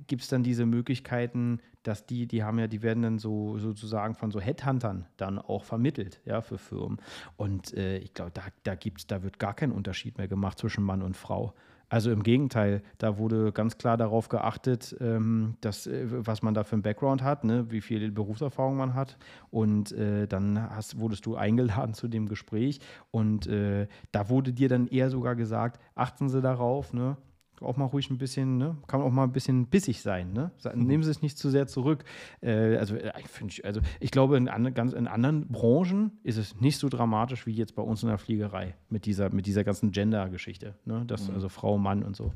gibt 0.07 0.23
es 0.23 0.29
dann 0.29 0.43
diese 0.43 0.67
Möglichkeiten, 0.67 1.61
dass 1.83 2.07
die, 2.07 2.27
die 2.27 2.45
haben 2.45 2.59
ja, 2.59 2.67
die 2.67 2.83
werden 2.83 3.03
dann 3.03 3.19
so 3.19 3.59
sozusagen 3.59 4.15
von 4.15 4.31
so 4.31 4.41
Headhuntern 4.41 5.07
dann 5.17 5.39
auch 5.39 5.65
vermittelt, 5.65 6.21
ja, 6.25 6.41
für 6.41 6.59
Firmen. 6.59 6.99
Und 7.37 7.75
äh, 7.75 7.99
ich 7.99 8.15
glaube, 8.15 8.31
da, 8.33 8.43
da 8.63 8.75
gibt's, 8.75 9.07
da 9.07 9.23
wird 9.23 9.39
gar 9.39 9.55
kein 9.55 9.73
Unterschied 9.73 10.19
mehr 10.19 10.29
gemacht 10.29 10.59
zwischen 10.59 10.85
Mann 10.85 11.03
und 11.03 11.17
Frau. 11.17 11.55
Also 11.93 12.11
im 12.11 12.23
Gegenteil, 12.23 12.83
da 12.97 13.19
wurde 13.19 13.53
ganz 13.53 13.77
klar 13.77 13.99
darauf 13.99 14.31
geachtet, 14.31 14.97
ähm, 15.01 15.57
dass, 15.61 15.87
äh, 15.87 16.07
was 16.09 16.41
man 16.41 16.55
da 16.55 16.65
für 16.65 16.73
einen 16.73 16.83
Background 16.83 17.23
hat, 17.23 17.45
ne, 17.45 17.71
wie 17.71 17.83
viel 17.83 18.11
Berufserfahrung 18.11 18.79
man 18.79 18.95
hat. 18.95 19.19
Und 19.51 19.93
äh, 19.93 20.27
dann 20.27 20.71
hast, 20.75 20.99
wurdest 20.99 21.27
du 21.27 21.37
eingeladen 21.37 21.93
zu 21.93 22.09
dem 22.09 22.31
Gespräch. 22.31 22.81
Und 23.11 23.47
äh, 23.47 23.89
da 24.11 24.31
wurde 24.31 24.55
dir 24.55 24.71
dann 24.71 24.87
eher 24.87 25.11
sogar 25.11 25.37
gesagt, 25.37 25.83
achten 25.95 26.31
Sie 26.31 26.41
darauf, 26.41 26.95
ne, 26.95 27.19
auch 27.65 27.77
mal 27.77 27.85
ruhig 27.87 28.11
ein 28.11 28.19
bisschen, 28.19 28.57
ne? 28.59 28.77
kann 28.87 29.01
auch 29.01 29.11
mal 29.11 29.25
ein 29.25 29.33
bisschen 29.33 29.67
bissig 29.67 30.03
sein. 30.03 30.33
Ne? 30.33 30.51
Sa- 30.59 30.73
Nehmen 30.75 31.03
Sie 31.03 31.11
es 31.11 31.23
nicht 31.23 31.39
zu 31.39 31.51
sehr 31.51 31.67
zurück. 31.67 32.05
Äh, 32.41 32.77
also, 32.77 32.97
äh, 32.97 33.13
ich 33.19 33.47
ich, 33.59 33.65
also 33.65 33.81
ich 34.01 34.11
glaube, 34.11 34.37
in, 34.37 34.49
an, 34.49 34.73
ganz, 34.75 34.93
in 34.93 35.07
anderen 35.07 35.49
Branchen 35.49 36.13
ist 36.23 36.37
es 36.39 36.61
nicht 36.61 36.79
so 36.79 36.89
dramatisch 36.89 37.47
wie 37.47 37.53
jetzt 37.53 37.75
bei 37.75 37.83
uns 37.83 38.03
in 38.03 38.09
der 38.09 38.19
Fliegerei 38.19 38.75
mit 38.89 39.07
dieser, 39.07 39.33
mit 39.35 39.47
dieser 39.47 39.65
ganzen 39.65 39.91
Gender-Geschichte. 39.93 40.75
Ne? 40.85 41.05
Das, 41.07 41.31
Also 41.31 41.49
Frau, 41.49 41.79
Mann 41.79 42.03
und 42.03 42.17
so. 42.17 42.33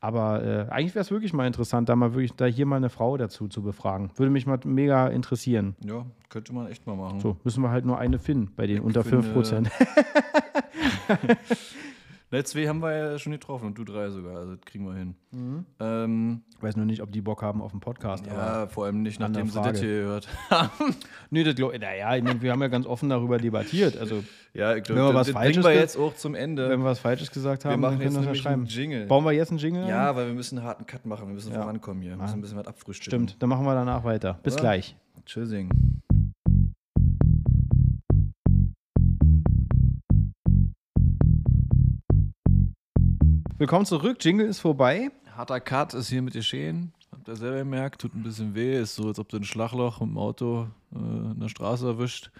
Aber 0.00 0.42
äh, 0.44 0.66
eigentlich 0.70 0.94
wäre 0.94 1.02
es 1.02 1.10
wirklich 1.10 1.32
mal 1.32 1.46
interessant, 1.46 1.88
da 1.88 1.96
mal 1.96 2.14
wirklich, 2.14 2.32
da 2.34 2.46
hier 2.46 2.66
mal 2.66 2.76
eine 2.76 2.90
Frau 2.90 3.16
dazu 3.16 3.48
zu 3.48 3.62
befragen. 3.62 4.10
Würde 4.16 4.30
mich 4.30 4.46
mal 4.46 4.58
mega 4.64 5.08
interessieren. 5.08 5.76
Ja, 5.84 6.06
könnte 6.28 6.52
man 6.54 6.66
echt 6.68 6.86
mal 6.86 6.96
machen. 6.96 7.20
So, 7.20 7.36
müssen 7.44 7.62
wir 7.62 7.70
halt 7.70 7.84
nur 7.84 7.98
eine 7.98 8.18
finden 8.18 8.52
bei 8.54 8.66
den 8.66 8.80
unter 8.80 9.04
finde- 9.04 9.28
5%. 9.32 9.70
Ne, 12.32 12.44
zwei 12.44 12.68
haben 12.68 12.80
wir 12.80 12.96
ja 12.96 13.18
schon 13.18 13.32
getroffen 13.32 13.66
und 13.66 13.78
du 13.78 13.82
drei 13.82 14.08
sogar, 14.10 14.36
also 14.36 14.54
das 14.54 14.64
kriegen 14.64 14.86
wir 14.86 14.94
hin. 14.94 15.16
Ähm, 15.80 16.42
Ich 16.56 16.62
weiß 16.62 16.76
nur 16.76 16.86
nicht, 16.86 17.02
ob 17.02 17.10
die 17.10 17.20
Bock 17.22 17.42
haben 17.42 17.60
auf 17.60 17.72
den 17.72 17.80
Podcast. 17.80 18.24
aber- 18.28 18.36
ja, 18.36 18.66
vor 18.68 18.84
allem 18.84 19.02
nicht, 19.02 19.18
nachdem 19.18 19.48
sie 19.48 19.60
das 19.60 19.80
hier 19.80 19.88
gehört 20.02 20.28
haben. 20.50 20.94
Nee, 21.30 21.42
das 21.42 21.56
glaub, 21.56 21.72
naja, 21.76 22.14
ich 22.16 22.22
mein, 22.22 22.40
wir 22.40 22.52
haben 22.52 22.60
ja 22.62 22.68
ganz 22.68 22.86
offen 22.86 23.08
darüber 23.08 23.38
debattiert. 23.38 23.96
Also, 23.98 24.22
Ja, 24.54 24.74
ich 24.76 24.88
Wenn 24.88 24.96
wir 24.96 25.02
glaube, 25.02 25.14
was 25.14 25.26
das 25.28 25.34
Falsches 25.34 25.62
bringen 25.64 25.74
wir 25.74 25.80
jetzt 25.80 25.96
auch 25.96 26.14
zum 26.14 26.34
Ende. 26.36 26.68
wenn 26.68 26.78
wir 26.80 26.84
was 26.86 26.98
Falsches 27.00 27.30
gesagt 27.32 27.64
haben, 27.64 27.72
wir 27.72 27.76
machen 27.78 27.98
dann 27.98 28.02
jetzt 28.08 28.14
können 28.14 28.26
wir 28.28 28.34
schreiben. 28.36 28.60
einen 28.62 28.66
Jingle. 28.70 29.06
Bauen 29.06 29.24
wir 29.24 29.32
jetzt 29.32 29.50
einen 29.50 29.58
Jingle? 29.58 29.88
ja, 29.88 30.14
weil 30.14 30.26
wir 30.28 30.34
müssen 30.34 30.58
einen 30.58 30.66
harten 30.68 30.86
Cut 30.86 31.06
machen, 31.06 31.26
wir 31.26 31.34
müssen 31.34 31.52
Ja. 31.52 31.62
vorankommen 31.62 32.00
hier. 32.02 32.12
Wir 32.12 32.16
müssen 32.18 32.34
ein 32.34 32.40
bisschen 32.40 32.58
was 32.58 32.66
abfrühstücken. 32.68 33.28
Stimmt, 33.28 33.42
dann 33.42 33.48
machen 33.48 33.64
wir 33.64 33.74
danach 33.74 34.04
weiter. 34.04 34.38
Bis 34.44 34.54
Ja. 34.54 34.60
gleich. 34.60 34.94
Tschüssing. 35.26 35.70
Willkommen 43.60 43.84
zurück. 43.84 44.16
Jingle 44.24 44.46
ist 44.46 44.60
vorbei. 44.60 45.10
Harter 45.36 45.60
Cut 45.60 45.92
ist 45.92 46.08
hier 46.08 46.22
mit 46.22 46.32
geschehen. 46.32 46.94
Habt 47.12 47.28
ihr 47.28 47.36
selber 47.36 47.58
gemerkt, 47.58 48.00
tut 48.00 48.14
ein 48.14 48.22
bisschen 48.22 48.54
weh. 48.54 48.80
Ist 48.80 48.94
so, 48.94 49.08
als 49.08 49.18
ob 49.18 49.28
du 49.28 49.36
ein 49.36 49.44
Schlagloch 49.44 50.00
im 50.00 50.16
Auto 50.16 50.66
äh, 50.94 50.96
in 50.96 51.38
der 51.38 51.50
Straße 51.50 51.86
erwischt. 51.86 52.30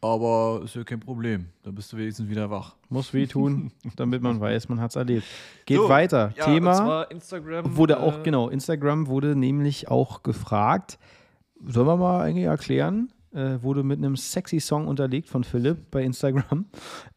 Aber 0.00 0.62
ist 0.64 0.74
ja 0.74 0.82
kein 0.82 1.00
Problem. 1.00 1.50
Da 1.62 1.70
bist 1.70 1.92
du 1.92 1.98
wenigstens 1.98 2.30
wieder 2.30 2.48
wach. 2.48 2.74
Muss 2.88 3.12
wehtun, 3.12 3.70
damit 3.96 4.22
man 4.22 4.40
weiß, 4.40 4.70
man 4.70 4.80
hat 4.80 4.92
es 4.92 4.96
erlebt. 4.96 5.26
Geht 5.66 5.76
So, 5.76 5.90
weiter. 5.90 6.32
Ja, 6.34 6.46
Thema 6.46 6.70
und 6.70 6.76
zwar 6.76 7.10
Instagram. 7.10 7.76
wurde 7.76 7.92
äh, 7.92 7.96
auch, 7.98 8.22
genau, 8.22 8.48
Instagram 8.48 9.08
wurde 9.08 9.36
nämlich 9.36 9.90
auch 9.90 10.22
gefragt. 10.22 10.98
Sollen 11.66 11.86
wir 11.86 11.98
mal 11.98 12.22
eigentlich 12.22 12.46
erklären? 12.46 13.12
Äh, 13.34 13.62
wurde 13.62 13.82
mit 13.82 13.98
einem 13.98 14.16
sexy 14.16 14.60
Song 14.60 14.88
unterlegt 14.88 15.28
von 15.28 15.44
Philipp 15.44 15.90
bei 15.90 16.02
Instagram. 16.02 16.64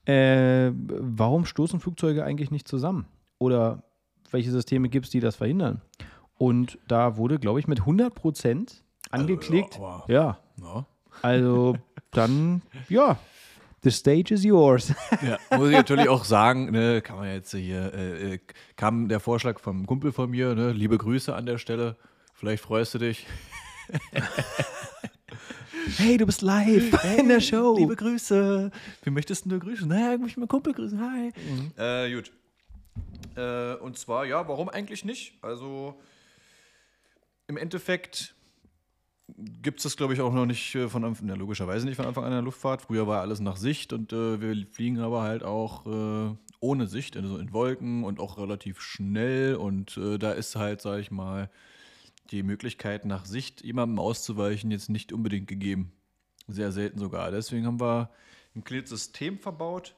Äh, 0.04 0.72
warum 0.74 1.46
stoßen 1.46 1.80
Flugzeuge 1.80 2.26
eigentlich 2.26 2.52
nicht 2.52 2.68
zusammen? 2.68 3.06
Oder 3.40 3.84
welche 4.32 4.52
Systeme 4.52 4.90
gibt 4.90 5.06
es, 5.08 5.12
die 5.12 5.20
das 5.22 5.36
verhindern? 5.38 5.82
Und 6.36 6.78
da 6.88 7.18
wurde, 7.18 7.40
glaube 7.40 7.60
ich, 7.60 7.68
mit 7.68 7.80
100 7.80 8.14
Prozent 8.14 8.84
angeklickt. 9.12 9.76
ja, 9.76 9.82
aber- 9.82 10.06
ja, 10.14 10.40
Ja. 10.62 10.86
also 11.22 11.76
dann, 12.12 12.62
ja, 12.90 13.18
the 13.84 13.92
stage 13.92 14.34
is 14.34 14.44
yours. 14.44 14.94
Ja, 15.22 15.38
muss 15.58 15.70
ich 15.70 15.76
natürlich 15.76 16.10
auch 16.10 16.24
sagen, 16.26 16.72
ne, 16.72 17.02
kann 17.02 17.18
man 17.18 17.30
jetzt 17.30 17.54
hier, 17.56 17.94
äh, 17.94 18.34
äh, 18.36 18.40
kam 18.76 19.08
der 19.10 19.20
Vorschlag 19.20 19.60
vom 19.60 19.86
Kumpel 19.86 20.12
von 20.12 20.30
mir, 20.30 20.54
ne, 20.56 20.72
liebe 20.72 20.98
Grüße 20.98 21.34
an 21.36 21.46
der 21.46 21.58
Stelle, 21.58 21.96
vielleicht 22.34 22.64
freust 22.64 22.94
du 22.94 23.00
dich. 23.00 23.26
hey, 25.98 26.18
du 26.18 26.26
bist 26.26 26.42
live 26.42 27.04
in 27.18 27.28
der 27.30 27.40
Show. 27.42 27.76
Liebe 27.78 27.96
Grüße, 27.96 28.72
wie 29.04 29.10
möchtest 29.10 29.46
du 29.52 29.60
grüßen? 29.60 29.88
Na, 29.88 30.14
ich 30.14 30.20
möchte 30.20 30.40
meinen 30.40 30.48
Kumpel 30.50 30.74
grüßen, 30.74 31.00
hi. 31.02 31.32
Äh, 31.78 32.14
gut. 32.16 32.32
Äh, 33.40 33.76
und 33.76 33.98
zwar, 33.98 34.26
ja, 34.26 34.48
warum 34.48 34.70
eigentlich 34.70 35.06
nicht? 35.06 35.38
Also, 35.42 36.00
im 37.48 37.58
Endeffekt 37.58 38.36
gibt 39.62 39.80
es 39.80 39.84
das, 39.84 39.98
glaube 39.98 40.14
ich, 40.14 40.22
auch 40.22 40.34
noch 40.34 40.46
nicht 40.46 40.76
äh, 40.76 40.90
von 40.90 41.04
Anfang, 41.04 41.28
ja, 41.28 41.36
logischerweise 41.36 41.86
nicht 41.86 41.96
von 41.96 42.06
Anfang 42.06 42.24
an 42.24 42.32
in 42.32 42.38
der 42.38 42.44
Luftfahrt. 42.44 42.82
Früher 42.82 43.08
war 43.08 43.22
alles 43.22 43.40
nach 43.40 43.58
Sicht 43.58 43.94
und 43.94 44.14
äh, 44.14 44.42
wir 44.42 44.68
fliegen 44.68 45.00
aber 45.00 45.22
halt 45.22 45.44
auch 45.44 45.86
äh, 45.86 46.36
ohne 46.60 46.88
Sicht, 46.88 47.16
also 47.16 47.38
in 47.38 47.54
Wolken 47.54 48.04
und 48.04 48.20
auch 48.20 48.38
relativ 48.38 48.82
schnell. 48.82 49.56
Und 49.56 49.98
äh, 49.98 50.18
da 50.18 50.32
ist 50.32 50.56
halt, 50.56 50.82
sage 50.82 51.02
ich 51.02 51.12
mal, 51.12 51.50
die 52.32 52.44
Möglichkeit, 52.44 53.06
nach 53.06 53.26
Sicht 53.26 53.64
jemandem 53.64 54.00
auszuweichen, 54.00 54.72
jetzt 54.72 54.90
nicht 54.90 55.14
unbedingt 55.14 55.48
gegeben. 55.48 55.92
Sehr 56.48 56.72
selten 56.72 57.00
sogar. 57.00 57.32
Deswegen 57.32 57.66
haben 57.66 57.80
wir 57.80 58.10
ein 58.56 58.64
kleines 58.64 58.90
System 58.90 59.40
verbaut, 59.40 59.96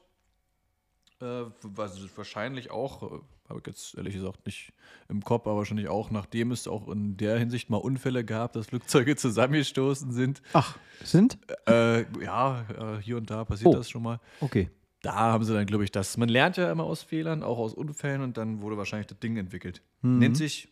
äh, 1.22 1.44
was 1.62 1.98
wahrscheinlich 2.16 2.70
auch, 2.70 3.02
äh, 3.02 3.06
habe 3.48 3.60
ich 3.60 3.66
jetzt 3.66 3.94
ehrlich 3.96 4.14
gesagt 4.14 4.44
nicht 4.46 4.72
im 5.08 5.22
Kopf, 5.22 5.46
aber 5.46 5.58
wahrscheinlich 5.58 5.88
auch, 5.88 6.10
nachdem 6.10 6.50
es 6.52 6.66
auch 6.68 6.88
in 6.88 7.16
der 7.16 7.38
Hinsicht 7.38 7.70
mal 7.70 7.76
Unfälle 7.78 8.24
gab, 8.24 8.52
dass 8.54 8.66
Flugzeuge 8.66 9.16
zusammengestoßen 9.16 10.12
sind. 10.12 10.42
Ach, 10.52 10.76
sind? 11.02 11.38
Äh, 11.68 12.02
ja, 12.22 12.66
äh, 12.96 13.02
hier 13.02 13.16
und 13.16 13.30
da 13.30 13.44
passiert 13.44 13.68
Oh. 13.68 13.76
das 13.76 13.88
schon 13.90 14.02
mal. 14.02 14.20
Okay. 14.40 14.70
da 15.02 15.14
haben 15.14 15.44
sie 15.44 15.52
dann, 15.54 15.66
glaube 15.66 15.84
ich, 15.84 15.90
das. 15.90 16.16
Man 16.16 16.28
lernt 16.28 16.56
ja 16.56 16.70
immer 16.70 16.84
aus 16.84 17.02
Fehlern, 17.02 17.42
auch 17.42 17.58
aus 17.58 17.74
Unfällen 17.74 18.22
und 18.22 18.36
dann 18.36 18.60
wurde 18.60 18.76
wahrscheinlich 18.76 19.06
das 19.08 19.18
Ding 19.18 19.36
entwickelt. 19.36 19.82
Mhm. 20.02 20.18
Nennt 20.18 20.36
sich 20.36 20.68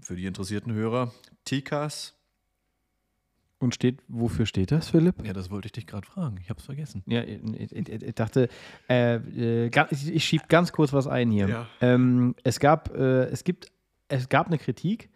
für 0.00 0.16
die 0.16 0.26
interessierten 0.26 0.72
Hörer 0.72 1.12
TICAS. 1.44 2.14
Und 3.58 3.74
steht, 3.74 4.02
wofür 4.08 4.44
steht 4.44 4.70
das, 4.70 4.90
Philipp? 4.90 5.24
Ja, 5.24 5.32
das 5.32 5.50
wollte 5.50 5.66
ich 5.66 5.72
dich 5.72 5.86
gerade 5.86 6.06
fragen. 6.06 6.36
Ich 6.42 6.50
habe 6.50 6.60
es 6.60 6.66
vergessen. 6.66 7.02
Ja, 7.06 7.22
ich, 7.22 7.72
ich, 7.72 7.88
ich 7.88 8.14
dachte, 8.14 8.48
äh, 8.88 9.14
äh, 9.16 9.70
ich, 9.90 10.14
ich 10.14 10.24
schiebe 10.24 10.44
ganz 10.48 10.72
kurz 10.72 10.92
was 10.92 11.06
ein 11.06 11.30
hier. 11.30 11.48
Ja. 11.48 11.66
Ähm, 11.80 12.34
es 12.44 12.60
gab, 12.60 12.94
äh, 12.94 13.24
es 13.24 13.44
gibt, 13.44 13.72
es 14.08 14.28
gab 14.28 14.48
eine 14.48 14.58
Kritik, 14.58 15.08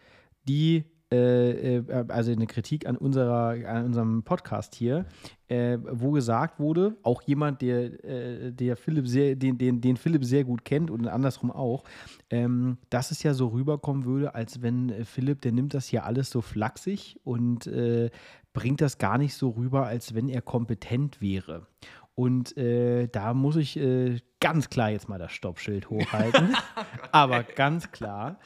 die, 0.48 0.84
äh, 1.12 1.78
äh, 1.78 2.04
also 2.08 2.30
eine 2.30 2.46
Kritik 2.46 2.86
an 2.86 2.96
unserer, 2.96 3.56
an 3.68 3.86
unserem 3.86 4.22
Podcast 4.22 4.76
hier, 4.76 5.06
äh, 5.48 5.76
wo 5.90 6.12
gesagt 6.12 6.60
wurde, 6.60 6.96
auch 7.02 7.22
jemand, 7.22 7.62
der, 7.62 8.04
äh, 8.04 8.52
der 8.52 8.76
Philipp 8.76 9.08
sehr, 9.08 9.34
den, 9.34 9.58
den, 9.58 9.80
den 9.80 9.96
Philipp 9.96 10.24
sehr 10.24 10.44
gut 10.44 10.64
kennt 10.64 10.90
und 10.90 11.08
andersrum 11.08 11.50
auch, 11.50 11.82
ähm, 12.30 12.78
dass 12.90 13.10
es 13.10 13.24
ja 13.24 13.34
so 13.34 13.48
rüberkommen 13.48 14.04
würde, 14.04 14.36
als 14.36 14.62
wenn 14.62 14.90
äh, 14.90 15.04
Philipp, 15.04 15.40
der 15.40 15.50
nimmt 15.50 15.74
das 15.74 15.86
hier 15.86 16.04
alles 16.04 16.30
so 16.30 16.40
flachsig 16.40 17.18
und 17.24 17.66
äh, 17.66 18.10
bringt 18.52 18.80
das 18.80 18.98
gar 18.98 19.18
nicht 19.18 19.34
so 19.34 19.50
rüber, 19.50 19.86
als 19.86 20.14
wenn 20.14 20.28
er 20.28 20.42
kompetent 20.42 21.20
wäre. 21.20 21.66
Und 22.14 22.56
äh, 22.56 23.08
da 23.08 23.32
muss 23.32 23.56
ich 23.56 23.78
äh, 23.78 24.18
ganz 24.40 24.70
klar 24.70 24.90
jetzt 24.90 25.08
mal 25.08 25.18
das 25.18 25.32
Stoppschild 25.32 25.90
hochhalten. 25.90 26.56
Aber 27.12 27.42
ganz 27.42 27.92
klar. 27.92 28.38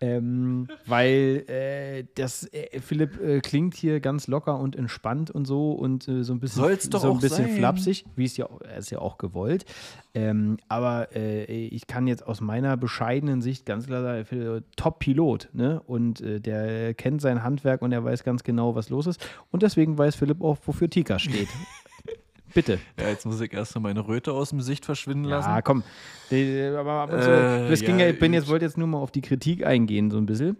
Ähm, 0.00 0.68
weil 0.86 1.44
äh, 1.48 2.04
das, 2.14 2.44
äh, 2.52 2.80
Philipp 2.80 3.20
äh, 3.20 3.40
klingt 3.40 3.74
hier 3.74 4.00
ganz 4.00 4.26
locker 4.28 4.58
und 4.58 4.76
entspannt 4.76 5.30
und 5.30 5.44
so 5.44 5.72
und 5.72 6.08
äh, 6.08 6.22
so 6.22 6.32
ein 6.32 6.40
bisschen, 6.40 6.62
Soll's 6.62 6.88
doch 6.88 7.02
so 7.02 7.12
ein 7.12 7.18
bisschen 7.18 7.46
sein. 7.46 7.56
flapsig, 7.56 8.04
wie 8.14 8.24
es 8.24 8.36
ja, 8.36 8.48
ist 8.78 8.90
ja 8.90 9.00
auch 9.00 9.18
gewollt. 9.18 9.64
Ähm, 10.12 10.58
aber 10.68 11.14
ich 11.14 11.86
kann 11.86 12.08
jetzt 12.08 12.26
aus 12.26 12.40
meiner 12.40 12.76
bescheidenen 12.76 13.42
Sicht 13.42 13.64
ganz 13.64 13.86
klar 13.86 14.02
sagen, 14.02 14.24
Philipp, 14.24 14.64
Top-Pilot. 14.76 15.50
Ne? 15.52 15.80
Und 15.86 16.20
der 16.24 16.94
kennt 16.94 17.20
sein 17.20 17.44
Handwerk 17.44 17.80
und 17.82 17.92
er 17.92 18.04
weiß 18.04 18.24
ganz 18.24 18.42
genau, 18.42 18.74
was 18.74 18.88
los 18.90 19.06
ist. 19.06 19.24
Und 19.52 19.62
deswegen 19.62 19.96
weiß 19.96 20.16
Philipp 20.16 20.42
auch, 20.42 20.58
wofür 20.64 20.90
Tika 20.90 21.20
steht. 21.20 21.48
Bitte. 22.54 22.78
Ja, 22.98 23.08
jetzt 23.08 23.26
muss 23.26 23.40
ich 23.40 23.52
erst 23.52 23.74
mal 23.74 23.80
meine 23.80 24.06
Röte 24.06 24.32
aus 24.32 24.50
dem 24.50 24.60
Sicht 24.60 24.84
verschwinden 24.84 25.24
lassen. 25.24 25.48
Ja, 25.50 25.62
komm. 25.62 25.82
Aber 26.30 26.92
ab 26.92 27.12
und 27.12 27.22
zu, 27.22 27.30
Äh, 27.30 27.74
ja, 27.74 27.96
ja, 27.96 28.08
ich 28.08 28.18
bin 28.18 28.32
jetzt, 28.32 28.48
wollte 28.48 28.64
jetzt 28.64 28.78
nur 28.78 28.86
mal 28.88 28.98
auf 28.98 29.10
die 29.10 29.20
Kritik 29.20 29.64
eingehen, 29.66 30.10
so 30.10 30.18
ein 30.18 30.26
bisschen. 30.26 30.56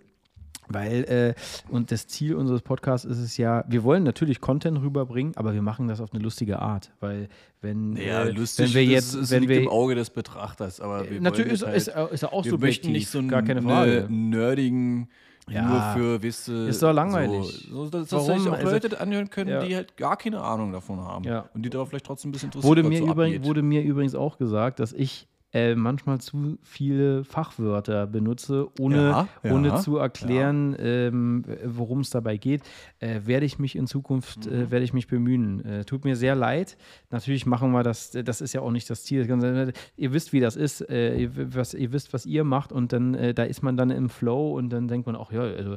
Weil, 0.72 1.02
äh, 1.04 1.34
und 1.68 1.90
das 1.90 2.06
Ziel 2.06 2.36
unseres 2.36 2.62
Podcasts 2.62 3.04
ist 3.04 3.18
es 3.18 3.36
ja, 3.36 3.64
wir 3.66 3.82
wollen 3.82 4.04
natürlich 4.04 4.40
Content 4.40 4.80
rüberbringen, 4.80 5.36
aber 5.36 5.52
wir 5.52 5.62
machen 5.62 5.88
das 5.88 6.00
auf 6.00 6.12
eine 6.14 6.22
lustige 6.22 6.60
Art. 6.60 6.92
Weil, 7.00 7.28
wenn, 7.60 7.96
Ja, 7.96 8.22
äh, 8.22 8.30
lustig, 8.30 8.66
wenn 8.68 8.74
wir 8.74 8.84
jetzt, 8.84 9.14
das, 9.14 9.20
das 9.22 9.30
wenn 9.32 9.40
liegt 9.40 9.50
wir, 9.50 9.62
im 9.62 9.68
Auge 9.68 9.96
des 9.96 10.10
Betrachters, 10.10 10.80
aber 10.80 11.10
wir 11.10 11.20
natürlich 11.20 11.54
ist, 11.54 11.62
ist, 11.62 11.92
halt, 11.92 12.12
ist 12.12 12.22
er 12.22 12.32
auch 12.32 12.44
wir 12.44 12.52
subjektiv, 12.52 12.60
möchten 12.84 12.92
nicht 12.92 13.08
so 13.08 13.18
einen 13.18 13.28
gar 13.28 13.42
keine 13.42 13.62
Frage. 13.62 14.06
ne- 14.08 14.28
nerdigen, 14.38 15.08
Ja. 15.48 15.62
nur 15.66 15.80
für, 15.94 16.22
wisst 16.22 16.48
ihr, 16.48 16.68
Ist 16.68 16.82
doch 16.82 16.92
langweilig. 16.92 17.66
So, 17.70 17.84
so, 17.84 17.90
dass, 17.90 18.12
Warum? 18.12 18.38
sich 18.38 18.48
auch 18.48 18.52
Also- 18.52 18.70
Leute 18.70 19.00
anhören 19.00 19.30
können, 19.30 19.50
Ja. 19.50 19.64
die 19.64 19.74
halt 19.74 19.96
gar 19.96 20.16
keine 20.16 20.40
Ahnung 20.40 20.72
davon 20.72 21.00
haben 21.00 21.24
Ja. 21.24 21.48
und 21.54 21.62
die 21.62 21.70
da 21.70 21.84
vielleicht 21.84 22.06
trotzdem 22.06 22.28
ein 22.28 22.32
bisschen 22.32 22.48
interessiert 22.48 22.68
Wurde 22.68 22.82
mir, 22.82 23.08
abgeht. 23.08 23.44
wurde 23.44 23.62
mir 23.62 23.82
übrigens 23.82 24.14
auch 24.14 24.38
gesagt, 24.38 24.78
dass 24.78 24.92
ich 24.92 25.26
äh, 25.52 25.74
manchmal 25.74 26.20
zu 26.20 26.58
viele 26.62 27.24
Fachwörter 27.24 28.06
benutze, 28.06 28.68
ohne, 28.78 28.96
Ja, 28.96 29.28
ja, 29.42 29.52
ohne 29.52 29.74
zu 29.76 29.96
erklären, 29.96 30.76
ähm, 30.78 31.44
worum 31.64 32.00
es 32.00 32.10
dabei 32.10 32.36
geht. 32.36 32.62
Äh, 33.00 33.20
werde 33.24 33.46
ich 33.46 33.58
mich 33.58 33.74
in 33.74 33.86
Zukunft, 33.88 34.46
Mhm. 34.46 34.52
äh, 34.52 34.70
werde 34.70 34.84
ich 34.84 34.92
mich 34.92 35.08
bemühen. 35.08 35.64
Äh, 35.64 35.84
tut 35.84 36.04
mir 36.04 36.14
sehr 36.14 36.34
leid. 36.36 36.76
Natürlich 37.10 37.46
machen 37.46 37.72
wir 37.72 37.82
das, 37.82 38.10
das 38.12 38.40
ist 38.40 38.52
ja 38.52 38.60
auch 38.60 38.70
nicht 38.70 38.88
das 38.90 39.02
Ziel. 39.04 39.26
Ganze- 39.26 39.72
Ihr 39.96 40.12
wisst, 40.12 40.32
wie 40.32 40.40
das 40.40 40.54
ist. 40.56 40.88
Äh, 40.88 41.16
ihr, 41.22 41.54
was, 41.54 41.74
ihr 41.74 41.92
wisst, 41.92 42.12
was 42.12 42.26
ihr 42.26 42.44
macht 42.44 42.70
und 42.72 42.92
dann, 42.92 43.14
äh, 43.14 43.34
da 43.34 43.42
ist 43.42 43.62
man 43.62 43.76
dann 43.76 43.90
im 43.90 44.08
Flow 44.08 44.56
und 44.56 44.70
dann 44.70 44.86
denkt 44.86 45.06
man, 45.06 45.16
ach 45.16 45.32
ja, 45.32 45.40
also 45.42 45.76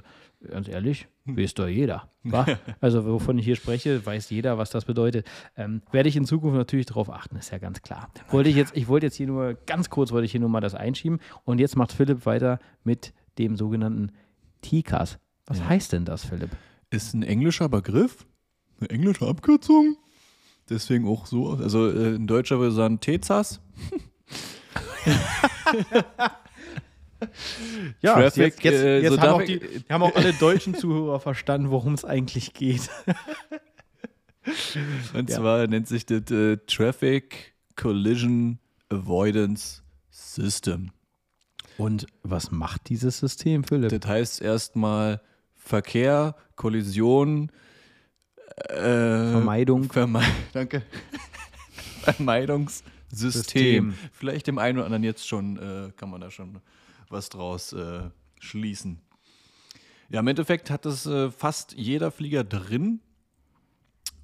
ganz 0.50 0.68
ehrlich, 0.68 1.08
weiß 1.26 1.54
doch 1.56 1.68
jeder. 1.68 2.10
wa? 2.24 2.46
Also 2.82 3.06
wovon 3.06 3.38
ich 3.38 3.46
hier 3.46 3.56
spreche, 3.56 4.06
weiß 4.06 4.30
jeder, 4.30 4.58
was 4.58 4.70
das 4.70 4.86
bedeutet. 4.86 5.26
Ähm, 5.58 5.82
werde 5.92 6.10
ich 6.10 6.16
in 6.16 6.26
Zukunft 6.26 6.58
natürlich 6.58 6.86
darauf 6.86 7.10
achten, 7.10 7.36
ist 7.38 7.52
ja 7.52 7.58
ganz 7.58 7.82
klar. 7.82 8.10
Wollte 8.30 8.50
ich 8.50 8.56
jetzt, 8.56 8.76
ich 8.76 8.88
wollte 8.88 9.06
jetzt 9.08 9.16
hier 9.16 9.28
nur, 9.28 9.54
ganz 9.66 9.90
kurz 9.90 10.12
wollte 10.12 10.26
ich 10.26 10.32
hier 10.32 10.40
nur 10.42 10.50
mal 10.50 10.62
das 10.62 10.76
einschieben 10.76 11.20
und 11.46 11.60
jetzt 11.60 11.76
macht 11.76 11.92
Philipp 11.92 12.26
weiter 12.26 12.60
mit 12.84 13.14
dem 13.38 13.56
sogenannten 13.58 14.12
TICAS. 14.62 15.20
Was 15.46 15.60
Ja. 15.60 15.68
heißt 15.70 15.92
denn 15.94 16.06
das, 16.06 16.26
Philipp? 16.26 16.50
ist 16.90 17.14
ein 17.14 17.24
englischer 17.24 17.68
Begriff, 17.70 18.26
eine 18.80 18.90
englische 18.92 19.28
Abkürzung. 19.28 19.98
Deswegen 20.70 21.08
auch 21.08 21.26
so. 21.26 21.50
Also 21.52 21.90
äh, 21.90 22.16
in 22.16 22.28
Deutscher 22.28 22.60
würde 22.60 22.72
sagen 22.74 23.00
TEZAS. 23.02 23.60
Ja, 28.02 28.14
Traffic, 28.14 28.56
jetzt, 28.56 28.64
jetzt, 28.64 28.84
äh, 28.84 29.00
jetzt 29.02 29.14
so 29.14 29.22
haben, 29.22 29.42
auch 29.42 29.44
die, 29.44 29.60
haben 29.90 30.04
auch 30.04 30.16
alle 30.16 30.34
deutschen 30.34 30.76
Zuhörer 30.76 31.20
verstanden, 31.20 31.72
worum 31.72 31.94
es 31.94 32.06
eigentlich 32.06 32.54
geht. 32.54 32.90
Und 35.14 35.30
Ja. 35.30 35.38
zwar 35.38 35.68
nennt 35.68 35.88
sich 35.88 36.06
das 36.06 36.30
äh, 36.32 36.58
Traffic 36.68 37.54
Collision 37.76 38.60
Avoidance 38.90 39.82
System. 40.10 40.92
Und 41.78 42.06
was 42.24 42.52
macht 42.52 42.90
dieses 42.90 43.20
System, 43.20 43.64
Philipp? 43.64 44.00
Das 44.02 44.10
heißt 44.10 44.42
erstmal 44.42 45.22
Verkehr, 45.56 46.36
Kollision, 46.56 47.52
äh, 48.68 48.76
Vermeidung. 49.32 49.92
Verme 49.92 50.22
Danke. 50.54 50.84
Vermeidungssystem. 52.02 52.92
System. 53.12 53.94
Vielleicht 54.12 54.48
dem 54.48 54.58
einen 54.58 54.78
oder 54.78 54.86
anderen 54.86 55.04
jetzt 55.04 55.28
schon, 55.28 55.58
äh, 55.58 55.92
kann 55.96 56.10
man 56.10 56.22
da 56.22 56.30
schon 56.30 56.60
was 57.14 57.30
draus 57.30 57.72
äh, 57.72 58.10
schließen. 58.40 59.00
Ja, 60.10 60.20
im 60.20 60.28
Endeffekt 60.28 60.70
hat 60.70 60.86
das 60.86 61.06
äh, 61.06 61.32
fast 61.32 61.74
jeder 61.74 62.12
Flieger 62.12 62.44
drin. 62.44 63.00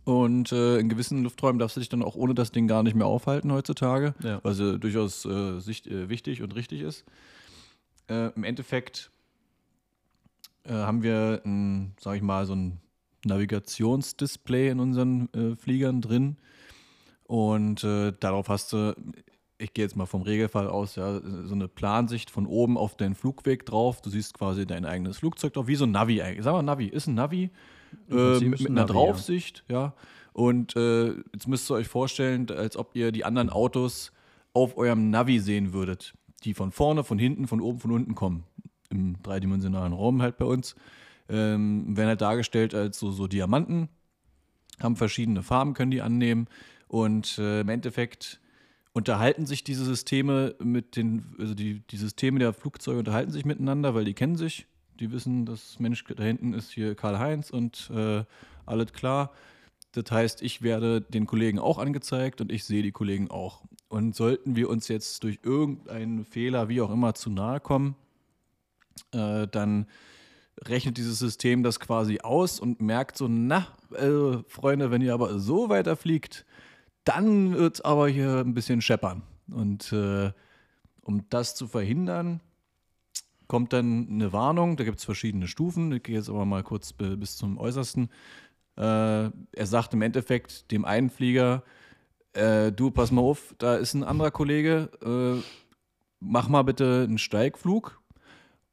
Und 0.03 0.51
äh, 0.51 0.79
in 0.79 0.89
gewissen 0.89 1.23
Lufträumen 1.23 1.59
darfst 1.59 1.75
du 1.77 1.81
dich 1.81 1.89
dann 1.89 2.01
auch 2.03 2.15
ohne 2.15 2.33
das 2.33 2.51
Ding 2.51 2.67
gar 2.67 2.81
nicht 2.83 2.95
mehr 2.95 3.05
aufhalten 3.05 3.51
heutzutage, 3.51 4.15
Ja. 4.23 4.39
was 4.43 4.59
äh, 4.59 4.77
durchaus 4.79 5.23
äh, 5.25 5.59
sicht, 5.59 5.87
äh, 5.87 6.09
wichtig 6.09 6.41
und 6.41 6.55
richtig 6.55 6.81
ist. 6.81 7.05
Äh, 8.09 8.31
Im 8.35 8.43
Endeffekt 8.43 9.11
haben 10.67 11.01
wir, 11.03 11.41
ein, 11.45 11.93
sag 11.99 12.17
ich 12.17 12.21
mal, 12.21 12.45
so 12.45 12.53
ein 12.53 12.79
Navigationsdisplay 13.25 14.69
in 14.69 14.79
unseren 14.79 15.29
Fliegern 15.57 16.01
drin. 16.01 16.37
Und 17.23 17.81
darauf 17.83 18.49
hast 18.49 18.73
du, 18.73 18.93
ich 19.59 19.73
gehe 19.73 19.83
jetzt 19.83 19.95
mal 19.95 20.05
vom 20.05 20.21
Regelfall 20.21 20.67
aus, 20.67 20.95
ja, 20.95 21.19
so 21.19 21.53
eine 21.53 21.67
Plansicht 21.67 22.31
von 22.31 22.47
oben 22.47 22.77
auf 22.77 22.95
deinen 22.95 23.13
Flugweg 23.13 23.65
drauf. 23.65 24.01
Du 24.01 24.09
siehst 24.09 24.33
quasi 24.33 24.65
dein 24.65 24.85
eigenes 24.85 25.17
Flugzeug 25.17 25.53
drauf, 25.53 25.67
wie 25.67 25.75
so 25.75 25.85
ein 25.85 25.91
Navi 25.91 26.21
eigentlich. 26.21 26.43
Sag 26.45 26.53
mal, 26.53 26.63
Navi, 26.63 26.87
ist 26.87 27.07
ein 27.07 27.15
Navi 27.15 27.51
äh, 28.09 28.39
mit, 28.39 28.59
einer 28.61 28.69
Navi, 28.69 28.69
ja. 28.69 28.85
Draufsicht, 28.85 29.65
ja. 29.67 29.93
Und 30.31 30.77
äh, 30.77 31.13
jetzt 31.33 31.47
müsst 31.47 31.69
ihr 31.69 31.75
euch 31.75 31.89
vorstellen, 31.89 32.49
als 32.49 32.77
ob 32.77 32.95
ihr 32.95 33.11
die 33.11 33.25
anderen 33.25 33.49
Autos 33.49 34.13
auf 34.53 34.77
eurem 34.77 35.09
Navi 35.09 35.39
sehen 35.39 35.73
würdet, 35.73 36.13
die 36.45 36.53
von 36.53 36.71
vorne, 36.71 37.03
von 37.03 37.19
hinten, 37.19 37.45
von 37.47 37.59
oben, 37.59 37.79
von 37.79 37.91
unten 37.91 38.15
kommen. 38.15 38.45
Im 38.89 39.21
dreidimensionalen 39.21 39.91
Raum 39.91 40.21
halt 40.21 40.37
bei 40.37 40.45
uns. 40.45 40.75
Ähm, 41.27 41.97
werden 41.97 42.07
halt 42.07 42.21
dargestellt 42.21 42.73
als 42.73 42.97
so, 42.97 43.11
so 43.11 43.27
Diamanten, 43.27 43.89
haben 44.81 44.95
verschiedene 44.95 45.43
Farben, 45.43 45.73
können 45.73 45.91
die 45.91 46.01
annehmen. 46.01 46.47
Und 46.87 47.37
äh, 47.37 47.61
im 47.61 47.69
Endeffekt 47.69 48.39
unterhalten 48.93 49.45
sich 49.45 49.63
diese 49.63 49.85
Systeme 49.85 50.55
mit 50.61 50.95
den, 50.95 51.35
also 51.39 51.53
die, 51.53 51.81
die 51.87 51.97
Systeme 51.97 52.39
der 52.39 52.53
Flugzeuge 52.53 52.99
unterhalten 52.99 53.31
sich 53.31 53.45
miteinander, 53.45 53.93
weil 53.95 54.05
die 54.05 54.13
kennen 54.13 54.35
sich. 54.35 54.67
Die 54.99 55.11
wissen, 55.11 55.45
das 55.45 55.79
Mensch 55.79 56.03
da 56.03 56.23
hinten 56.23 56.53
ist 56.53 56.71
hier 56.71 56.95
Karl-Heinz 56.95 57.49
und 57.51 57.89
äh, 57.93 58.23
alles 58.65 58.91
klar. 58.91 59.31
Das 59.93 60.11
heißt, 60.11 60.41
ich 60.41 60.61
werde 60.61 61.01
den 61.01 61.25
Kollegen 61.25 61.57
auch 61.57 61.77
angezeigt 61.77 62.41
und 62.41 62.51
ich 62.51 62.63
sehe 62.63 62.83
die 62.83 62.91
Kollegen 62.91 63.31
auch. 63.31 63.63
Und 63.87 64.15
sollten 64.15 64.55
wir 64.55 64.69
uns 64.69 64.87
jetzt 64.87 65.23
durch 65.23 65.39
irgendeinen 65.43 66.25
Fehler, 66.25 66.69
wie 66.69 66.81
auch 66.81 66.91
immer, 66.91 67.15
zu 67.15 67.29
nahe 67.29 67.59
kommen, 67.59 67.95
äh, 69.11 69.47
dann 69.47 69.87
rechnet 70.65 70.97
dieses 70.97 71.17
System 71.17 71.63
das 71.63 71.79
quasi 71.79 72.19
aus 72.19 72.59
und 72.59 72.81
merkt 72.81 73.17
so, 73.17 73.27
na, 73.27 73.67
äh, 73.95 74.43
Freunde, 74.47 74.91
wenn 74.91 75.01
ihr 75.01 75.13
aber 75.13 75.39
so 75.39 75.69
weiter 75.69 75.95
fliegt, 75.95 76.45
dann 77.09 77.55
wird 77.55 77.75
es 77.75 77.81
aber 77.81 78.07
hier 78.07 78.39
ein 78.39 78.53
bisschen 78.53 78.81
scheppern. 78.81 79.23
Und 79.51 79.91
äh, 79.91 80.31
um 81.01 81.25
das 81.29 81.55
zu 81.55 81.67
verhindern, 81.67 82.39
kommt 83.47 83.73
dann 83.73 84.07
eine 84.09 84.31
Warnung. 84.31 84.77
Da 84.77 84.83
gibt 84.83 84.99
es 84.99 85.05
verschiedene 85.05 85.47
Stufen. 85.47 85.91
Ich 85.91 86.03
gehe 86.03 86.15
jetzt 86.15 86.29
aber 86.29 86.45
mal 86.45 86.61
kurz 86.61 86.93
bi- 86.93 87.15
bis 87.15 87.35
zum 87.35 87.57
Äußersten. 87.57 88.09
Äh, 88.77 88.81
er 88.81 89.65
sagt 89.65 89.93
im 89.95 90.03
Endeffekt 90.03 90.71
dem 90.71 90.85
einen 90.85 91.09
Flieger, 91.09 91.63
äh, 92.33 92.71
du, 92.71 92.91
pass 92.91 93.11
mal 93.11 93.21
auf, 93.21 93.55
da 93.57 93.75
ist 93.75 93.95
ein 93.95 94.03
anderer 94.03 94.29
Kollege, 94.29 94.89
äh, 95.03 95.43
mach 96.19 96.47
mal 96.47 96.61
bitte 96.61 97.05
einen 97.07 97.17
Steigflug. 97.17 97.99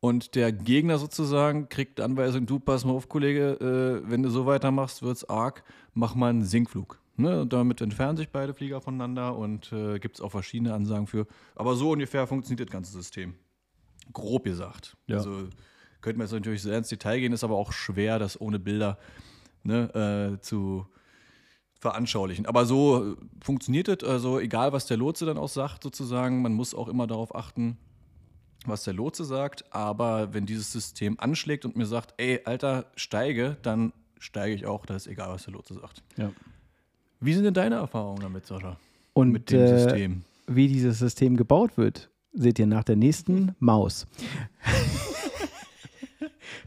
Und 0.01 0.34
der 0.34 0.53
Gegner 0.53 0.99
sozusagen 0.99 1.70
kriegt 1.70 2.01
Anweisung, 2.01 2.45
du, 2.45 2.61
pass 2.61 2.84
mal 2.84 2.93
auf, 2.93 3.09
Kollege, 3.09 4.03
äh, 4.05 4.11
wenn 4.11 4.22
du 4.22 4.28
so 4.28 4.45
weitermachst, 4.45 5.03
wird's 5.03 5.24
arg, 5.24 5.64
mach 5.95 6.14
mal 6.14 6.28
einen 6.28 6.45
Sinkflug. 6.45 7.01
Ne, 7.18 7.46
damit 7.46 7.80
entfernen 7.80 8.18
sich 8.18 8.28
beide 8.28 8.52
Flieger 8.52 8.80
voneinander 8.82 9.36
und 9.36 9.72
äh, 9.72 9.98
gibt 9.98 10.16
es 10.16 10.20
auch 10.20 10.30
verschiedene 10.30 10.74
Ansagen 10.74 11.06
für. 11.06 11.26
Aber 11.54 11.74
so 11.74 11.92
ungefähr 11.92 12.26
funktioniert 12.26 12.68
das 12.68 12.72
ganze 12.72 12.92
System. 12.92 13.34
Grob 14.12 14.44
gesagt. 14.44 14.96
Ja. 15.06 15.16
Also 15.16 15.48
könnte 16.02 16.18
man 16.18 16.26
jetzt 16.26 16.32
natürlich 16.32 16.62
sehr 16.62 16.76
ins 16.76 16.88
Detail 16.88 17.20
gehen, 17.20 17.32
ist 17.32 17.42
aber 17.42 17.56
auch 17.56 17.72
schwer, 17.72 18.18
das 18.18 18.38
ohne 18.40 18.58
Bilder 18.58 18.98
ne, 19.62 20.34
äh, 20.36 20.40
zu 20.40 20.86
veranschaulichen. 21.80 22.46
Aber 22.46 22.66
so 22.66 23.12
äh, 23.12 23.16
funktioniert 23.42 23.88
es, 23.88 24.08
also 24.08 24.38
egal 24.38 24.72
was 24.72 24.86
der 24.86 24.96
Lotse 24.96 25.26
dann 25.26 25.38
auch 25.38 25.48
sagt, 25.48 25.82
sozusagen, 25.82 26.42
man 26.42 26.52
muss 26.52 26.74
auch 26.74 26.88
immer 26.88 27.06
darauf 27.06 27.34
achten, 27.34 27.78
was 28.66 28.84
der 28.84 28.94
Lotse 28.94 29.24
sagt. 29.24 29.72
Aber 29.72 30.34
wenn 30.34 30.46
dieses 30.46 30.70
System 30.72 31.18
anschlägt 31.18 31.64
und 31.64 31.76
mir 31.76 31.86
sagt, 31.86 32.14
ey, 32.18 32.40
Alter, 32.44 32.90
steige, 32.96 33.56
dann 33.62 33.92
steige 34.18 34.54
ich 34.54 34.66
auch, 34.66 34.86
da 34.86 34.96
ist 34.96 35.06
egal, 35.06 35.30
was 35.30 35.44
der 35.44 35.54
Lotse 35.54 35.74
sagt. 35.74 36.02
Ja. 36.16 36.30
Wie 37.20 37.34
sind 37.34 37.44
denn 37.44 37.54
deine 37.54 37.76
Erfahrungen 37.76 38.20
damit, 38.20 38.46
Sascha? 38.46 38.76
Und 39.14 39.30
mit 39.32 39.50
dem 39.50 39.60
äh, 39.60 39.78
System? 39.78 40.22
wie 40.46 40.68
dieses 40.68 40.98
System 40.98 41.36
gebaut 41.36 41.76
wird, 41.76 42.10
seht 42.32 42.58
ihr 42.58 42.66
nach 42.66 42.84
der 42.84 42.96
nächsten 42.96 43.54
Maus. 43.58 44.06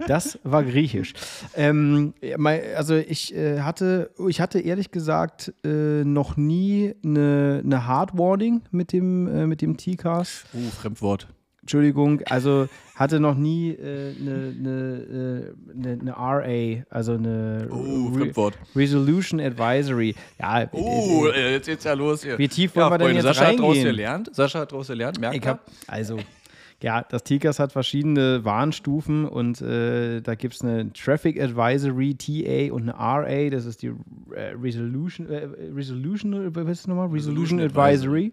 Das 0.08 0.40
war 0.44 0.64
griechisch. 0.64 1.14
Ähm, 1.56 2.14
also 2.76 2.96
ich 2.96 3.36
äh, 3.36 3.62
hatte, 3.62 4.12
ich 4.30 4.40
hatte 4.40 4.60
ehrlich 4.60 4.92
gesagt 4.92 5.54
äh, 5.66 6.04
noch 6.06 6.38
nie 6.38 6.94
eine, 7.04 7.62
eine 7.64 7.86
Hard 7.86 8.18
Warning 8.18 8.62
mit 8.72 8.94
dem, 8.94 9.28
äh, 9.28 9.46
mit 9.46 9.62
dem 9.62 9.76
T-Cast. 9.76 10.46
Uh, 10.54 10.70
Fremdwort. 10.70 11.28
Entschuldigung, 11.70 12.24
also 12.26 12.68
hatte 12.96 13.20
noch 13.20 13.36
nie 13.36 13.70
äh, 13.70 14.16
eine, 14.20 14.56
eine, 14.58 15.54
eine, 15.72 16.00
eine 16.02 16.12
RA, 16.12 16.84
also 16.90 17.14
eine 17.14 17.68
Uh, 17.70 18.08
Re. 18.18 18.52
Resolution 18.76 19.40
Advisory. 19.40 20.16
Ja, 20.40 20.62
äh, 20.62 20.68
äh, 20.74 21.52
jetzt 21.52 21.68
geht's 21.68 21.84
ja 21.84 21.94
los 21.94 22.24
hier. 22.24 22.40
Wie 22.40 22.48
tief 22.48 22.76
wollen 22.76 22.90
wir 22.90 22.98
denn 22.98 23.08
Freunde, 23.10 23.16
jetzt 23.18 23.38
Sascha 23.38 23.52
hat 23.52 23.60
draus 23.60 23.68
reingehen? 23.68 23.86
gelernt. 23.86 24.30
Sascha 24.34 24.60
hat 24.62 24.72
draus 24.72 24.88
gelernt, 24.88 25.20
merkt 25.20 25.38
Ich 25.38 25.46
habe 25.46 25.60
also 25.86 26.18
ja, 26.82 27.04
das 27.04 27.24
TICAS 27.24 27.60
hat 27.60 27.72
verschiedene 27.72 28.46
Warnstufen 28.46 29.26
und 29.26 29.62
äh, 29.62 30.22
da 30.22 30.36
gibt 30.36 30.56
es 30.56 30.62
eine 30.62 30.92
Traffic 30.94 31.42
Advisory 31.42 32.16
TA 32.16 32.74
und 32.74 32.90
eine 32.90 32.94
RA, 32.94 33.50
das 33.50 33.66
ist 33.66 33.82
die 33.82 33.92
äh, 34.34 34.54
Resolution, 34.62 35.30
äh, 35.30 35.48
Resolution, 35.76 36.56
was 36.56 36.80
ist 36.80 36.88
nochmal? 36.88 37.08
Resolution, 37.08 37.60
Resolution 37.60 37.62
Advisory. 37.62 38.32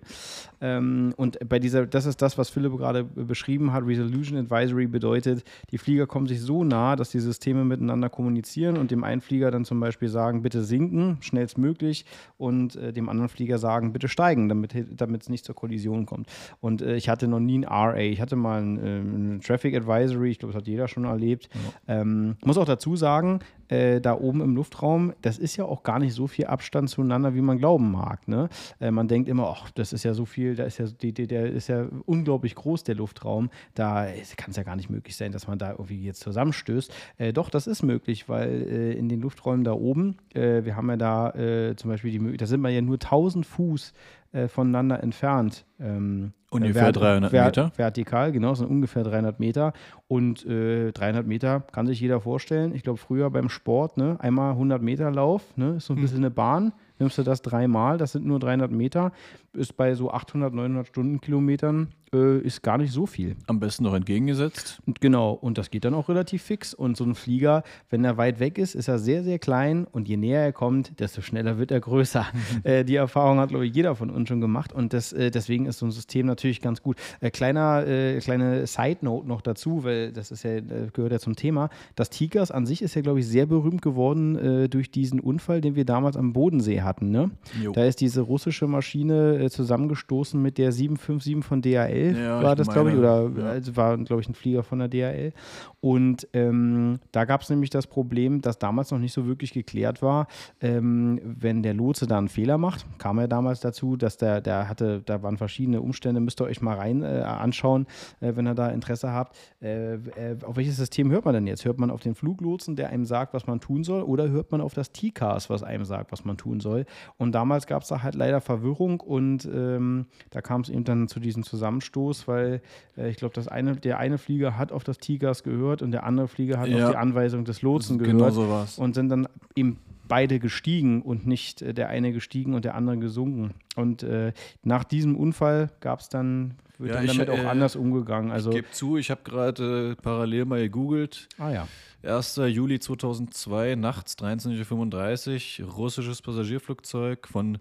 Ähm, 0.60 1.12
und 1.16 1.38
bei 1.48 1.58
dieser, 1.58 1.86
das 1.86 2.06
ist 2.06 2.22
das, 2.22 2.38
was 2.38 2.48
Philipp 2.48 2.76
gerade 2.76 3.04
beschrieben 3.04 3.72
hat. 3.72 3.84
Resolution 3.84 4.38
Advisory 4.38 4.86
bedeutet, 4.86 5.44
die 5.70 5.78
Flieger 5.78 6.06
kommen 6.06 6.26
sich 6.26 6.40
so 6.40 6.64
nah, 6.64 6.96
dass 6.96 7.10
die 7.10 7.20
Systeme 7.20 7.64
miteinander 7.64 8.08
kommunizieren 8.08 8.76
und 8.76 8.90
dem 8.90 9.04
einen 9.04 9.20
Flieger 9.20 9.50
dann 9.50 9.64
zum 9.64 9.80
Beispiel 9.80 10.08
sagen, 10.08 10.42
bitte 10.42 10.62
sinken, 10.62 11.18
schnellstmöglich, 11.20 12.04
und 12.38 12.76
äh, 12.76 12.92
dem 12.92 13.08
anderen 13.08 13.28
Flieger 13.28 13.58
sagen, 13.58 13.92
bitte 13.92 14.08
steigen, 14.08 14.48
damit 14.48 14.74
damit 14.90 15.22
es 15.22 15.28
nicht 15.28 15.44
zur 15.44 15.54
Kollision 15.54 16.06
kommt. 16.06 16.28
Und 16.60 16.82
äh, 16.82 16.96
ich 16.96 17.08
hatte 17.08 17.28
noch 17.28 17.40
nie 17.40 17.58
ein 17.58 17.64
RA. 17.64 17.96
Ich 17.96 18.20
hatte 18.20 18.35
mal 18.36 18.62
ein, 18.62 18.78
äh, 18.78 18.98
ein 19.00 19.40
Traffic 19.40 19.74
Advisory, 19.74 20.30
ich 20.30 20.38
glaube, 20.38 20.52
das 20.52 20.62
hat 20.62 20.68
jeder 20.68 20.88
schon 20.88 21.04
erlebt. 21.04 21.48
Ähm, 21.88 22.36
muss 22.44 22.58
auch 22.58 22.64
dazu 22.64 22.96
sagen, 22.96 23.40
äh, 23.68 24.00
da 24.00 24.14
oben 24.14 24.40
im 24.40 24.54
Luftraum, 24.54 25.12
das 25.22 25.38
ist 25.38 25.56
ja 25.56 25.64
auch 25.64 25.82
gar 25.82 25.98
nicht 25.98 26.14
so 26.14 26.26
viel 26.26 26.46
Abstand 26.46 26.90
zueinander, 26.90 27.34
wie 27.34 27.40
man 27.40 27.58
glauben 27.58 27.90
mag. 27.90 28.26
Ne? 28.28 28.48
Äh, 28.80 28.90
man 28.90 29.08
denkt 29.08 29.28
immer, 29.28 29.48
ach, 29.48 29.70
das 29.70 29.92
ist 29.92 30.04
ja 30.04 30.14
so 30.14 30.24
viel, 30.24 30.54
da 30.54 30.64
ist 30.64 30.78
ja, 30.78 30.86
die, 30.86 31.12
die, 31.12 31.26
der 31.26 31.50
ist 31.50 31.68
ja 31.68 31.86
unglaublich 32.04 32.54
groß, 32.54 32.84
der 32.84 32.94
Luftraum. 32.94 33.50
Da 33.74 34.06
kann 34.36 34.50
es 34.50 34.56
ja 34.56 34.62
gar 34.62 34.76
nicht 34.76 34.90
möglich 34.90 35.16
sein, 35.16 35.32
dass 35.32 35.46
man 35.48 35.58
da 35.58 35.72
irgendwie 35.72 36.02
jetzt 36.02 36.20
zusammenstößt. 36.20 36.92
Äh, 37.18 37.32
doch, 37.32 37.50
das 37.50 37.66
ist 37.66 37.82
möglich, 37.82 38.28
weil 38.28 38.62
äh, 38.62 38.92
in 38.92 39.08
den 39.08 39.20
Lufträumen 39.20 39.64
da 39.64 39.72
oben, 39.72 40.16
äh, 40.34 40.64
wir 40.64 40.76
haben 40.76 40.88
ja 40.90 40.96
da 40.96 41.30
äh, 41.30 41.76
zum 41.76 41.90
Beispiel 41.90 42.10
die 42.10 42.18
Möglichkeit, 42.18 42.42
da 42.42 42.46
sind 42.46 42.60
wir 42.60 42.70
ja 42.70 42.82
nur 42.82 42.96
1000 42.96 43.46
Fuß 43.46 43.92
äh, 44.36 44.48
voneinander 44.48 45.02
entfernt. 45.02 45.64
Ähm, 45.80 46.32
Ungefähr 46.50 46.92
300 46.92 47.32
Meter. 47.32 47.72
Vertikal, 47.76 48.32
genau, 48.32 48.54
sind 48.54 48.68
ungefähr 48.68 49.02
300 49.02 49.40
Meter. 49.40 49.72
Und 50.08 50.46
äh, 50.46 50.92
300 50.92 51.26
Meter 51.26 51.60
kann 51.72 51.86
sich 51.86 52.00
jeder 52.00 52.20
vorstellen. 52.20 52.74
Ich 52.74 52.82
glaube, 52.82 52.98
früher 52.98 53.30
beim 53.30 53.48
Sport, 53.48 53.96
ne, 53.96 54.16
einmal 54.20 54.52
100 54.52 54.80
Meter 54.80 55.10
Lauf, 55.10 55.56
ne, 55.56 55.76
ist 55.76 55.86
so 55.86 55.94
ein 55.94 56.00
bisschen 56.00 56.18
eine 56.18 56.30
Bahn. 56.30 56.72
Nimmst 56.98 57.18
du 57.18 57.22
das 57.22 57.42
dreimal, 57.42 57.98
das 57.98 58.12
sind 58.12 58.24
nur 58.24 58.38
300 58.38 58.70
Meter, 58.70 59.12
ist 59.52 59.76
bei 59.76 59.94
so 59.94 60.10
800, 60.10 60.54
900 60.54 60.86
Stundenkilometern, 60.86 61.88
äh, 62.12 62.38
ist 62.38 62.62
gar 62.62 62.78
nicht 62.78 62.92
so 62.92 63.06
viel. 63.06 63.36
Am 63.46 63.58
besten 63.58 63.84
noch 63.84 63.94
entgegengesetzt. 63.94 64.80
Und 64.86 65.00
genau, 65.00 65.32
und 65.32 65.58
das 65.58 65.70
geht 65.70 65.84
dann 65.84 65.94
auch 65.94 66.08
relativ 66.08 66.42
fix. 66.42 66.72
Und 66.74 66.96
so 66.96 67.04
ein 67.04 67.14
Flieger, 67.14 67.62
wenn 67.90 68.04
er 68.04 68.16
weit 68.16 68.38
weg 68.38 68.58
ist, 68.58 68.74
ist 68.74 68.88
er 68.88 68.98
sehr, 68.98 69.24
sehr 69.24 69.38
klein. 69.38 69.86
Und 69.90 70.08
je 70.08 70.16
näher 70.16 70.40
er 70.40 70.52
kommt, 70.52 71.00
desto 71.00 71.20
schneller 71.20 71.58
wird 71.58 71.70
er 71.70 71.80
größer. 71.80 72.26
äh, 72.62 72.84
die 72.84 72.96
Erfahrung 72.96 73.38
hat, 73.38 73.50
glaube 73.50 73.66
ich, 73.66 73.74
jeder 73.74 73.96
von 73.96 74.10
uns 74.10 74.28
schon 74.28 74.40
gemacht. 74.40 74.72
Und 74.72 74.92
das, 74.92 75.12
äh, 75.12 75.30
deswegen 75.30 75.66
ist 75.66 75.78
so 75.78 75.86
ein 75.86 75.90
System 75.90 76.26
natürlich 76.26 76.60
ganz 76.60 76.82
gut. 76.82 76.96
Äh, 77.20 77.30
kleiner, 77.30 77.86
äh, 77.86 78.18
kleine 78.20 78.66
Side-Note 78.66 79.26
noch 79.26 79.40
dazu, 79.40 79.84
weil 79.84 80.12
das 80.12 80.30
ist 80.30 80.44
ja, 80.44 80.56
äh, 80.56 80.62
gehört 80.92 81.12
ja 81.12 81.18
zum 81.18 81.36
Thema. 81.36 81.70
Das 81.94 82.10
Tigers 82.10 82.50
an 82.50 82.66
sich 82.66 82.82
ist 82.82 82.94
ja, 82.94 83.02
glaube 83.02 83.20
ich, 83.20 83.26
sehr 83.26 83.46
berühmt 83.46 83.82
geworden 83.82 84.68
durch 84.70 84.90
diesen 84.90 85.20
Unfall, 85.20 85.60
den 85.60 85.74
wir 85.74 85.84
damals 85.84 86.16
am 86.16 86.32
Bodensee 86.32 86.82
hatten. 86.82 86.85
Ne? 87.10 87.30
Jo. 87.62 87.72
Da 87.72 87.84
ist 87.84 88.00
diese 88.00 88.20
russische 88.20 88.66
Maschine 88.66 89.38
äh, 89.38 89.50
zusammengestoßen 89.50 90.40
mit 90.40 90.58
der 90.58 90.72
757 90.72 91.44
von 91.44 91.62
DHL, 91.62 92.16
Ja, 92.16 92.42
war 92.42 92.56
das, 92.56 92.68
glaube 92.68 92.90
ich, 92.90 92.96
oder 92.96 93.30
ja. 93.36 93.44
also 93.46 93.76
war, 93.76 93.96
glaube 93.98 94.22
ich, 94.22 94.28
ein 94.28 94.34
Flieger 94.34 94.62
von 94.62 94.78
der 94.78 94.88
DHL. 94.88 95.32
Und 95.80 96.28
ähm, 96.32 96.98
da 97.12 97.24
gab 97.24 97.42
es 97.42 97.50
nämlich 97.50 97.70
das 97.70 97.86
Problem, 97.86 98.40
dass 98.40 98.58
damals 98.58 98.90
noch 98.90 98.98
nicht 98.98 99.12
so 99.12 99.26
wirklich 99.26 99.52
geklärt 99.52 100.02
war, 100.02 100.26
ähm, 100.60 101.20
wenn 101.22 101.62
der 101.62 101.74
Lotse 101.74 102.06
da 102.06 102.18
einen 102.18 102.28
Fehler 102.28 102.58
macht, 102.58 102.86
kam 102.98 103.18
er 103.18 103.28
damals 103.28 103.60
dazu, 103.60 103.96
dass 103.96 104.16
der, 104.16 104.40
der 104.40 104.68
hatte, 104.68 105.02
da 105.04 105.22
waren 105.22 105.36
verschiedene 105.36 105.80
Umstände, 105.80 106.20
müsst 106.20 106.40
ihr 106.40 106.44
euch 106.44 106.60
mal 106.60 106.76
rein 106.76 107.02
äh, 107.02 107.22
anschauen, 107.22 107.86
äh, 108.20 108.32
wenn 108.34 108.46
ihr 108.46 108.54
da 108.54 108.68
Interesse 108.68 109.10
habt. 109.12 109.36
Äh, 109.62 109.94
äh, 109.94 110.36
auf 110.44 110.56
welches 110.56 110.76
System 110.76 111.10
hört 111.10 111.24
man 111.24 111.34
denn 111.34 111.46
jetzt? 111.46 111.64
Hört 111.64 111.78
man 111.78 111.90
auf 111.90 112.00
den 112.00 112.14
Fluglotsen, 112.14 112.76
der 112.76 112.90
einem 112.90 113.04
sagt, 113.04 113.34
was 113.34 113.46
man 113.46 113.60
tun 113.60 113.84
soll, 113.84 114.02
oder 114.02 114.28
hört 114.28 114.52
man 114.52 114.60
auf 114.60 114.74
das 114.74 114.92
TCAS, 114.92 115.50
was 115.50 115.62
einem 115.62 115.84
sagt, 115.84 116.12
was 116.12 116.24
man 116.24 116.36
tun 116.36 116.60
soll? 116.60 116.75
Und 117.16 117.32
damals 117.32 117.66
gab 117.66 117.82
es 117.82 117.88
da 117.88 118.02
halt 118.02 118.14
leider 118.14 118.40
Verwirrung 118.42 119.00
und 119.00 119.44
ähm, 119.46 120.06
da 120.30 120.42
kam 120.42 120.60
es 120.60 120.68
eben 120.68 120.84
dann 120.84 121.08
zu 121.08 121.20
diesem 121.20 121.42
Zusammenstoß, 121.44 122.28
weil 122.28 122.60
äh, 122.98 123.08
ich 123.08 123.16
glaube, 123.16 123.34
eine, 123.48 123.76
der 123.76 123.98
eine 123.98 124.18
Flieger 124.18 124.58
hat 124.58 124.72
auf 124.72 124.84
das 124.84 124.98
TCAS 124.98 125.42
gehört 125.44 125.80
und 125.80 125.92
der 125.92 126.04
andere 126.04 126.28
Flieger 126.28 126.58
hat 126.58 126.68
Ja. 126.68 126.84
auf 126.86 126.90
die 126.90 126.96
Anweisung 126.98 127.44
des 127.44 127.62
Lotsen 127.62 127.98
Genau 127.98 128.18
gehört 128.18 128.34
so 128.34 128.48
war's. 128.48 128.78
und 128.78 128.94
sind 128.94 129.08
dann 129.08 129.28
eben 129.54 129.78
beide 130.08 130.38
gestiegen 130.38 131.02
und 131.02 131.26
nicht 131.26 131.62
äh, 131.62 131.74
der 131.74 131.88
eine 131.88 132.12
gestiegen 132.12 132.54
und 132.54 132.64
der 132.64 132.74
andere 132.74 132.98
gesunken. 132.98 133.54
Und 133.74 134.02
äh, 134.02 134.32
nach 134.62 134.84
diesem 134.84 135.16
Unfall 135.16 135.70
gab 135.80 136.00
es 136.00 136.08
dann, 136.08 136.54
wird 136.78 136.90
Ja, 136.90 136.96
dann 136.96 137.04
ich, 137.04 137.12
damit 137.12 137.30
auch 137.30 137.38
äh, 137.38 137.46
anders 137.46 137.76
umgegangen. 137.76 138.30
Also, 138.30 138.50
Gebe 138.50 138.70
zu, 138.70 138.96
ich 138.96 139.10
habe 139.10 139.22
gerade 139.24 139.92
äh, 139.92 140.02
parallel 140.02 140.44
mal 140.44 140.60
gegoogelt. 140.60 141.28
ah 141.38 141.50
ja. 141.50 141.68
1. 142.02 142.36
Juli 142.36 142.78
2002, 142.78 143.74
nachts 143.74 144.16
23.35 144.18 145.62
Uhr, 145.62 145.72
russisches 145.72 146.22
Passagierflugzeug 146.22 147.26
von 147.26 147.58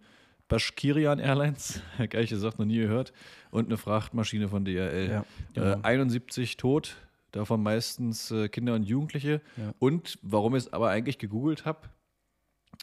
Bashkirian 0.47 1.17
Airlines, 1.17 1.81
gleich 2.09 2.29
gesagt, 2.29 2.59
noch 2.59 2.65
nie 2.65 2.77
gehört, 2.77 3.11
und 3.49 3.65
eine 3.65 3.77
Frachtmaschine 3.77 4.47
von 4.47 4.63
DRL. 4.63 5.09
Ja, 5.09 5.21
äh, 5.21 5.23
genau. 5.53 5.79
71 5.81 6.57
tot, 6.57 6.97
davon 7.31 7.63
meistens 7.63 8.31
Kinder 8.51 8.75
und 8.75 8.83
Jugendliche. 8.83 9.41
Ja. 9.57 9.73
Und 9.79 10.19
warum 10.21 10.55
ich 10.55 10.65
es 10.65 10.73
aber 10.73 10.89
eigentlich 10.89 11.17
gegoogelt 11.17 11.65
habe, 11.65 11.89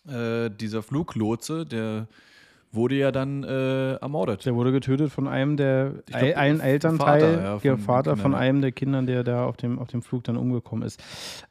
äh, 0.09 0.51
dieser 0.51 0.82
Fluglotse, 0.82 1.66
der 1.66 2.07
wurde 2.72 2.95
ja 2.95 3.12
dann 3.12 3.45
äh, 3.45 3.95
ermordet. 3.97 4.47
Der 4.47 4.55
wurde 4.55 4.72
getötet 4.72 5.12
von 5.12 5.28
einem 5.28 5.57
der 5.57 5.93
glaub, 6.07 6.22
El- 6.22 6.34
ein 6.34 6.57
Vater, 6.57 6.68
Elternteil, 6.68 7.22
ja, 7.34 7.59
der 7.59 7.76
von 7.76 7.84
Vater 7.84 8.16
von 8.16 8.32
ja. 8.32 8.38
einem 8.38 8.62
der 8.62 8.72
Kindern, 8.72 9.07
der 9.07 9.24
da 9.24 9.45
auf 9.45 9.57
dem, 9.59 9.78
auf 9.78 9.88
dem 9.88 10.03
Flug 10.03 10.24
dann 10.24 10.36
umgekommen 10.36 10.84
ist. 10.86 11.03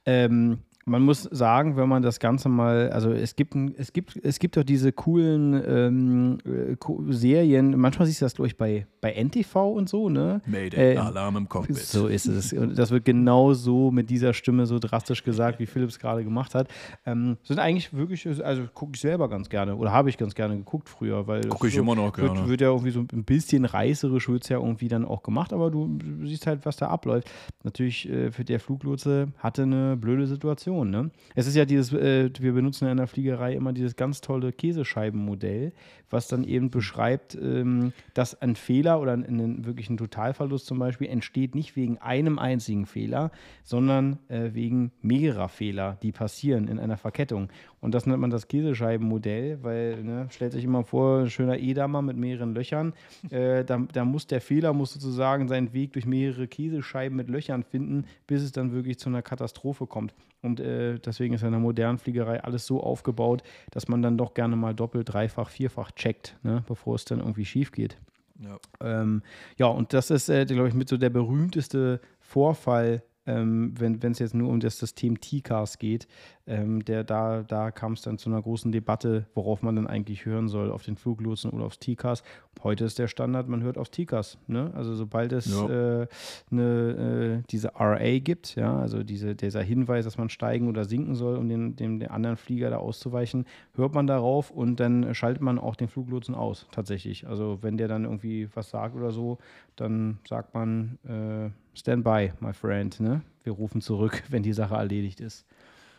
Ähm, 0.06 0.60
man 0.86 1.04
muss 1.04 1.24
sagen, 1.24 1.78
wenn 1.78 1.88
man 1.88 2.02
das 2.02 2.20
Ganze 2.20 2.50
mal, 2.50 2.90
also 2.92 3.12
es 3.12 3.36
gibt, 3.36 3.56
es 3.78 3.94
gibt, 3.94 4.20
es 4.24 4.40
gibt 4.40 4.58
doch 4.58 4.64
diese 4.64 4.92
coolen 4.92 5.62
ähm, 5.66 6.38
äh, 6.46 7.12
Serien, 7.12 7.78
manchmal 7.80 8.08
siehst 8.08 8.22
du 8.22 8.26
das, 8.26 8.36
glaube 8.36 8.48
ich, 8.48 8.58
bei, 8.58 8.88
bei 9.00 9.12
NTV 9.14 9.56
und 9.72 9.90
so, 9.90 10.10
ne? 10.10 10.42
Mayday, 10.46 10.96
Äh, 10.96 10.98
Alarm 10.98 11.38
im 11.38 11.50
Cockpit. 11.50 11.78
So 11.78 12.08
ist 12.08 12.26
es. 12.26 12.54
Und 12.54 12.78
das 12.78 12.92
wird 12.92 13.06
genau 13.06 13.54
so 13.54 13.92
mit 13.92 14.10
dieser 14.10 14.34
Stimme 14.34 14.66
so 14.66 14.80
drastisch 14.80 15.24
gesagt, 15.24 15.60
wie 15.60 15.66
Philips 15.66 16.00
gerade 16.00 16.24
gemacht 16.24 16.56
hat. 16.56 16.68
Ähm, 17.06 17.38
sind 17.44 17.60
eigentlich 17.60 17.94
wirklich, 17.94 18.28
also 18.44 18.64
gucke 18.74 18.94
ich 18.96 19.02
selber 19.02 19.30
ganz 19.30 19.50
gerne 19.50 19.76
oder 19.76 19.92
habe 19.92 20.10
ich 20.10 20.18
ganz 20.18 20.34
gerne 20.36 20.58
geguckt 20.58 20.90
früher, 20.90 21.28
weil 21.28 21.42
das 21.42 21.52
Guck 21.52 21.68
ich 21.68 21.76
so, 21.76 21.82
immer 21.82 21.96
noch 21.96 22.18
wird, 22.18 22.34
gerne. 22.34 22.48
wird 22.50 22.62
ja 22.62 22.68
irgendwie 22.68 22.92
so 22.92 23.02
ein 23.02 23.24
bisschen 23.24 23.66
reißerisch, 23.66 24.30
wird 24.30 24.44
es 24.44 24.50
ja 24.50 24.58
irgendwie 24.58 24.88
dann 24.88 25.06
auch 25.06 25.24
gemacht, 25.24 25.54
aber 25.54 25.70
du 25.70 25.98
siehst 26.24 26.48
halt, 26.48 26.66
was 26.66 26.78
da 26.78 26.88
abläuft. 26.88 27.30
Natürlich, 27.64 28.10
äh, 28.10 28.32
für 28.32 28.44
der 28.44 28.60
Fluglotse 28.60 29.28
hatte 29.38 29.64
eine 29.64 29.98
blöde 29.98 30.26
Situation. 30.28 30.71
Information. 30.72 30.90
Ne? 30.90 31.12
Es 31.36 31.48
ist 31.48 31.56
ja 31.56 31.66
dieses, 31.66 31.94
äh, 31.94 32.30
wir 32.40 32.54
benutzen 32.54 32.88
in 32.88 32.98
der 32.98 33.08
Fliegerei 33.08 33.54
immer 33.54 33.74
dieses 33.74 33.96
ganz 33.96 34.22
tolle 34.22 34.52
Käsescheibenmodell, 34.52 35.74
was 36.10 36.28
dann 36.28 36.44
eben 36.44 36.70
beschreibt, 36.70 37.36
ähm, 37.36 37.94
dass 38.14 38.42
ein 38.42 38.56
Fehler 38.56 39.00
oder 39.00 39.14
ein, 39.14 39.24
ein 39.24 39.66
wirklichen 39.66 39.98
Totalverlust 39.98 40.66
zum 40.66 40.80
Beispiel 40.80 41.08
entsteht 41.08 41.56
nicht 41.56 41.76
wegen 41.76 41.98
einem 42.00 42.40
einzigen 42.40 42.86
Fehler, 42.86 43.32
sondern 43.64 44.20
äh, 44.28 44.54
wegen 44.54 44.92
mehrerer 45.02 45.50
Fehler, 45.50 45.98
die 46.02 46.12
passieren 46.12 46.68
in 46.68 46.80
einer 46.80 46.98
Verkettung. 46.98 47.50
Und 47.80 47.96
das 47.96 48.06
nennt 48.06 48.20
man 48.20 48.30
das 48.30 48.48
Käsescheibenmodell, 48.48 49.60
weil, 49.64 50.04
ne, 50.04 50.28
stellt 50.30 50.52
sich 50.52 50.64
immer 50.64 50.84
vor, 50.84 51.28
schöner 51.28 51.58
Edamer 51.58 52.02
mit 52.02 52.18
mehreren 52.18 52.54
Löchern. 52.54 52.94
Äh, 53.30 53.64
da, 53.64 53.80
da, 53.92 54.06
muss 54.06 54.28
der 54.28 54.42
Fehler 54.42 54.74
muss 54.74 54.94
sozusagen 54.94 55.48
seinen 55.48 55.74
Weg 55.74 55.94
durch 55.94 56.06
mehrere 56.06 56.48
Käsescheiben 56.48 57.16
mit 57.16 57.30
Löchern 57.30 57.64
finden, 57.64 58.06
bis 58.28 58.44
es 58.44 58.52
dann 58.52 58.72
wirklich 58.72 59.00
zu 59.00 59.10
einer 59.10 59.22
Katastrophe 59.22 59.88
kommt. 59.88 60.14
Und 60.42 60.60
äh, 60.60 60.98
deswegen 61.00 61.36
ist 61.36 61.44
in 61.44 61.52
der 61.52 61.60
modernen 61.60 62.00
Fliegerei 62.00 62.44
alles 62.44 62.66
so 62.66 62.82
aufgebaut, 62.82 63.44
dass 63.70 63.88
man 63.88 64.02
dann 64.02 64.18
doch 64.18 64.34
gerne 64.34 64.56
mal 64.56 64.74
doppelt, 64.74 65.14
dreifach, 65.14 65.50
vierfach 65.50 65.92
checkt, 65.92 66.36
ne, 66.44 66.64
bevor 66.68 66.96
es 66.96 67.06
dann 67.06 67.20
irgendwie 67.20 67.46
schief 67.46 67.72
geht. 67.72 67.98
Ja, 68.40 68.58
ähm, 68.82 69.22
ja 69.58 69.68
und 69.68 69.94
das 69.94 70.10
ist, 70.10 70.30
äh, 70.30 70.46
glaube 70.46 70.68
ich, 70.68 70.74
mit 70.74 70.90
so 70.90 70.98
der 70.98 71.12
berühmteste 71.12 72.02
Vorfall 72.20 73.04
ähm, 73.26 73.74
wenn 73.78 74.12
es 74.12 74.20
jetzt 74.20 74.34
nur 74.34 74.50
um 74.50 74.60
das 74.60 74.80
System 74.80 75.22
T-Cars 75.22 75.78
geht, 75.78 76.08
ähm, 76.48 76.84
der, 76.84 77.04
da, 77.04 77.44
da 77.44 77.72
kam 77.72 77.94
es 77.94 78.02
dann 78.02 78.18
zu 78.18 78.30
einer 78.30 78.42
großen 78.42 78.72
Debatte, 78.72 79.28
worauf 79.36 79.62
man 79.62 79.76
dann 79.76 79.88
eigentlich 79.88 80.26
hören 80.26 80.48
soll, 80.48 80.72
auf 80.72 80.84
den 80.84 80.98
Fluglotsen 80.98 81.52
oder 81.52 81.66
aufs 81.66 81.80
T-Cars. 81.80 82.24
Heute 82.64 82.86
ist 82.86 82.98
der 82.98 83.08
Standard, 83.08 83.48
man 83.48 83.62
hört 83.62 83.78
auf 83.78 83.90
T-Cars. 83.90 84.40
Ne? 84.48 84.72
Also 84.74 84.96
sobald 84.96 85.34
es 85.34 85.52
ja. 85.52 86.02
äh, 86.02 86.08
ne, 86.50 87.42
äh, 87.42 87.48
diese 87.52 87.74
RA 87.76 88.20
gibt, 88.20 88.56
ja, 88.56 88.80
also 88.80 89.04
diese, 89.04 89.36
dieser 89.36 89.62
Hinweis, 89.62 90.06
dass 90.06 90.18
man 90.18 90.30
steigen 90.30 90.68
oder 90.68 90.86
sinken 90.86 91.16
soll, 91.16 91.38
um 91.38 91.48
den, 91.48 91.76
dem, 91.76 92.00
dem 92.00 92.12
anderen 92.12 92.38
Flieger 92.38 92.72
da 92.72 92.78
auszuweichen, 92.78 93.46
hört 93.76 93.94
man 93.94 94.08
darauf 94.08 94.50
und 94.50 94.80
dann 94.80 95.14
schaltet 95.14 95.44
man 95.44 95.60
auch 95.60 95.76
den 95.76 95.90
Fluglotsen 95.90 96.34
aus, 96.34 96.68
tatsächlich. 96.72 97.28
Also 97.28 97.60
wenn 97.62 97.78
der 97.78 97.88
dann 97.88 98.06
irgendwie 98.06 98.50
was 98.56 98.72
sagt 98.72 98.96
oder 98.96 99.12
so, 99.12 99.38
dann 99.76 100.20
sagt 100.28 100.54
man, 100.54 100.98
äh, 101.06 101.52
Stand 101.74 102.04
by, 102.04 102.32
my 102.40 102.54
friend. 102.54 103.00
Ne? 103.00 103.22
Wir 103.44 103.54
rufen 103.54 103.82
zurück, 103.82 104.24
wenn 104.30 104.44
die 104.44 104.54
Sache 104.54 104.76
erledigt 104.76 105.20
ist. 105.20 105.46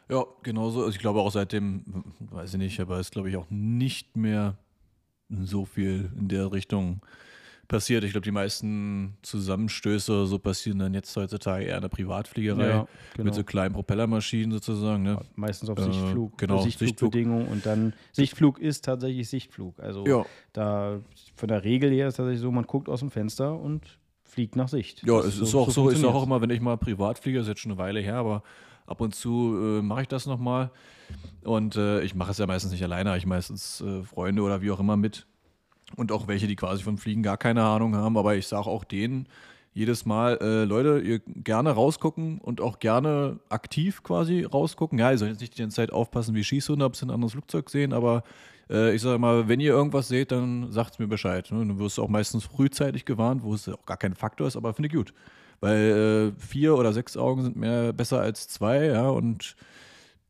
Ja, 0.09 0.25
genauso. 0.43 0.81
Also 0.81 0.91
ich 0.91 0.99
glaube 0.99 1.21
auch 1.21 1.31
seitdem, 1.31 2.05
weiß 2.19 2.55
ich 2.55 2.59
nicht, 2.59 2.81
aber 2.81 2.97
es 2.97 3.07
ist, 3.07 3.13
glaube 3.13 3.31
ich, 3.31 3.37
auch 3.37 3.47
nicht 3.51 4.17
mehr 4.17 4.57
so 5.31 5.65
viel 5.65 6.11
in 6.19 6.29
der 6.29 6.53
Richtung 6.53 7.01
passiert. 7.69 8.05
Ich 8.05 8.13
glaube, 8.13 8.25
die 8.25 8.33
meisten 8.33 9.17
Zusammenstöße 9.23 10.27
so 10.27 10.39
passieren 10.39 10.79
dann 10.79 10.95
jetzt 10.95 11.17
heutzutage 11.17 11.65
eher 11.65 11.77
in 11.77 11.83
der 11.83 11.89
Privatfliegerei 11.89 12.69
ja, 12.69 12.87
genau. 13.15 13.25
mit 13.25 13.35
so 13.35 13.43
kleinen 13.43 13.75
Propellermaschinen 13.75 14.53
sozusagen. 14.53 15.03
Ne? 15.03 15.19
Meistens 15.35 15.71
auf 15.71 15.79
Sichtflug, 15.79 16.35
äh, 16.35 16.37
genau, 16.37 16.63
Sichtflugbedingungen 16.63 17.49
und 17.49 17.65
dann 17.65 17.95
Sichtflug 18.13 18.59
ist 18.59 18.85
tatsächlich 18.85 19.29
Sichtflug. 19.29 19.81
Also 19.81 20.07
ja. 20.07 20.27
da 20.53 21.01
von 21.35 21.49
der 21.49 21.65
Regel 21.65 21.91
her 21.91 22.09
ist 22.09 22.17
tatsächlich 22.17 22.43
so, 22.43 22.51
man 22.51 22.67
guckt 22.67 22.89
aus 22.89 23.01
dem 23.01 23.11
Fenster 23.11 23.59
und 23.59 23.99
fliegt 24.33 24.57
nach 24.57 24.69
Sicht. 24.69 25.03
Ja, 25.07 25.19
das 25.19 25.27
es 25.27 25.41
ist 25.41 25.51
so, 25.51 25.61
auch 25.61 25.71
so, 25.71 25.91
sage 25.91 26.09
auch 26.09 26.25
immer, 26.25 26.41
wenn 26.41 26.49
ich 26.49 26.61
mal 26.63 26.79
privat 26.79 27.19
fliege, 27.19 27.41
ist 27.41 27.49
jetzt 27.49 27.61
schon 27.61 27.73
eine 27.73 27.79
Weile 27.79 28.01
her, 28.01 28.17
aber 28.17 28.43
ab 28.87 29.03
und 29.03 29.15
zu 29.15 29.55
äh, 29.61 29.83
mache 29.83 30.03
ich 30.03 30.09
das 30.09 30.25
nochmal. 30.25 30.71
Und 31.45 31.77
äh, 31.77 32.01
ich 32.03 32.15
mache 32.15 32.31
es 32.31 32.39
ja 32.39 32.47
meistens 32.47 32.73
nicht 32.73 32.83
alleine, 32.83 33.15
ich 33.19 33.27
meistens 33.27 33.83
äh, 33.83 34.03
Freunde 34.03 34.41
oder 34.43 34.63
wie 34.63 34.71
auch 34.71 34.81
immer 34.81 34.97
mit. 34.97 35.27
Und 35.97 36.13
auch 36.13 36.29
welche, 36.29 36.47
die 36.47 36.57
quasi 36.57 36.83
vom 36.83 36.97
Fliegen 36.97 37.23
gar 37.23 37.37
keine 37.37 37.63
Ahnung 37.63 37.95
haben, 37.95 38.17
aber 38.17 38.35
ich 38.35 38.47
sage 38.47 38.67
auch 38.67 38.85
denen 38.85 39.29
jedes 39.75 40.07
Mal, 40.07 40.39
äh, 40.41 40.65
Leute, 40.65 41.01
ihr 41.01 41.19
gerne 41.19 41.71
rausgucken 41.71 42.39
und 42.39 42.63
auch 42.63 42.79
gerne 42.79 43.39
aktiv 43.51 44.03
quasi 44.03 44.45
rausgucken. 44.45 44.99
Ja, 44.99 45.11
ihr 45.11 45.19
sollt 45.19 45.31
jetzt 45.31 45.41
nicht 45.41 45.57
die 45.57 45.63
ganze 45.63 45.77
Zeit 45.77 45.93
aufpassen 45.93 46.35
wie 46.35 46.45
Schießhunde, 46.45 46.85
ob 46.85 46.97
sie 46.97 47.07
ein 47.07 47.11
anderes 47.11 47.33
Flugzeug 47.33 47.69
sehen, 47.69 47.93
aber 47.93 48.23
äh, 48.71 48.95
ich 48.95 49.03
sage 49.03 49.19
mal, 49.19 49.49
wenn 49.49 49.61
ihr 49.61 49.73
irgendwas 49.73 50.09
seht, 50.09 50.33
dann 50.33 50.71
sagt 50.73 50.95
es 50.95 50.99
mir 50.99 51.09
Bescheid. 51.09 51.51
Ne? 51.51 51.59
Dann 51.59 51.79
wirst 51.79 51.99
du 51.99 52.03
auch 52.03 52.09
meistens 52.09 52.45
frühzeitig 52.45 53.05
gewarnt, 53.05 53.43
wo 53.43 53.55
es 53.55 53.69
auch 53.69 53.87
gar 53.87 53.97
kein 53.97 54.15
Faktor 54.15 54.47
ist, 54.47 54.57
aber 54.57 54.75
finde 54.75 54.89
ich 54.89 54.95
gut. 54.95 55.15
Weil 55.61 56.35
äh, 56.37 56.41
vier 56.41 56.77
oder 56.77 56.93
sechs 56.93 57.17
Augen 57.17 57.43
sind 57.43 57.57
mehr 57.57 57.93
besser 57.93 58.21
als 58.21 58.49
zwei, 58.49 58.87
ja, 58.87 59.09
und 59.09 59.55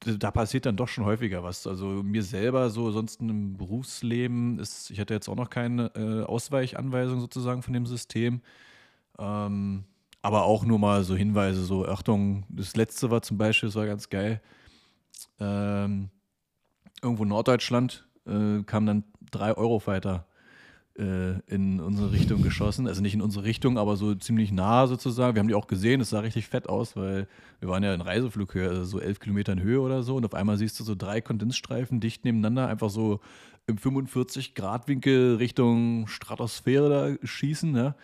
da 0.04 0.30
passiert 0.30 0.66
dann 0.66 0.76
doch 0.76 0.88
schon 0.88 1.04
häufiger 1.04 1.42
was. 1.42 1.66
Also 1.66 1.86
mir 1.86 2.22
selber 2.22 2.70
so 2.70 2.90
sonst 2.90 3.20
im 3.20 3.56
Berufsleben 3.56 4.58
ist, 4.58 4.90
ich 4.90 5.00
hatte 5.00 5.14
jetzt 5.14 5.28
auch 5.28 5.36
noch 5.36 5.50
keine 5.50 5.92
äh, 5.94 6.24
Ausweichanweisung 6.24 7.20
sozusagen 7.20 7.62
von 7.62 7.72
dem 7.72 7.86
System. 7.86 8.40
Ähm, 9.18 9.84
aber 10.22 10.44
auch 10.44 10.64
nur 10.64 10.78
mal 10.78 11.04
so 11.04 11.16
Hinweise, 11.16 11.64
so 11.64 11.86
Achtung, 11.86 12.44
das 12.48 12.76
letzte 12.76 13.10
war 13.10 13.22
zum 13.22 13.38
Beispiel, 13.38 13.68
das 13.68 13.76
war 13.76 13.86
ganz 13.86 14.08
geil. 14.08 14.40
Ähm, 15.40 16.10
irgendwo 17.02 17.24
in 17.24 17.28
Norddeutschland 17.28 18.06
äh, 18.26 18.62
kamen 18.64 18.86
dann 18.86 19.04
drei 19.30 19.56
Eurofighter 19.56 20.26
äh, 20.98 21.38
in 21.46 21.80
unsere 21.80 22.12
Richtung 22.12 22.42
geschossen. 22.42 22.86
Also 22.86 23.02
nicht 23.02 23.14
in 23.14 23.22
unsere 23.22 23.44
Richtung, 23.44 23.78
aber 23.78 23.96
so 23.96 24.14
ziemlich 24.14 24.52
nah 24.52 24.86
sozusagen. 24.86 25.34
Wir 25.34 25.40
haben 25.40 25.48
die 25.48 25.54
auch 25.54 25.66
gesehen, 25.66 26.00
es 26.00 26.10
sah 26.10 26.20
richtig 26.20 26.46
fett 26.48 26.68
aus, 26.68 26.96
weil 26.96 27.28
wir 27.60 27.68
waren 27.68 27.82
ja 27.82 27.94
in 27.94 28.00
Reiseflughöhe, 28.00 28.68
also 28.68 28.84
so 28.84 29.00
elf 29.00 29.20
Kilometer 29.20 29.52
in 29.52 29.62
Höhe 29.62 29.80
oder 29.80 30.02
so. 30.02 30.16
Und 30.16 30.24
auf 30.24 30.34
einmal 30.34 30.58
siehst 30.58 30.78
du 30.80 30.84
so 30.84 30.94
drei 30.94 31.20
Kondensstreifen 31.20 32.00
dicht 32.00 32.24
nebeneinander, 32.24 32.68
einfach 32.68 32.90
so 32.90 33.20
im 33.66 33.76
45-Grad-Winkel 33.76 35.36
Richtung 35.36 36.06
Stratosphäre 36.08 36.88
da 37.20 37.26
schießen. 37.26 37.74
Ja? 37.74 37.94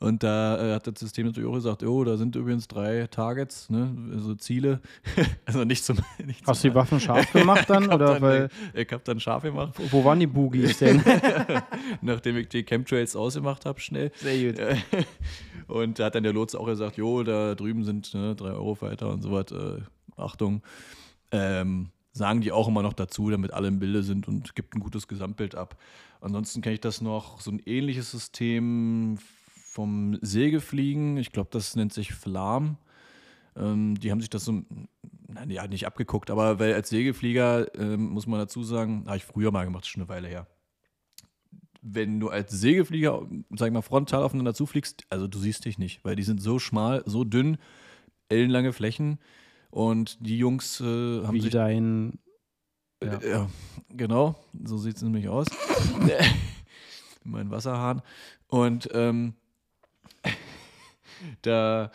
Und 0.00 0.22
da 0.22 0.72
äh, 0.72 0.74
hat 0.74 0.86
das 0.86 1.00
System 1.00 1.26
natürlich 1.26 1.48
auch 1.48 1.54
gesagt, 1.54 1.82
oh, 1.82 2.04
da 2.04 2.16
sind 2.16 2.36
übrigens 2.36 2.68
drei 2.68 3.08
Targets, 3.08 3.68
ne, 3.68 3.96
also 4.12 4.34
Ziele. 4.36 4.80
also 5.44 5.64
nicht 5.64 5.84
zum. 5.84 5.98
Nicht 6.24 6.46
Hast 6.46 6.62
du 6.62 6.68
die 6.68 6.74
Waffen 6.74 7.00
scharf 7.00 7.32
gemacht 7.32 7.68
dann? 7.68 7.88
oder 7.92 8.14
dann, 8.14 8.22
weil, 8.22 8.48
ich 8.74 8.90
habe 8.92 9.02
dann 9.04 9.18
scharf 9.18 9.42
gemacht. 9.42 9.74
Wo 9.90 10.04
waren 10.04 10.20
die 10.20 10.28
Boogies 10.28 10.78
denn? 10.78 11.02
Nachdem 12.00 12.36
ich 12.36 12.48
die 12.48 12.62
Chemtrails 12.62 13.16
ausgemacht 13.16 13.66
habe, 13.66 13.80
schnell. 13.80 14.12
Sehr 14.16 14.52
gut. 14.52 15.06
und 15.66 15.98
da 15.98 16.06
hat 16.06 16.14
dann 16.14 16.22
der 16.22 16.32
Lotse 16.32 16.60
auch 16.60 16.66
gesagt, 16.66 16.96
jo, 16.96 17.24
da 17.24 17.56
drüben 17.56 17.82
sind 17.82 18.14
ne, 18.14 18.36
drei 18.36 18.50
Eurofighter 18.50 19.10
und 19.10 19.22
so 19.22 19.32
was. 19.32 19.50
Äh, 19.50 19.82
Achtung. 20.16 20.62
Ähm, 21.30 21.90
sagen 22.12 22.40
die 22.40 22.52
auch 22.52 22.68
immer 22.68 22.82
noch 22.82 22.92
dazu, 22.92 23.30
damit 23.30 23.52
alle 23.52 23.68
im 23.68 23.78
Bilde 23.78 24.02
sind 24.02 24.28
und 24.28 24.54
gibt 24.54 24.74
ein 24.74 24.80
gutes 24.80 25.08
Gesamtbild 25.08 25.54
ab. 25.54 25.76
Ansonsten 26.20 26.62
kenne 26.62 26.74
ich 26.74 26.80
das 26.80 27.00
noch, 27.00 27.40
so 27.40 27.50
ein 27.50 27.62
ähnliches 27.64 28.10
System 28.10 29.18
vom 29.68 30.18
Sägefliegen. 30.22 31.18
Ich 31.18 31.30
glaube, 31.30 31.50
das 31.52 31.76
nennt 31.76 31.92
sich 31.92 32.14
Flam. 32.14 32.78
Ähm, 33.54 33.98
die 34.00 34.10
haben 34.10 34.20
sich 34.20 34.30
das 34.30 34.44
so, 34.44 34.62
nein, 35.28 35.50
ja, 35.50 35.66
nicht 35.66 35.86
abgeguckt, 35.86 36.30
aber 36.30 36.58
weil 36.58 36.74
als 36.74 36.88
Sägeflieger 36.88 37.74
ähm, 37.78 38.10
muss 38.10 38.26
man 38.26 38.40
dazu 38.40 38.62
sagen, 38.62 39.04
habe 39.06 39.18
ich 39.18 39.24
früher 39.24 39.50
mal 39.50 39.64
gemacht, 39.64 39.86
schon 39.86 40.02
eine 40.02 40.08
Weile 40.08 40.28
her. 40.28 40.46
Wenn 41.82 42.18
du 42.18 42.28
als 42.28 42.50
Sägeflieger, 42.50 43.26
sag 43.50 43.68
ich 43.68 43.72
mal, 43.72 43.82
frontal 43.82 44.22
aufeinander 44.22 44.54
zufliegst, 44.54 45.04
also 45.10 45.28
du 45.28 45.38
siehst 45.38 45.64
dich 45.64 45.78
nicht, 45.78 46.04
weil 46.04 46.16
die 46.16 46.22
sind 46.22 46.42
so 46.42 46.58
schmal, 46.58 47.02
so 47.06 47.24
dünn, 47.24 47.58
ellenlange 48.28 48.72
Flächen 48.72 49.18
und 49.70 50.18
die 50.26 50.38
Jungs 50.38 50.80
äh, 50.80 50.84
haben 51.24 51.34
Wie 51.34 51.40
sich. 51.40 51.52
dein. 51.52 52.18
Ja. 53.02 53.44
Äh, 53.44 53.46
genau, 53.90 54.34
so 54.64 54.76
sieht 54.76 54.96
es 54.96 55.02
nämlich 55.02 55.28
aus. 55.28 55.46
mein 57.24 57.50
Wasserhahn. 57.50 58.02
Und 58.48 58.88
ähm, 58.92 59.34
da 61.42 61.90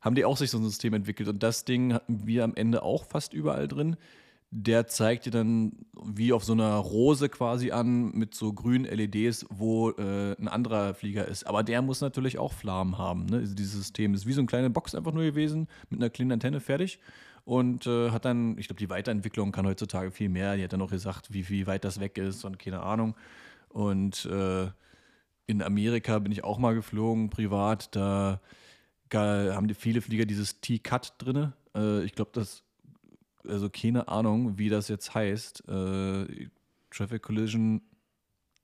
haben 0.00 0.14
die 0.14 0.24
auch 0.24 0.36
sich 0.36 0.50
so 0.50 0.58
ein 0.58 0.64
System 0.64 0.94
entwickelt 0.94 1.28
und 1.28 1.42
das 1.42 1.64
Ding 1.64 1.92
hatten 1.94 2.26
wir 2.26 2.44
am 2.44 2.54
Ende 2.54 2.82
auch 2.82 3.04
fast 3.04 3.32
überall 3.32 3.68
drin. 3.68 3.96
Der 4.54 4.86
zeigt 4.86 5.24
dir 5.24 5.30
dann 5.30 5.72
wie 6.04 6.34
auf 6.34 6.44
so 6.44 6.52
einer 6.52 6.74
Rose 6.74 7.30
quasi 7.30 7.70
an 7.70 8.10
mit 8.12 8.34
so 8.34 8.52
grünen 8.52 8.84
LEDs, 8.84 9.46
wo 9.48 9.90
äh, 9.92 10.36
ein 10.38 10.48
anderer 10.48 10.92
Flieger 10.92 11.26
ist. 11.26 11.46
Aber 11.46 11.62
der 11.62 11.80
muss 11.80 12.02
natürlich 12.02 12.38
auch 12.38 12.52
Flammen 12.52 12.98
haben. 12.98 13.24
Ne? 13.26 13.38
Also 13.38 13.54
dieses 13.54 13.72
System 13.72 14.12
ist 14.12 14.26
wie 14.26 14.34
so 14.34 14.42
eine 14.42 14.48
kleine 14.48 14.68
Box 14.68 14.94
einfach 14.94 15.12
nur 15.12 15.22
gewesen 15.22 15.68
mit 15.88 16.00
einer 16.00 16.10
kleinen 16.10 16.32
Antenne 16.32 16.60
fertig 16.60 16.98
und 17.44 17.86
äh, 17.86 18.10
hat 18.10 18.24
dann, 18.24 18.56
ich 18.58 18.68
glaube, 18.68 18.78
die 18.78 18.90
Weiterentwicklung 18.90 19.52
kann 19.52 19.66
heutzutage 19.66 20.10
viel 20.10 20.28
mehr. 20.28 20.56
Die 20.56 20.64
hat 20.64 20.72
dann 20.72 20.82
auch 20.82 20.90
gesagt, 20.90 21.32
wie, 21.32 21.48
wie 21.48 21.66
weit 21.66 21.84
das 21.84 21.98
weg 21.98 22.18
ist 22.18 22.44
und 22.44 22.58
keine 22.58 22.82
Ahnung. 22.82 23.14
Und 23.68 24.26
äh, 24.26 24.68
in 25.52 25.62
Amerika 25.62 26.18
bin 26.18 26.32
ich 26.32 26.44
auch 26.44 26.58
mal 26.58 26.74
geflogen, 26.74 27.30
privat. 27.30 27.94
Da 27.94 28.40
haben 29.12 29.68
die 29.68 29.74
viele 29.74 30.00
Flieger 30.00 30.24
dieses 30.24 30.60
T-Cut 30.60 31.14
drin. 31.18 31.52
Äh, 31.76 32.02
ich 32.04 32.12
glaube, 32.12 32.30
das, 32.32 32.64
also 33.46 33.68
keine 33.68 34.08
Ahnung, 34.08 34.58
wie 34.58 34.70
das 34.70 34.88
jetzt 34.88 35.14
heißt. 35.14 35.68
Äh, 35.68 36.48
Traffic 36.90 37.22
Collision 37.22 37.82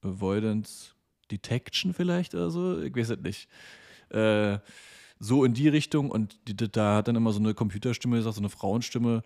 Avoidance 0.02 0.92
Detection 1.30 1.92
vielleicht 1.92 2.34
oder 2.34 2.50
so. 2.50 2.80
Ich 2.80 2.96
weiß 2.96 3.10
es 3.10 3.18
nicht. 3.18 3.48
Äh, 4.10 4.58
so 5.20 5.44
in 5.44 5.52
die 5.52 5.68
Richtung 5.68 6.10
und 6.10 6.38
die, 6.48 6.56
da 6.56 6.96
hat 6.96 7.08
dann 7.08 7.16
immer 7.16 7.32
so 7.32 7.40
eine 7.40 7.52
Computerstimme 7.52 8.16
gesagt, 8.16 8.36
so 8.36 8.40
eine 8.40 8.48
Frauenstimme. 8.48 9.22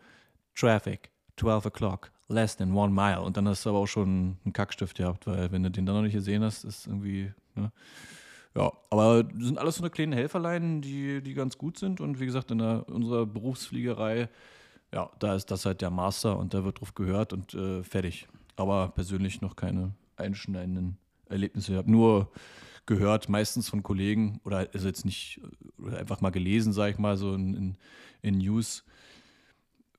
Traffic, 0.55 1.11
12 1.39 1.67
o'clock, 1.67 2.11
less 2.29 2.57
than 2.57 2.75
one 2.75 2.93
mile. 2.93 3.23
Und 3.23 3.37
dann 3.37 3.47
hast 3.47 3.65
du 3.65 3.71
aber 3.71 3.79
auch 3.79 3.87
schon 3.87 4.39
einen 4.45 4.53
Kackstift 4.53 4.97
gehabt, 4.97 5.27
weil 5.27 5.53
wenn 5.53 5.63
du 5.63 5.71
den 5.71 5.87
dann 5.87 5.95
noch 5.95 6.03
nicht 6.03 6.15
gesehen 6.15 6.43
hast, 6.43 6.65
ist 6.65 6.87
irgendwie 6.87 7.33
Ne? 7.55 7.73
Ja, 8.55 8.73
aber 8.91 9.25
sind 9.39 9.59
alles 9.59 9.77
so 9.77 9.83
eine 9.83 9.91
kleinen 9.91 10.13
Helferlein, 10.13 10.83
die, 10.83 11.23
die 11.23 11.35
ganz 11.35 11.57
gut 11.57 11.79
sind. 11.79 12.01
Und 12.01 12.21
wie 12.21 12.27
gesagt, 12.27 12.51
in 12.51 12.59
der, 12.59 12.87
unserer 12.89 13.27
Berufsfliegerei 13.27 14.29
ja, 14.93 15.11
da 15.19 15.35
ist 15.35 15.51
das 15.51 15.65
halt 15.65 15.81
der 15.81 15.91
Master 15.91 16.39
und 16.39 16.55
da 16.55 16.65
wird 16.65 16.81
drauf 16.81 16.95
gehört 16.95 17.33
und 17.33 17.55
äh, 17.55 17.83
fertig. 17.83 18.29
Aber 18.57 18.89
persönlich 18.89 19.41
noch 19.41 19.57
keine 19.57 19.95
einschneidenden 20.17 20.99
Erlebnisse. 21.29 21.73
Ich 21.73 21.79
habe 21.79 21.91
nur 21.91 22.31
gehört, 22.85 23.29
meistens 23.29 23.69
von 23.69 23.83
Kollegen 23.83 24.41
oder 24.45 24.69
also 24.73 24.87
jetzt 24.87 25.05
nicht 25.05 25.41
oder 25.79 25.99
einfach 25.99 26.21
mal 26.21 26.31
gelesen, 26.31 26.73
sage 26.73 26.93
ich 26.93 26.99
mal, 26.99 27.17
so 27.17 27.35
in, 27.35 27.55
in, 27.55 27.79
in 28.21 28.39
News. 28.39 28.85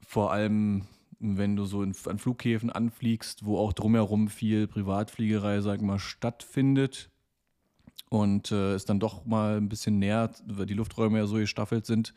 Vor 0.05 0.31
allem, 0.31 0.87
wenn 1.19 1.55
du 1.55 1.65
so 1.65 1.81
in, 1.81 1.95
an 2.05 2.19
Flughäfen 2.19 2.69
anfliegst, 2.69 3.45
wo 3.45 3.57
auch 3.57 3.73
drumherum 3.73 4.27
viel 4.27 4.67
Privatfliegerei, 4.67 5.61
sag 5.61 5.77
ich 5.77 5.81
mal, 5.81 5.97
stattfindet 5.97 7.09
und 8.13 8.51
äh, 8.51 8.75
es 8.75 8.85
dann 8.85 8.99
doch 8.99 9.25
mal 9.25 9.57
ein 9.57 9.69
bisschen 9.69 9.97
näher, 9.97 10.29
weil 10.45 10.67
die 10.67 10.75
Lufträume 10.75 11.17
ja 11.17 11.25
so 11.25 11.37
gestaffelt 11.37 11.87
sind, 11.87 12.13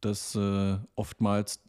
dass 0.00 0.36
äh, 0.36 0.76
oftmals 0.94 1.60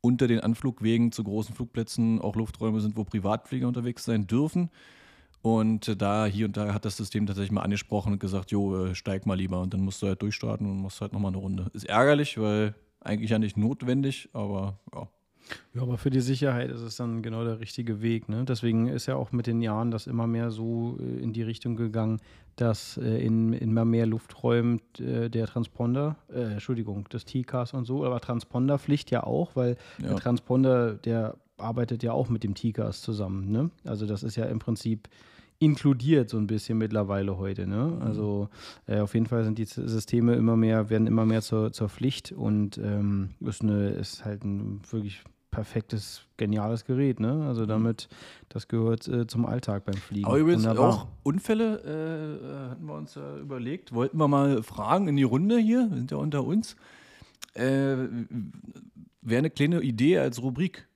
unter 0.00 0.26
den 0.26 0.40
Anflugwegen 0.40 1.12
zu 1.12 1.22
großen 1.22 1.54
Flugplätzen 1.54 2.18
auch 2.22 2.34
Lufträume 2.34 2.80
sind, 2.80 2.96
wo 2.96 3.04
Privatflieger 3.04 3.68
unterwegs 3.68 4.06
sein 4.06 4.26
dürfen. 4.26 4.70
Und 5.42 5.86
äh, 5.86 5.96
da 5.96 6.24
hier 6.24 6.46
und 6.46 6.56
da 6.56 6.72
hat 6.72 6.86
das 6.86 6.96
System 6.96 7.26
tatsächlich 7.26 7.52
mal 7.52 7.60
angesprochen 7.60 8.14
und 8.14 8.20
gesagt, 8.20 8.52
jo, 8.52 8.86
äh, 8.86 8.94
steig 8.94 9.26
mal 9.26 9.34
lieber. 9.34 9.60
Und 9.60 9.74
dann 9.74 9.82
musst 9.82 10.00
du 10.00 10.06
halt 10.06 10.22
durchstarten 10.22 10.66
und 10.66 10.78
musst 10.78 11.02
halt 11.02 11.12
nochmal 11.12 11.32
eine 11.32 11.38
Runde. 11.38 11.66
Ist 11.74 11.84
ärgerlich, 11.84 12.38
weil 12.38 12.74
eigentlich 13.00 13.32
ja 13.32 13.38
nicht 13.38 13.58
notwendig, 13.58 14.30
aber 14.32 14.80
ja. 14.94 15.08
Ja, 15.74 15.82
aber 15.82 15.98
für 15.98 16.10
die 16.10 16.20
Sicherheit 16.20 16.70
ist 16.70 16.80
es 16.80 16.96
dann 16.96 17.22
genau 17.22 17.44
der 17.44 17.60
richtige 17.60 18.02
Weg. 18.02 18.28
Ne? 18.28 18.44
Deswegen 18.44 18.86
ist 18.88 19.06
ja 19.06 19.16
auch 19.16 19.32
mit 19.32 19.46
den 19.46 19.62
Jahren 19.62 19.90
das 19.90 20.06
immer 20.06 20.26
mehr 20.26 20.50
so 20.50 20.98
äh, 21.00 21.22
in 21.22 21.32
die 21.32 21.42
Richtung 21.42 21.76
gegangen, 21.76 22.20
dass 22.56 22.96
äh, 22.98 23.24
in, 23.24 23.52
in 23.52 23.70
immer 23.70 23.84
mehr 23.84 24.06
Lufträumen 24.06 24.80
äh, 24.98 25.28
der 25.28 25.46
Transponder, 25.46 26.16
äh, 26.32 26.52
Entschuldigung, 26.52 27.08
des 27.08 27.24
T-Cars 27.24 27.72
und 27.74 27.84
so, 27.84 28.04
aber 28.04 28.20
Transponderpflicht 28.20 29.10
ja 29.10 29.24
auch, 29.24 29.56
weil 29.56 29.76
Ja. 30.02 30.08
der 30.08 30.16
Transponder, 30.16 30.94
der 30.94 31.36
arbeitet 31.56 32.02
ja 32.02 32.12
auch 32.12 32.28
mit 32.28 32.42
dem 32.44 32.54
T-Cars 32.54 33.02
zusammen. 33.02 33.50
Ne? 33.50 33.70
Also 33.84 34.06
das 34.06 34.22
ist 34.22 34.36
ja 34.36 34.44
im 34.46 34.58
Prinzip 34.60 35.08
inkludiert 35.60 36.30
so 36.30 36.38
ein 36.38 36.46
bisschen 36.46 36.78
mittlerweile 36.78 37.36
heute. 37.38 37.66
Ne? 37.66 37.98
Also 38.00 38.48
äh, 38.86 39.00
auf 39.00 39.14
jeden 39.14 39.26
Fall 39.26 39.44
sind 39.44 39.58
die 39.58 39.66
Systeme 39.66 40.34
immer 40.34 40.56
mehr, 40.56 40.88
werden 40.88 41.06
immer 41.06 41.26
mehr 41.26 41.42
zur, 41.42 41.70
zur 41.72 41.88
Pflicht 41.88 42.32
und 42.32 42.78
ähm, 42.78 43.30
ist, 43.40 43.62
eine, 43.62 43.90
ist 43.90 44.24
halt 44.24 44.42
ein 44.42 44.80
wirklich 44.90 45.22
perfektes, 45.50 46.22
geniales 46.38 46.86
Gerät. 46.86 47.20
Ne? 47.20 47.44
Also 47.46 47.66
damit, 47.66 48.08
das 48.48 48.68
gehört 48.68 49.06
äh, 49.06 49.26
zum 49.26 49.44
Alltag 49.44 49.84
beim 49.84 49.96
Fliegen. 49.96 50.26
Aber 50.26 50.38
übrigens 50.38 50.64
Wunderbar. 50.64 50.88
auch 50.88 51.06
Unfälle 51.24 51.82
äh, 51.84 52.66
äh, 52.66 52.70
hatten 52.70 52.86
wir 52.86 52.94
uns 52.94 53.14
ja 53.14 53.36
überlegt. 53.36 53.92
Wollten 53.92 54.16
wir 54.16 54.28
mal 54.28 54.62
fragen 54.62 55.08
in 55.08 55.16
die 55.16 55.24
Runde 55.24 55.58
hier, 55.58 55.88
wir 55.90 55.98
sind 55.98 56.10
ja 56.10 56.16
unter 56.16 56.42
uns. 56.42 56.74
Äh, 57.52 57.96
Wäre 59.22 59.38
eine 59.38 59.50
kleine 59.50 59.82
Idee 59.82 60.18
als 60.18 60.42
Rubrik. 60.42 60.88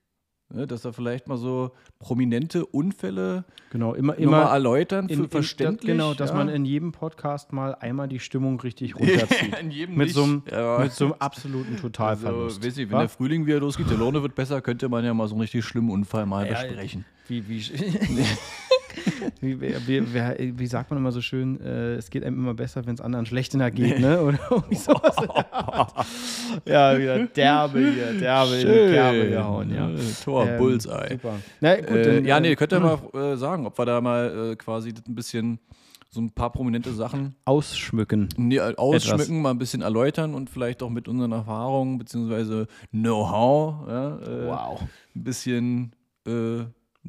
Ne, 0.55 0.68
dass 0.68 0.82
da 0.82 0.92
vielleicht 0.92 1.26
mal 1.26 1.36
so 1.36 1.72
prominente 1.98 2.64
Unfälle 2.64 3.44
Genau, 3.70 3.92
immer, 3.94 4.16
immer 4.16 4.42
erläutern 4.42 5.09
für 5.09 5.14
in, 5.14 5.24
in, 5.24 5.28
verständlich. 5.28 5.90
Genau, 5.90 6.14
dass 6.14 6.30
ja. 6.30 6.36
man 6.36 6.48
in 6.48 6.64
jedem 6.64 6.92
Podcast 6.92 7.52
mal 7.52 7.74
einmal 7.74 8.07
die 8.07 8.20
Stimmung 8.20 8.61
richtig 8.61 8.94
runterzieht. 8.94 9.59
in 9.61 9.72
jedem 9.72 9.96
mit, 9.96 10.07
nicht. 10.07 10.14
so 10.14 10.22
einem, 10.22 10.42
Ja. 10.48 10.78
mit 10.78 10.92
so 10.92 11.07
einem 11.07 11.14
absoluten 11.18 11.76
Totalverlust. 11.76 12.59
Also, 12.59 12.68
weiß 12.68 12.78
ich, 12.78 12.88
wenn 12.88 12.98
der 13.00 13.09
Frühling 13.09 13.46
wieder 13.46 13.59
losgeht, 13.59 13.90
der 13.90 13.98
Laune 13.98 14.22
wird 14.22 14.36
besser, 14.36 14.61
könnte 14.62 14.88
man 14.88 15.05
ja 15.05 15.12
mal 15.12 15.26
so 15.26 15.34
einen 15.34 15.40
richtig 15.40 15.64
schlimmen 15.64 15.90
Unfall 15.90 16.24
mal 16.24 16.46
Ja, 16.46 16.52
besprechen. 16.52 17.05
Wie, 17.28 17.48
wie, 17.48 17.62
wie, 19.40 19.60
wie, 19.60 20.58
wie, 20.58 20.66
sagt 20.66 20.90
man 20.90 20.98
immer 20.98 21.12
so 21.12 21.20
schön, 21.20 21.60
äh, 21.60 21.94
es 21.94 22.10
geht 22.10 22.22
einem 22.24 22.38
immer 22.38 22.54
besser, 22.54 22.86
wenn 22.86 22.94
es 22.94 23.00
anderen 23.00 23.26
schlechter 23.26 23.70
geht, 23.70 23.98
ne? 23.98 24.20
Oder 24.22 24.38
irgendwie 24.50 24.74
sowas. 24.76 25.16
ja, 26.66 26.98
wieder 26.98 27.18
derbe 27.26 27.78
hier, 27.80 28.12
derbe 28.18 28.54
in 28.56 28.68
die 28.68 28.92
Kerbe 28.94 29.28
gehauen, 29.30 29.74
ja. 29.74 29.88
Äh, 29.90 29.96
Tor, 30.22 30.46
Ähm, 30.46 30.58
Bullseye. 30.58 31.08
Super. 31.12 31.36
Na 31.60 31.76
gut, 31.76 31.88
Äh, 31.90 32.02
dann, 32.16 32.24
ja, 32.24 32.36
äh, 32.36 32.40
nee, 32.40 32.56
könnt 32.56 32.72
ihr 32.72 32.80
mal 32.80 32.98
äh, 33.14 33.36
sagen, 33.36 33.66
ob 33.66 33.78
wir 33.78 33.86
da 33.86 34.00
mal 34.00 34.52
äh, 34.52 34.56
quasi 34.56 34.90
ein 34.90 35.14
bisschen 35.14 35.58
so 36.10 36.20
ein 36.20 36.30
paar 36.30 36.52
prominente 36.52 36.92
Sachen 36.92 37.34
Ausschmücken. 37.44 38.28
nee, 38.36 38.58
äh, 38.58 38.74
ausschmücken, 38.76 39.42
mal 39.42 39.50
ein 39.50 39.58
bisschen 39.58 39.82
erläutern 39.82 40.34
und 40.34 40.48
vielleicht 40.48 40.82
auch 40.82 40.90
mit 40.90 41.08
unseren 41.08 41.32
Erfahrungen 41.32 41.98
bzw. 41.98 42.66
Know-how 42.92 43.88
ja, 43.88 44.18
äh, 44.18 44.46
Wow. 44.46 44.82
ein 45.16 45.24
bisschen 45.24 45.92
äh, 46.26 46.60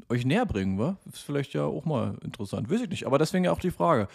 euch 0.10 0.26
näher 0.26 0.46
bringen, 0.46 0.78
wa? 0.80 0.98
Ist 1.12 1.20
vielleicht 1.24 1.54
ja 1.54 1.64
auch 1.64 1.86
mal 1.86 2.18
interessant. 2.24 2.70
Weiß 2.70 2.82
ich 2.82 2.90
nicht. 2.90 3.06
Aber 3.08 3.18
deswegen 3.18 3.46
ja 3.46 3.52
auch 3.52 3.60
die 3.60 3.72
Frage. 3.72 4.08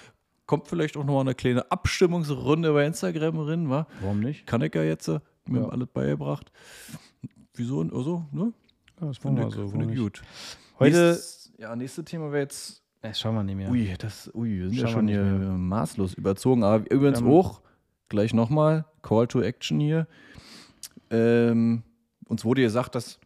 Kommt 0.47 0.66
vielleicht 0.68 0.97
auch 0.97 1.05
noch 1.05 1.14
mal 1.14 1.20
eine 1.20 1.35
kleine 1.35 1.70
Abstimmungsrunde 1.70 2.72
bei 2.72 2.85
Instagram 2.87 3.39
rein, 3.41 3.70
wa? 3.70 3.87
Warum 4.01 4.20
nicht? 4.20 4.47
Kann 4.47 4.62
ich 4.62 4.74
ja 4.74 4.83
jetzt, 4.83 5.09
äh, 5.09 5.20
mir 5.47 5.61
Ja. 5.62 5.68
alles 5.68 5.89
beigebracht. 5.89 6.51
Wieso? 7.55 7.81
Also, 7.83 8.24
ne? 8.33 8.53
Ja, 9.01 9.07
das 9.09 9.18
Finde 9.18 9.43
wir 9.43 9.49
ich, 9.49 9.55
so. 9.55 9.72
warum 9.72 9.91
ich 9.91 9.99
gut. 9.99 10.22
Heute, 10.78 10.97
Nächstes, 11.11 11.53
ja, 11.59 11.76
nächste 11.76 12.05
Thema 12.05 12.33
wäre 12.33 12.43
jetzt 12.43 12.83
das 13.03 13.18
schauen 13.18 13.35
wir 13.35 13.43
nicht 13.43 13.57
mehr. 13.57 13.70
Ui, 13.70 13.95
das, 13.99 14.31
ui, 14.35 14.59
wir 14.59 14.68
sind 14.68 14.76
ja 14.78 14.85
wir 14.85 14.89
schon 14.89 15.09
hier 15.09 15.22
mehr. 15.22 15.49
maßlos 15.53 16.12
überzogen. 16.14 16.62
Aber 16.64 16.85
übrigens 16.91 17.20
Wir 17.20 17.26
haben- 17.28 17.35
auch, 17.35 17.62
gleich 18.11 18.35
nochmal, 18.35 18.85
Call 19.01 19.26
to 19.26 19.41
Action 19.41 19.81
hier. 19.81 20.07
Ähm, 21.11 21.83
uns 22.26 22.45
wurde 22.45 22.62
gesagt, 22.62 22.95
dass 22.95 23.18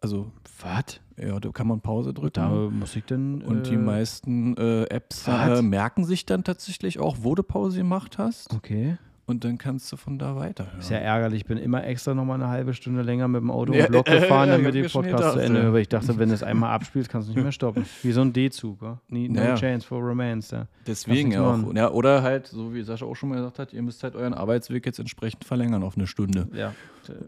also, 0.00 0.30
was? 0.60 1.00
ja, 1.16 1.38
da 1.40 1.50
kann 1.50 1.66
man 1.66 1.80
Pause 1.80 2.14
drücken. 2.14 2.32
Da 2.34 2.48
muss 2.48 2.94
ich 2.96 3.04
denn 3.04 3.42
und 3.42 3.68
die 3.68 3.74
äh, 3.74 3.78
meisten 3.78 4.56
äh, 4.56 4.84
Apps 4.84 5.26
äh, 5.26 5.62
merken 5.62 6.04
sich 6.04 6.26
dann 6.26 6.44
tatsächlich 6.44 6.98
auch, 6.98 7.18
wo 7.20 7.34
du 7.34 7.42
Pause 7.42 7.78
gemacht 7.78 8.18
hast. 8.18 8.52
Okay. 8.54 8.98
Und 9.26 9.44
dann 9.44 9.58
kannst 9.58 9.92
du 9.92 9.98
von 9.98 10.18
da 10.18 10.36
weiterhören. 10.36 10.78
Ist 10.78 10.88
ja 10.88 10.96
ärgerlich. 10.96 11.42
Ich 11.42 11.46
bin 11.46 11.58
immer 11.58 11.84
extra 11.84 12.14
noch 12.14 12.24
mal 12.24 12.36
eine 12.36 12.48
halbe 12.48 12.72
Stunde 12.72 13.02
länger 13.02 13.28
mit 13.28 13.42
dem 13.42 13.50
Auto 13.50 13.74
Ja, 13.74 13.84
im 13.84 13.90
Block 13.90 14.06
gefahren, 14.06 14.48
ja, 14.48 14.56
damit 14.56 14.74
ich 14.74 14.90
den 14.90 15.02
Podcast 15.02 15.34
zu 15.34 15.38
Ende 15.40 15.58
ja. 15.58 15.64
höre. 15.66 15.74
Ich 15.76 15.88
dachte, 15.90 16.18
wenn 16.18 16.30
du 16.30 16.34
es 16.34 16.42
einmal 16.42 16.70
abspielst, 16.70 17.10
kannst 17.10 17.28
du 17.28 17.34
nicht 17.34 17.42
mehr 17.42 17.52
stoppen. 17.52 17.84
Wie 18.02 18.12
so 18.12 18.22
ein 18.22 18.32
D-Zug. 18.32 18.78
Nie- 19.08 19.28
No 19.28 19.34
Naja. 19.42 19.56
chance 19.56 19.86
for 19.86 20.00
romance. 20.00 20.48
Da. 20.48 20.66
Deswegen 20.86 21.32
ja 21.32 21.42
auch. 21.42 21.74
Ja, 21.74 21.90
oder 21.90 22.22
halt, 22.22 22.46
so 22.46 22.72
wie 22.72 22.82
Sascha 22.82 23.04
auch 23.04 23.16
schon 23.16 23.28
mal 23.28 23.34
gesagt 23.36 23.58
hat, 23.58 23.74
ihr 23.74 23.82
müsst 23.82 24.02
halt 24.02 24.16
euren 24.16 24.32
Arbeitsweg 24.32 24.86
jetzt 24.86 24.98
entsprechend 24.98 25.44
verlängern 25.44 25.82
auf 25.82 25.98
eine 25.98 26.06
Stunde. 26.06 26.48
Ja. 26.54 26.72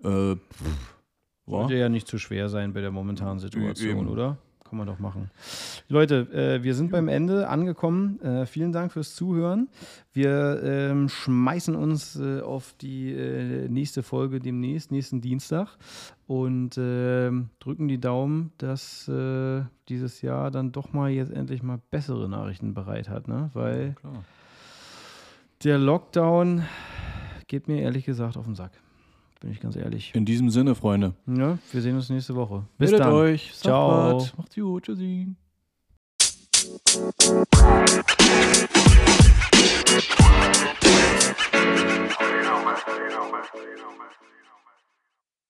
Äh, 0.03 0.37
pff? 0.37 0.95
Sollte 1.51 1.75
ja 1.75 1.89
nicht 1.89 2.07
zu 2.07 2.19
schwer 2.19 2.49
sein 2.49 2.73
bei 2.73 2.81
der 2.81 2.91
momentanen 2.91 3.39
Situation, 3.39 3.99
Eben. 3.99 4.09
oder? 4.09 4.39
kann 4.71 4.79
man 4.79 4.87
doch 4.87 5.01
machen. 5.01 5.31
Leute, 5.89 6.29
äh, 6.33 6.63
wir 6.63 6.77
sind 6.77 6.93
beim 6.93 7.09
Ende 7.09 7.49
angekommen. 7.49 8.21
Äh, 8.23 8.47
vielen 8.47 8.71
Dank 8.71 8.93
fürs 8.93 9.17
Zuhören. 9.17 9.69
Wir 10.13 10.63
ähm, 10.63 11.09
schmeißen 11.09 11.75
uns 11.75 12.15
äh, 12.15 12.41
auf 12.41 12.73
die 12.81 13.13
äh, 13.13 13.69
nächste 13.69 14.05
Folge 14.05 14.39
demnächst, 14.39 14.93
nächsten 14.93 15.21
Dienstag 15.21 15.77
und 16.29 16.79
ähm, 16.79 17.51
drücken 17.59 17.89
die 17.89 17.99
Daumen, 17.99 18.53
dass 18.59 19.09
äh, 19.09 19.65
dieses 19.89 20.23
Jahr 20.23 20.53
dann 20.53 20.71
doch 20.71 20.93
mal 20.93 21.11
jetzt 21.11 21.33
endlich 21.33 21.65
mal 21.65 21.81
bessere 21.91 22.29
Nachrichten 22.29 22.73
bereit 22.73 23.09
hat, 23.09 23.27
ne? 23.27 23.51
Weil 23.55 23.97
Klar. 23.99 24.25
der 25.65 25.79
Lockdown 25.79 26.63
geht 27.49 27.67
mir 27.67 27.83
ehrlich 27.83 28.05
gesagt 28.05 28.37
auf 28.37 28.45
den 28.45 28.55
Sack. 28.55 28.71
Bin 29.41 29.51
ich 29.51 29.61
ganz 29.61 29.75
ehrlich. 29.75 30.15
In 30.15 30.27
diesem 30.27 30.51
Sinne, 30.51 30.75
Freunde. 30.75 31.15
Ja, 31.27 31.59
wir 31.73 31.81
sehen 31.81 31.97
uns 31.97 32.11
nächste 32.11 32.35
Woche. 32.35 32.65
Bis 32.77 32.91
Meldet 32.91 33.07
dann. 33.07 33.15
euch. 33.15 33.55
Ciao. 33.55 34.17
was. 34.19 34.37
Macht's 34.37 34.55
gut. 34.55 34.85
Tschüssi. 34.85 35.35
You 41.01 42.43
know, 42.43 42.63
man. 42.63 42.77
You 42.87 43.09
know, 43.11 43.31
man. 43.31 43.43
You 43.55 43.77
know, 43.77 43.93
man. 43.99 44.11